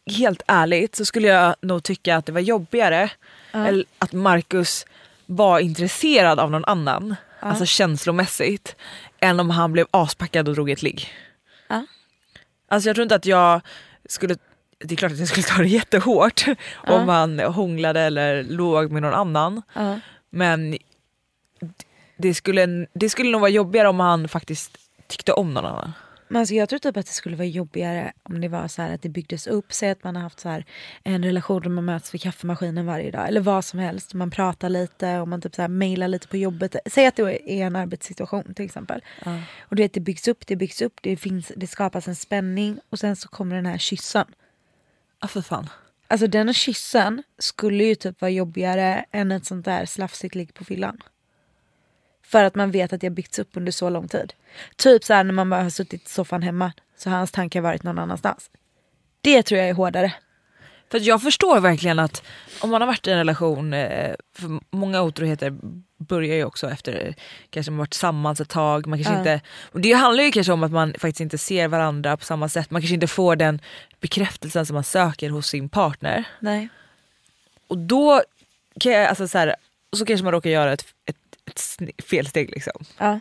helt 0.05 0.41
ärligt 0.47 0.95
så 0.95 1.05
skulle 1.05 1.27
jag 1.27 1.55
nog 1.61 1.83
tycka 1.83 2.15
att 2.15 2.25
det 2.25 2.31
var 2.31 2.39
jobbigare 2.39 3.09
eller 3.51 3.85
att 3.99 4.13
Marcus 4.13 4.85
var 5.25 5.59
intresserad 5.59 6.39
av 6.39 6.51
någon 6.51 6.65
annan, 6.65 7.15
alltså 7.39 7.65
känslomässigt, 7.65 8.75
än 9.19 9.39
om 9.39 9.49
han 9.49 9.71
blev 9.71 9.87
aspackad 9.91 10.47
och 10.47 10.55
drog 10.55 10.69
ett 10.69 10.81
ligg. 10.81 11.13
Ja. 11.67 11.85
Alltså 12.67 12.89
jag 12.89 12.95
tror 12.95 13.03
inte 13.03 13.15
att 13.15 13.25
jag 13.25 13.61
skulle, 14.09 14.35
det 14.77 14.93
är 14.93 14.95
klart 14.95 15.11
att 15.11 15.19
jag 15.19 15.27
skulle 15.27 15.43
ta 15.43 15.61
det 15.61 15.67
jättehårt 15.67 16.45
om 16.87 17.09
han 17.09 17.39
hånglade 17.39 18.01
eller 18.01 18.43
låg 18.43 18.91
med 18.91 19.01
någon 19.01 19.13
annan. 19.13 19.61
Ja. 19.73 19.99
Men 20.29 20.77
det 22.17 22.33
skulle, 22.33 22.87
det 22.93 23.09
skulle 23.09 23.31
nog 23.31 23.41
vara 23.41 23.51
jobbigare 23.51 23.87
om 23.89 23.99
han 23.99 24.27
faktiskt 24.27 24.77
tyckte 25.07 25.33
om 25.33 25.53
någon 25.53 25.65
annan. 25.65 25.93
Men 26.27 26.39
alltså 26.39 26.55
jag 26.55 26.69
tror 26.69 26.79
typ 26.79 26.97
att 26.97 27.05
det 27.05 27.11
skulle 27.11 27.35
vara 27.35 27.47
jobbigare 27.47 28.13
om 28.23 28.41
det 28.41 28.47
var 28.47 28.67
så 28.67 28.81
att 28.81 29.01
det 29.01 29.09
byggdes 29.09 29.47
upp. 29.47 29.73
Säg 29.73 29.89
att 29.89 30.03
man 30.03 30.15
har 30.15 30.23
haft 30.23 30.39
så 30.39 30.49
här 30.49 30.65
en 31.03 31.23
relation 31.23 31.61
där 31.61 31.69
man 31.69 31.85
möts 31.85 32.13
vid 32.13 32.21
kaffemaskinen 32.21 32.85
varje 32.85 33.11
dag. 33.11 33.27
Eller 33.27 33.41
vad 33.41 33.65
som 33.65 33.79
helst. 33.79 34.13
Man 34.13 34.31
pratar 34.31 34.69
lite 34.69 35.19
och 35.19 35.27
man 35.27 35.41
typ 35.41 35.55
så 35.55 35.61
här 35.61 35.69
mailar 35.69 36.07
lite 36.07 36.27
på 36.27 36.37
jobbet. 36.37 36.75
Säg 36.85 37.05
att 37.05 37.15
det 37.15 37.51
är 37.51 37.65
en 37.65 37.75
arbetssituation 37.75 38.53
till 38.53 38.65
exempel. 38.65 39.01
Och 39.59 39.75
du 39.75 39.83
vet 39.83 39.93
det 39.93 39.99
byggs 39.99 40.27
upp, 40.27 40.47
det 40.47 40.55
byggs 40.55 40.81
upp. 40.81 40.99
Det, 41.01 41.17
finns, 41.17 41.51
det 41.55 41.67
skapas 41.67 42.07
en 42.07 42.15
spänning. 42.15 42.79
Och 42.89 42.99
sen 42.99 43.15
så 43.15 43.29
kommer 43.29 43.55
den 43.55 43.65
här 43.65 43.77
kyssen. 43.77 44.25
Ja 45.21 45.27
för 45.27 45.41
fan. 45.41 45.69
Alltså 46.07 46.27
den 46.27 46.53
kyssen 46.53 47.23
skulle 47.37 47.83
ju 47.83 47.95
typ 47.95 48.21
vara 48.21 48.31
jobbigare 48.31 49.05
än 49.11 49.31
ett 49.31 49.45
sånt 49.45 49.65
där 49.65 49.85
slafsigt 49.85 50.35
ligg 50.35 50.53
på 50.53 50.65
fyllan. 50.65 50.97
För 52.27 52.43
att 52.43 52.55
man 52.55 52.71
vet 52.71 52.93
att 52.93 53.01
det 53.01 53.07
har 53.07 53.11
byggts 53.11 53.39
upp 53.39 53.49
under 53.53 53.71
så 53.71 53.89
lång 53.89 54.07
tid. 54.07 54.33
Typ 54.75 55.03
så 55.03 55.13
här 55.13 55.23
när 55.23 55.33
man 55.33 55.49
bara 55.49 55.63
har 55.63 55.69
suttit 55.69 56.05
i 56.05 56.09
soffan 56.09 56.41
hemma 56.41 56.71
så 56.97 57.09
har 57.09 57.17
hans 57.17 57.31
tankar 57.31 57.61
varit 57.61 57.83
någon 57.83 57.99
annanstans. 57.99 58.49
Det 59.21 59.43
tror 59.43 59.59
jag 59.59 59.69
är 59.69 59.73
hårdare. 59.73 60.13
För 60.91 60.99
jag 60.99 61.21
förstår 61.21 61.59
verkligen 61.59 61.99
att 61.99 62.23
om 62.61 62.69
man 62.69 62.81
har 62.81 62.87
varit 62.87 63.07
i 63.07 63.11
en 63.11 63.17
relation, 63.17 63.73
eh, 63.73 64.15
för 64.37 64.59
många 64.75 65.01
otroheter 65.01 65.57
börjar 65.97 66.35
ju 66.35 66.43
också 66.45 66.69
efter 66.69 67.15
kanske 67.49 67.71
man 67.71 67.77
varit 67.77 67.91
tillsammans 67.91 68.41
ett 68.41 68.49
tag. 68.49 68.87
Man 68.87 68.99
kanske 69.03 69.13
Ja. 69.13 69.19
inte, 69.19 69.41
och 69.71 69.81
det 69.81 69.93
handlar 69.93 70.23
ju 70.23 70.31
kanske 70.31 70.53
om 70.53 70.63
att 70.63 70.71
man 70.71 70.93
faktiskt 70.93 71.19
inte 71.21 71.37
ser 71.37 71.67
varandra 71.67 72.17
på 72.17 72.25
samma 72.25 72.49
sätt. 72.49 72.71
Man 72.71 72.81
kanske 72.81 72.93
inte 72.93 73.07
får 73.07 73.35
den 73.35 73.61
bekräftelsen 73.99 74.65
som 74.65 74.73
man 74.73 74.83
söker 74.83 75.29
hos 75.29 75.47
sin 75.47 75.69
partner. 75.69 76.23
Nej. 76.39 76.69
Och 77.67 77.77
då 77.77 78.21
kan 78.79 78.91
jag, 78.91 79.07
alltså 79.07 79.27
så, 79.27 79.37
här, 79.37 79.55
så 79.95 80.05
kanske 80.05 80.23
man 80.23 80.33
råkar 80.33 80.49
göra 80.49 80.73
ett, 80.73 80.85
ett, 81.05 81.17
ett 81.47 81.61
felsteg 82.05 82.49
liksom. 82.49 82.85
Ja. 82.97 83.19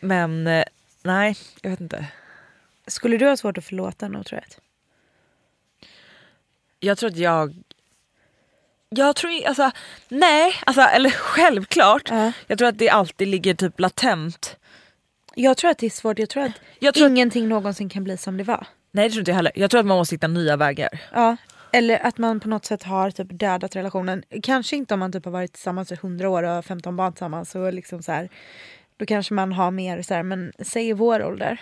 Men 0.00 0.46
eh, 0.46 0.64
nej, 1.02 1.36
jag 1.62 1.70
vet 1.70 1.80
inte. 1.80 2.06
Skulle 2.86 3.16
du 3.16 3.26
ha 3.28 3.36
svårt 3.36 3.58
att 3.58 3.64
förlåta 3.64 4.06
en 4.06 4.16
otrohet? 4.16 4.60
Jag 6.80 6.98
tror 6.98 7.10
att 7.10 7.16
jag... 7.16 7.54
Jag 8.88 9.16
tror 9.16 9.46
alltså 9.46 9.70
nej, 10.08 10.54
alltså, 10.66 10.80
eller 10.82 11.10
självklart. 11.16 12.10
Ja. 12.10 12.32
Jag 12.46 12.58
tror 12.58 12.68
att 12.68 12.78
det 12.78 12.88
alltid 12.90 13.28
ligger 13.28 13.54
typ 13.54 13.80
latent. 13.80 14.56
Jag 15.34 15.56
tror 15.56 15.70
att 15.70 15.78
det 15.78 15.86
är 15.86 15.90
svårt. 15.90 16.18
Jag 16.18 16.28
tror 16.28 16.42
att 16.44 16.52
Jag 16.78 16.94
tror 16.94 17.06
att- 17.06 17.10
ingenting 17.10 17.48
någonsin 17.48 17.88
kan 17.88 18.04
bli 18.04 18.16
som 18.16 18.36
det 18.36 18.44
var. 18.44 18.66
Nej 18.90 19.08
det 19.08 19.12
tror 19.12 19.20
inte 19.20 19.30
jag 19.30 19.36
heller. 19.36 19.52
Jag 19.54 19.70
tror 19.70 19.80
att 19.80 19.86
man 19.86 19.96
måste 19.96 20.14
hitta 20.14 20.26
nya 20.28 20.56
vägar. 20.56 21.00
Ja. 21.12 21.36
Eller 21.76 22.06
att 22.06 22.18
man 22.18 22.40
på 22.40 22.48
något 22.48 22.64
sätt 22.64 22.82
har 22.82 23.10
typ 23.10 23.26
dödat 23.30 23.76
relationen. 23.76 24.22
Kanske 24.42 24.76
inte 24.76 24.94
om 24.94 25.00
man 25.00 25.12
typ 25.12 25.24
har 25.24 25.32
varit 25.32 25.52
tillsammans 25.52 25.92
i 25.92 25.94
100 25.94 26.30
år 26.30 26.42
och 26.42 26.48
har 26.48 26.62
15 26.62 26.96
barn 26.96 27.12
tillsammans. 27.12 27.54
Och 27.54 27.72
liksom 27.72 28.02
så 28.02 28.12
här, 28.12 28.28
då 28.96 29.06
kanske 29.06 29.34
man 29.34 29.52
har 29.52 29.70
mer 29.70 30.02
så 30.02 30.14
här, 30.14 30.22
men 30.22 30.52
säg 30.58 30.88
i 30.88 30.92
vår 30.92 31.24
ålder. 31.24 31.60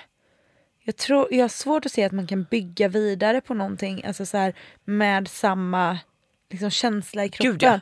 Jag, 0.84 0.96
tror, 0.96 1.28
jag 1.30 1.44
har 1.44 1.48
svårt 1.48 1.86
att 1.86 1.92
se 1.92 2.04
att 2.04 2.12
man 2.12 2.26
kan 2.26 2.44
bygga 2.44 2.88
vidare 2.88 3.40
på 3.40 3.54
någonting 3.54 4.04
alltså 4.04 4.26
så 4.26 4.36
här, 4.36 4.54
med 4.84 5.28
samma 5.28 5.98
liksom, 6.50 6.70
känsla 6.70 7.24
i 7.24 7.28
kroppen. 7.28 7.52
Gud, 7.52 7.62
ja. 7.62 7.80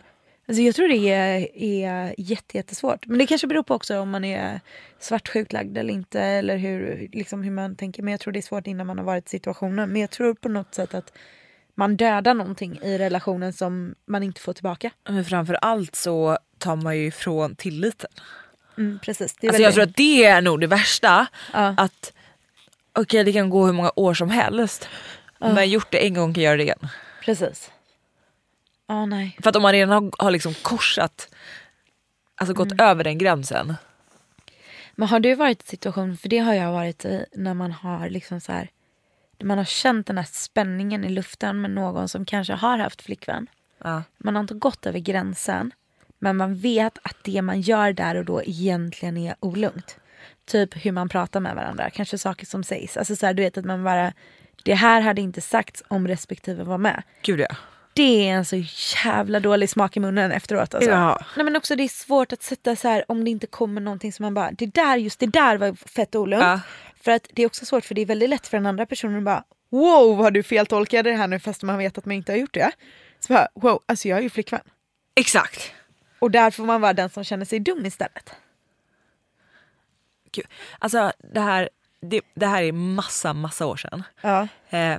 Alltså 0.48 0.62
jag 0.62 0.74
tror 0.74 0.88
det 0.88 1.10
är, 1.10 1.56
är 1.56 2.14
jätte, 2.18 2.56
jättesvårt. 2.56 3.06
Men 3.06 3.18
det 3.18 3.26
kanske 3.26 3.46
beror 3.46 3.62
på 3.62 3.74
också 3.74 3.98
om 3.98 4.10
man 4.10 4.24
är 4.24 4.60
svartsjukt 4.98 5.52
lagd 5.52 5.78
eller 5.78 5.94
inte. 5.94 6.20
Eller 6.20 6.56
hur, 6.56 7.08
liksom 7.12 7.42
hur 7.42 7.50
man 7.50 7.76
tänker. 7.76 8.02
Men 8.02 8.12
jag 8.12 8.20
tror 8.20 8.32
det 8.32 8.38
är 8.38 8.42
svårt 8.42 8.66
innan 8.66 8.86
man 8.86 8.98
har 8.98 9.04
varit 9.04 9.26
i 9.26 9.30
situationen. 9.30 9.90
Men 9.90 10.00
jag 10.00 10.10
tror 10.10 10.34
på 10.34 10.48
något 10.48 10.74
sätt 10.74 10.94
att 10.94 11.12
man 11.74 11.96
dödar 11.96 12.34
någonting 12.34 12.78
i 12.82 12.98
relationen 12.98 13.52
som 13.52 13.94
man 14.06 14.22
inte 14.22 14.40
får 14.40 14.52
tillbaka. 14.52 14.90
Men 15.08 15.24
framför 15.24 15.54
allt 15.54 15.96
så 15.96 16.38
tar 16.58 16.76
man 16.76 16.96
ju 16.98 17.06
ifrån 17.06 17.54
tilliten. 17.56 18.10
Mm, 18.78 18.98
precis. 19.02 19.34
Det 19.40 19.46
är 19.46 19.48
Alltså 19.50 19.62
jag 19.62 19.70
det. 19.70 19.74
tror 19.74 19.84
att 19.84 19.96
det 19.96 20.24
är 20.24 20.40
nog 20.40 20.60
det 20.60 20.66
värsta. 20.66 21.26
Ja. 21.52 21.74
Att 21.76 22.12
okej 22.92 23.24
det 23.24 23.32
kan 23.32 23.50
gå 23.50 23.66
hur 23.66 23.72
många 23.72 23.92
år 23.96 24.14
som 24.14 24.30
helst. 24.30 24.88
Men 25.40 25.70
gjort 25.70 25.90
det 25.90 26.06
en 26.06 26.14
gång 26.14 26.34
kan 26.34 26.42
göra 26.42 26.56
det 26.56 26.62
igen. 26.62 26.88
Precis. 27.24 27.70
Ja, 28.86 29.06
nej. 29.06 29.38
För 29.42 29.50
att 29.50 29.56
om 29.56 29.62
man 29.62 29.72
redan 29.72 29.90
har, 29.90 30.12
har 30.24 30.30
liksom 30.30 30.54
korsat, 30.54 31.28
alltså 32.34 32.54
gått 32.54 32.80
över 32.80 33.04
den 33.04 33.18
gränsen. 33.18 33.74
Men 34.94 35.08
har 35.08 35.20
du 35.20 35.34
varit 35.34 35.62
i 35.62 35.66
situation, 35.66 36.16
för 36.16 36.28
det 36.28 36.38
har 36.38 36.54
jag 36.54 36.72
varit 36.72 37.04
i, 37.04 37.24
när 37.32 37.54
man 37.54 37.72
har 37.72 38.08
liksom 38.08 38.40
så 38.40 38.52
här, 38.52 38.68
man 39.44 39.58
har 39.58 39.64
känt 39.64 40.06
den 40.06 40.18
här 40.18 40.28
spänningen 40.32 41.04
i 41.04 41.08
luften 41.08 41.60
med 41.60 41.70
någon 41.70 42.08
som 42.08 42.24
kanske 42.24 42.52
har 42.52 42.78
haft 42.78 43.02
flickvän. 43.02 43.46
Ja. 43.84 44.02
Man 44.18 44.34
har 44.34 44.40
inte 44.40 44.54
gått 44.54 44.86
över 44.86 44.98
gränsen, 44.98 45.72
men 46.18 46.36
man 46.36 46.54
vet 46.54 46.98
att 47.02 47.16
det 47.24 47.42
man 47.42 47.60
gör 47.60 47.92
där 47.92 48.14
och 48.14 48.24
då 48.24 48.42
egentligen 48.42 49.16
är 49.16 49.34
olugnt. 49.40 49.96
Typ 50.44 50.84
hur 50.84 50.92
man 50.92 51.08
pratar 51.08 51.40
med 51.40 51.54
varandra, 51.54 51.90
kanske 51.90 52.18
saker 52.18 52.46
som 52.46 52.64
sägs. 52.64 52.96
Alltså 52.96 53.16
så 53.16 53.26
här, 53.26 53.34
du 53.34 53.42
vet 53.42 53.58
att 53.58 53.64
man 53.64 53.84
bara, 53.84 54.12
det 54.64 54.74
här 54.74 55.00
hade 55.00 55.20
inte 55.20 55.40
sagts 55.40 55.82
om 55.88 56.08
respektive 56.08 56.64
var 56.64 56.78
med. 56.78 57.02
Gud 57.22 57.40
ja. 57.40 57.56
Det 57.94 58.28
är 58.28 58.34
en 58.34 58.44
så 58.44 58.56
jävla 59.04 59.40
dålig 59.40 59.70
smak 59.70 59.96
i 59.96 60.00
munnen 60.00 60.32
efteråt. 60.32 60.74
Alltså. 60.74 60.90
Ja. 60.90 61.20
Nej, 61.36 61.44
men 61.44 61.56
också 61.56 61.76
det 61.76 61.82
är 61.82 61.88
svårt 61.88 62.32
att 62.32 62.42
sätta 62.42 62.76
så 62.76 62.88
här 62.88 63.04
om 63.08 63.24
det 63.24 63.30
inte 63.30 63.46
kommer 63.46 63.80
någonting 63.80 64.12
som 64.12 64.22
man 64.22 64.34
bara, 64.34 64.50
det 64.50 64.66
där 64.66 64.96
just 64.96 65.20
det 65.20 65.26
där 65.26 65.56
var 65.56 65.74
fett 65.74 66.14
olugnt. 66.14 66.44
Ja. 66.44 66.60
För 67.04 67.10
att 67.12 67.26
det 67.32 67.42
är 67.42 67.46
också 67.46 67.66
svårt 67.66 67.84
för 67.84 67.94
det 67.94 68.00
är 68.02 68.06
väldigt 68.06 68.28
lätt 68.30 68.46
för 68.46 68.56
den 68.56 68.66
andra 68.66 68.86
personen 68.86 69.18
att 69.18 69.24
bara 69.24 69.44
wow 69.70 70.16
vad 70.16 70.34
du 70.34 70.42
feltolkade 70.42 71.10
det 71.10 71.16
här 71.16 71.26
nu 71.26 71.38
fast 71.40 71.62
man 71.62 71.78
vet 71.78 71.98
att 71.98 72.04
man 72.04 72.12
inte 72.16 72.32
har 72.32 72.36
gjort 72.36 72.54
det. 72.54 72.72
Så 73.20 73.32
bara 73.32 73.48
wow, 73.54 73.82
alltså 73.86 74.08
jag 74.08 74.18
är 74.18 74.22
ju 74.22 74.30
flickvän. 74.30 74.60
Exakt. 75.14 75.72
Och 76.18 76.30
där 76.30 76.50
får 76.50 76.64
man 76.64 76.80
vara 76.80 76.92
den 76.92 77.10
som 77.10 77.24
känner 77.24 77.44
sig 77.44 77.60
dum 77.60 77.86
istället. 77.86 78.32
Gud. 80.32 80.46
Alltså 80.78 81.12
det 81.18 81.40
här, 81.40 81.68
det, 82.00 82.20
det 82.34 82.46
här 82.46 82.62
är 82.62 82.72
massa, 82.72 83.32
massa 83.32 83.66
år 83.66 83.76
sedan. 83.76 84.02
Ja. 84.20 84.48
Eh, 84.70 84.98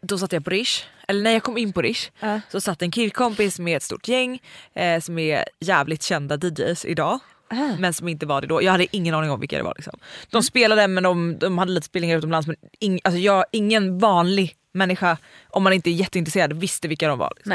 då 0.00 0.18
satt 0.18 0.32
jag 0.32 0.44
på 0.44 0.50
Rish, 0.50 0.84
eller 1.08 1.22
när 1.22 1.30
jag 1.30 1.42
kom 1.42 1.58
in 1.58 1.72
på 1.72 1.82
Rish 1.82 2.10
Ja. 2.20 2.40
så 2.48 2.60
satt 2.60 2.82
en 2.82 2.90
killkompis 2.90 3.58
med 3.58 3.76
ett 3.76 3.82
stort 3.82 4.08
gäng 4.08 4.42
eh, 4.74 5.00
som 5.00 5.18
är 5.18 5.44
jävligt 5.60 6.02
kända 6.02 6.36
DJs 6.36 6.84
idag. 6.84 7.20
Ah. 7.52 7.76
Men 7.78 7.94
som 7.94 8.08
inte 8.08 8.26
var 8.26 8.40
det 8.40 8.46
då. 8.46 8.62
Jag 8.62 8.72
hade 8.72 8.96
ingen 8.96 9.14
aning 9.14 9.30
om 9.30 9.40
vilka 9.40 9.56
det 9.56 9.62
var. 9.62 9.74
Liksom. 9.76 9.98
De 10.30 10.36
Mm. 10.36 10.42
spelade 10.42 10.88
men 10.88 11.02
de, 11.02 11.38
de 11.38 11.58
hade 11.58 11.72
lite 11.72 11.86
spelningar 11.86 12.18
utomlands 12.18 12.46
men 12.46 12.56
ing, 12.80 13.00
alltså 13.04 13.18
jag, 13.18 13.44
ingen 13.50 13.98
vanlig 13.98 14.56
människa 14.72 15.16
om 15.48 15.62
man 15.62 15.72
inte 15.72 15.90
är 15.90 15.92
jätteintresserad 15.92 16.52
visste 16.52 16.88
vilka 16.88 17.08
de 17.08 17.18
var. 17.18 17.32
Liksom. 17.36 17.50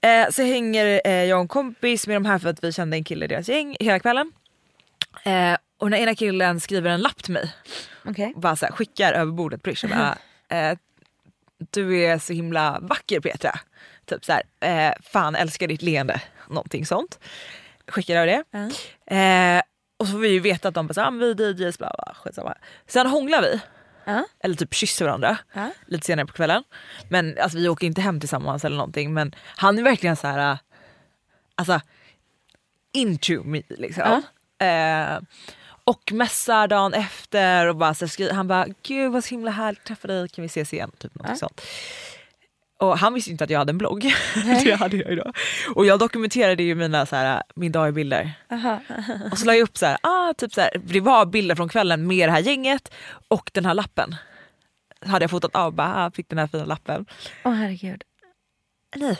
Nej. 0.00 0.20
Eh, 0.22 0.30
så 0.30 0.42
hänger 0.42 1.00
eh, 1.04 1.12
jag 1.12 1.36
och 1.36 1.42
en 1.42 1.48
kompis 1.48 2.06
med 2.06 2.16
de 2.16 2.24
här 2.24 2.38
för 2.38 2.48
att 2.48 2.64
vi 2.64 2.72
kände 2.72 2.96
en 2.96 3.04
kille 3.04 3.24
i 3.24 3.28
deras 3.28 3.48
gäng 3.48 3.76
hela 3.80 3.98
kvällen. 3.98 4.32
Eh, 5.24 5.56
och 5.78 5.90
den 5.90 6.00
ena 6.00 6.14
killen 6.14 6.60
skriver 6.60 6.90
en 6.90 7.00
lapp 7.00 7.22
till 7.22 7.32
mig 7.32 7.52
och 8.34 8.40
bara 8.40 8.56
så 8.56 8.66
här, 8.66 8.72
skickar 8.72 9.12
över 9.12 9.32
bordet 9.32 9.62
på 9.62 9.70
Rish 9.70 9.84
eh, 10.48 10.78
Du 11.70 12.04
är 12.04 12.18
så 12.18 12.32
himla 12.32 12.78
vacker 12.82 13.20
Petra. 13.20 13.58
Typ 14.06 14.24
så 14.24 14.32
här, 14.32 14.42
eh, 14.88 14.94
fan 15.02 15.34
älskar 15.34 15.66
ditt 15.68 15.82
leende. 15.82 16.20
Någonting 16.48 16.86
sånt. 16.86 17.18
Skickar 17.88 18.16
över 18.16 18.26
det. 18.26 18.44
Eh, 19.16 19.62
och 19.96 20.06
så 20.06 20.12
får 20.12 20.18
vi 20.18 20.28
ju 20.28 20.40
veta 20.40 20.68
att 20.68 20.74
de 20.74 20.86
bara 20.86 21.06
"Ah, 21.06 21.10
vi 21.10 21.30
är 21.30 21.40
DJs 21.60 21.78
bla 21.78 21.92
bla 21.98 22.14
skitsamma. 22.14 22.54
Sen 22.86 23.06
hånglar 23.06 23.42
vi. 23.42 23.60
Ja. 24.04 24.24
Eller 24.40 24.54
typ 24.54 24.74
kysser 24.74 25.04
varandra 25.04 25.38
lite 25.86 26.06
senare 26.06 26.26
på 26.26 26.32
kvällen. 26.32 26.64
Men 27.08 27.38
alltså, 27.38 27.58
vi 27.58 27.68
åker 27.68 27.86
inte 27.86 28.00
hem 28.00 28.20
tillsammans 28.20 28.64
eller 28.64 28.76
någonting 28.76 29.14
men 29.14 29.34
han 29.56 29.78
är 29.78 29.82
verkligen 29.82 30.16
så 30.16 30.26
här. 30.26 30.50
äh, 30.52 30.58
Alltså 31.54 31.80
into 32.92 33.42
me 33.44 33.62
liksom. 33.68 34.22
Eh, 34.66 35.18
och 35.84 36.12
mässar 36.12 36.68
dagen 36.68 36.94
efter 36.94 37.66
och 37.66 37.76
bara 37.76 37.94
så 37.94 38.08
skri- 38.08 38.32
han 38.32 38.48
bara 38.48 38.66
gud 38.82 39.12
vad 39.12 39.24
så 39.24 39.30
himla 39.30 39.50
härligt 39.50 39.78
att 39.80 39.86
träffa 39.86 40.08
dig, 40.08 40.28
kan 40.28 40.42
vi 40.42 40.46
ses 40.46 40.72
igen? 40.72 40.90
Typ 40.98 41.14
något 41.14 41.26
sånt. 41.36 41.60
Och 42.78 42.98
han 42.98 43.14
visste 43.14 43.30
inte 43.30 43.44
att 43.44 43.50
jag 43.50 43.58
hade 43.58 43.70
en 43.70 43.78
blogg. 43.78 44.14
det 44.64 44.74
hade 44.74 44.96
jag 44.96 45.12
idag. 45.12 45.36
Och 45.74 45.86
jag 45.86 45.98
dokumenterade 45.98 46.62
ju 46.62 46.74
mina 46.74 47.06
så 47.06 47.16
här, 47.16 47.42
min 47.56 47.72
dag 47.72 47.88
i 47.88 47.92
bilder. 47.92 48.32
Och 49.32 49.38
så 49.38 49.46
la 49.46 49.54
jag 49.54 49.62
upp 49.62 49.78
så 49.78 49.86
här, 49.86 49.98
ah, 50.02 50.32
typ 50.34 50.52
så 50.52 50.60
här, 50.60 50.70
det 50.84 51.00
var 51.00 51.26
bilder 51.26 51.54
från 51.54 51.68
kvällen 51.68 52.06
med 52.06 52.28
det 52.28 52.32
här 52.32 52.40
gänget 52.40 52.92
och 53.28 53.50
den 53.54 53.66
här 53.66 53.74
lappen. 53.74 54.16
Hade 55.06 55.22
jag 55.22 55.30
fotat 55.30 55.54
av, 55.54 55.72
bara 55.72 56.04
ah, 56.04 56.10
fick 56.10 56.28
den 56.28 56.38
här 56.38 56.46
fina 56.46 56.64
lappen. 56.64 57.06
Åh 57.44 57.52
herregud. 57.52 58.02
Nej. 58.96 59.18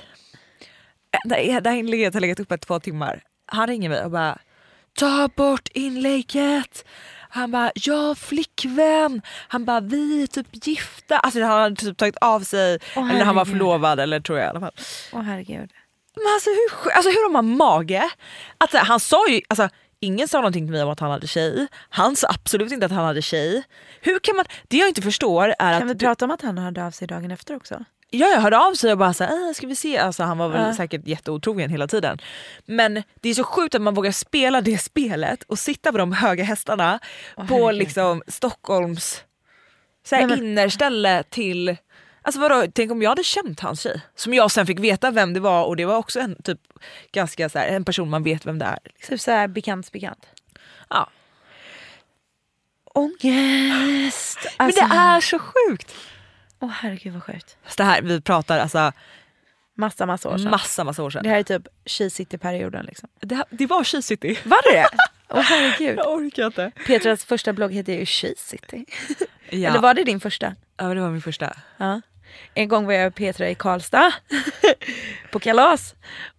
Eh, 1.13 1.19
Det 1.29 1.61
det 1.61 1.71
här 1.71 1.77
inlägget 1.77 2.15
har 2.15 2.21
legat 2.21 2.41
uppe 2.41 2.55
i 2.55 2.59
två 2.59 2.81
timmar. 2.81 3.23
Han 3.47 3.67
ringer 3.67 3.89
mig 3.89 4.05
och 4.05 4.11
bara 4.11 4.39
ta 4.99 5.29
bort 5.37 5.69
inlägget. 5.75 6.85
Han 7.35 7.51
bara, 7.51 7.73
jag 7.75 8.19
flickvän. 8.19 9.23
Han 9.49 9.65
bara, 9.65 9.81
vi 9.81 10.23
är 10.23 10.27
typ 10.27 10.67
gifta. 10.67 11.19
Alltså 11.19 11.41
han 11.43 11.61
hade 11.61 11.77
typ 11.77 11.97
tagit 11.97 12.17
av 12.21 12.41
sig, 12.41 12.79
Åh, 12.97 13.11
eller 13.11 13.25
han 13.25 13.35
var 13.35 13.45
förlovad 13.45 14.01
eller 14.01 14.21
tror 14.21 14.39
jag 14.39 14.47
i 14.47 14.51
alla 14.51 14.61
fall. 14.61 14.73
Åh 15.13 15.23
herregud. 15.23 15.71
Men 16.17 16.33
alltså 16.35 16.51
hur, 16.51 16.93
alltså, 16.93 17.11
hur 17.11 17.23
har 17.23 17.31
man 17.31 17.57
mage? 17.57 18.11
Att, 18.59 18.71
så 18.71 18.77
här, 18.77 18.85
han 18.85 19.01
sa 19.01 19.29
ju, 19.29 19.41
alltså, 19.49 19.69
ingen 20.01 20.29
sa 20.29 20.39
någonting 20.39 20.67
till 20.67 20.73
mig 20.73 20.83
om 20.83 20.91
att 20.91 21.01
han 21.01 21.11
hade 21.11 21.27
tjej. 21.27 21.67
Han 21.89 22.17
sa 22.17 22.29
absolut 22.29 22.73
inte 22.73 22.87
att 22.87 22.93
han 22.93 23.05
hade 23.05 23.23
tjej. 23.23 23.63
Hur 24.01 24.19
kan 24.19 24.37
man, 24.37 24.45
det 24.69 24.77
jag 24.77 24.89
inte 24.89 25.03
förstår 25.03 25.55
är 25.59 25.79
Kan 25.79 25.89
vi 25.89 25.93
att 25.93 25.99
prata 25.99 26.25
om 26.25 26.31
att 26.31 26.43
han 26.43 26.59
hörde 26.59 26.87
av 26.87 26.91
sig 26.91 27.09
dagen 27.09 27.31
efter 27.31 27.57
också? 27.57 27.85
Ja, 28.19 28.27
jag 28.29 28.41
hörde 28.41 28.59
av 28.59 28.75
sig 28.75 28.93
och 28.93 28.99
bara 28.99 29.15
såhär, 29.15 29.49
äh, 29.49 29.53
ska 29.53 29.67
vi 29.67 29.77
se? 29.77 29.99
Alltså, 29.99 30.23
han 30.23 30.39
var 30.39 30.49
väl 30.49 30.63
Ja. 30.67 30.75
säkert 30.75 31.07
jätteotrogen 31.07 31.71
hela 31.71 31.87
tiden. 31.87 32.19
Men 32.65 33.03
det 33.21 33.29
är 33.29 33.35
så 33.35 33.45
sjukt 33.45 33.75
att 33.75 33.83
man 33.83 33.95
vågar 33.95 34.13
spela 34.13 34.61
det 34.61 34.79
spelet 34.79 35.43
och 35.43 35.59
sitta 35.59 35.93
på 35.93 35.99
de 35.99 36.13
höga 36.13 36.45
hästarna 36.45 36.99
på 37.37 37.43
herregud. 37.43 37.75
liksom 37.79 38.23
Stockholms 38.29 39.25
såhär, 40.07 40.27
Nej, 40.27 40.37
men- 40.37 40.47
innerställe 40.47 41.23
till 41.23 41.77
Alltså 42.27 42.41
vadå, 42.41 42.65
tänk 42.75 42.93
om 42.93 43.03
jag 43.03 43.11
hade 43.11 43.25
känt 43.25 43.61
hans 43.61 43.81
tjej. 43.81 44.01
Som 44.15 44.35
jag 44.35 44.51
sen 44.51 44.67
fick 44.67 44.79
veta 44.79 45.11
vem 45.11 45.33
det 45.35 45.41
var 45.41 45.65
och 45.65 45.77
det 45.77 45.85
var 45.85 45.97
också 45.97 46.21
en 46.21 46.43
typ 46.43 46.61
ganska 47.13 47.49
så 47.49 47.59
här, 47.59 47.67
en 47.69 47.85
person 47.85 48.11
man 48.11 48.23
vet 48.23 48.47
vem 48.47 48.59
det 48.59 48.65
är. 48.65 48.79
Typ 49.09 49.21
såhär 49.21 49.49
bekants 49.49 49.93
bekant. 49.93 50.27
Ja. 50.91 51.11
Ångest! 52.95 54.39
Men 54.59 54.67
Alltså, 54.67 54.87
det 54.87 54.95
är 54.95 55.21
så 55.21 55.39
sjukt! 55.39 55.95
Åh 56.65 56.71
herregud 56.71 57.13
vad 57.13 57.23
sjukt. 57.23 57.57
Så 57.67 57.75
det 57.77 57.85
här, 57.85 58.03
vi 58.03 58.21
pratar 58.21 58.59
alltså 58.59 58.93
Massa 59.77 60.07
massa 60.07 60.29
år 60.29 60.39
sedan. 60.39 60.51
massa 60.51 60.85
massa 60.85 61.03
år 61.03 61.11
sedan. 61.11 61.23
Det 61.23 61.29
här 61.29 61.39
är 61.39 61.43
typ 61.43 61.63
She-City-perioden 61.85 62.85
liksom. 62.85 63.09
Det, 63.21 63.35
här- 63.35 63.45
det 63.51 63.67
var 63.67 63.85
She-City. 63.85 64.39
Var 64.45 64.73
det 64.73 64.87
Åh 65.29 65.41
herregud. 65.41 65.99
Jag 65.99 66.13
orkar 66.13 66.47
inte. 66.47 66.71
Petras 66.87 67.25
första 67.25 67.53
blogg 67.53 67.73
heter 67.73 67.93
ju 67.93 68.05
She-City. 68.05 68.85
Ja. 69.51 69.69
Eller 69.71 69.79
var 69.81 69.95
det 69.95 70.05
din 70.05 70.21
första? 70.21 70.55
ja, 70.77 70.85
det 70.95 71.01
var 71.01 71.11
min 71.11 71.23
första. 71.23 71.57
Ja. 71.77 72.01
En 72.55 72.69
gång 72.69 72.87
var 72.87 72.93
jag 72.93 73.07
och 73.07 73.15
Petra 73.15 73.49
i 73.51 73.55
Karlstad 73.55 74.13
på 75.31 75.39
kalas. 75.41 75.95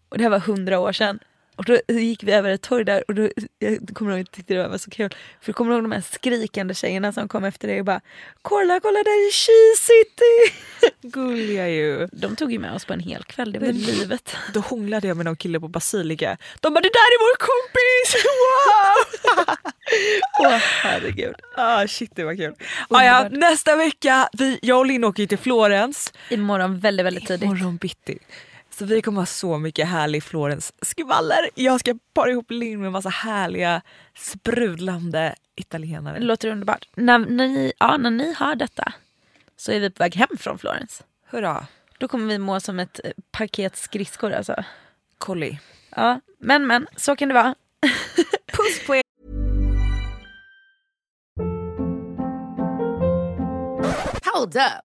Och 0.09 0.17
det 0.17 0.23
här 0.23 0.30
var 0.32 0.39
hundra 0.39 0.80
år 0.80 0.91
sedan. 0.91 1.19
Och 1.56 1.66
då 1.66 1.78
gick 1.88 2.24
vi 2.24 2.32
över 2.32 2.49
ett 2.49 2.62
torg 2.62 2.86
där 2.86 3.03
och 3.08 3.16
då, 3.16 3.30
jag 3.60 3.89
kommer 3.93 4.12
ihåg, 4.12 4.20
jag 4.20 4.32
tyckte 4.32 4.53
det 4.53 4.68
var 4.68 4.78
så 4.78 4.89
kul. 4.91 5.16
För 5.41 5.53
kommer 5.53 5.72
du 5.72 5.76
ihåg 5.76 5.84
de 5.84 5.91
här 5.91 6.03
skrikande 6.12 6.74
tjejerna 6.74 7.14
som 7.14 7.28
kom 7.28 7.43
efter 7.43 7.68
dig 7.68 7.80
och 7.80 7.86
bara 7.86 8.01
Kolla, 8.41 8.80
kolla 8.80 8.99
där 9.03 9.12
är 9.28 9.32
She-City! 9.32 10.53
Gulliga 11.01 11.70
ju. 11.70 12.08
De 12.12 12.36
tog 12.36 12.51
ju 12.51 12.60
med 12.60 12.74
oss 12.74 12.86
på 12.86 12.93
en 12.93 12.99
hel 12.99 13.24
kväll, 13.24 13.51
det 13.51 13.60
var 13.60 13.68
livet. 13.68 14.36
Då 14.53 14.60
hånglade 14.60 15.08
jag 15.08 15.18
med 15.18 15.26
någon 15.26 15.36
kille 15.36 15.60
på 15.60 15.68
Basilika. 15.68 16.38
De 16.60 16.74
bara 16.74 16.82
det 16.82 16.89
där 16.89 16.99
är 17.16 17.20
vår 17.20 17.38
kompis! 17.38 18.26
Wow! 18.41 19.56
Åh 20.39 20.58
herregud. 20.82 21.36
ah, 21.56 21.88
shit 21.88 22.12
det 22.16 22.24
var 22.24 22.36
kul. 22.36 22.53
Ah, 22.89 23.03
ja, 23.03 23.28
nästa 23.32 23.76
vecka, 23.76 24.30
vi, 24.34 24.60
jag 24.62 24.78
och 24.80 24.86
Linn 24.86 25.03
åker 25.03 25.24
ju 25.24 25.28
till 25.28 25.38
Florens. 25.38 26.14
Imorgon 26.30 26.80
väldigt 26.80 27.06
väldigt 27.06 27.28
tidigt. 27.28 27.43
Imorgon 27.43 27.78
bitti. 27.78 28.18
Så 28.78 28.86
vi 28.86 29.01
kommer 29.01 29.21
ha 29.21 29.26
så 29.26 29.57
mycket 29.57 29.88
härlig 29.88 30.23
Florens 30.23 30.73
skvaller. 30.82 31.49
Jag 31.55 31.80
ska 31.80 31.97
para 32.13 32.32
ihop 32.32 32.51
Linn 32.51 32.82
med 32.82 32.91
massa 32.91 33.09
härliga 33.09 33.82
sprudlande 34.17 35.36
italienare. 35.55 36.19
Det 36.19 36.26
låter 36.26 36.49
underbart. 36.49 36.89
När, 36.95 37.19
när, 37.19 37.47
ni, 37.47 37.73
ja, 37.80 37.97
när 37.97 38.11
ni 38.11 38.34
hör 38.34 38.55
detta 38.55 38.93
så 39.57 39.71
är 39.71 39.80
vi 39.80 39.89
på 39.89 40.03
väg 40.03 40.15
hem 40.15 40.38
från 40.39 40.57
Florens. 40.57 41.03
Hurra! 41.30 41.67
Då 41.97 42.07
kommer 42.07 42.26
vi 42.26 42.39
må 42.39 42.59
som 42.59 42.80
ett 42.80 42.99
eh, 43.03 43.11
paket 43.32 43.78
skridskor 43.78 44.32
alltså. 44.32 44.63
Collie. 45.17 45.59
Ja, 45.89 46.19
men 46.39 46.67
men, 46.67 46.88
så 46.95 47.15
kan 47.15 47.28
det 47.28 47.34
vara. 47.34 47.55
Puss 48.47 48.88
på 48.88 48.95
er! 48.95 49.01
Hold 54.34 54.55
up. 54.55 54.85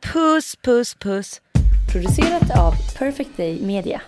Puss 0.00 0.56
puss 0.56 0.94
puss. 0.94 1.40
Producerat 1.92 2.58
av 2.58 2.72
Perfect 2.98 3.36
Day 3.36 3.60
Media. 3.60 4.02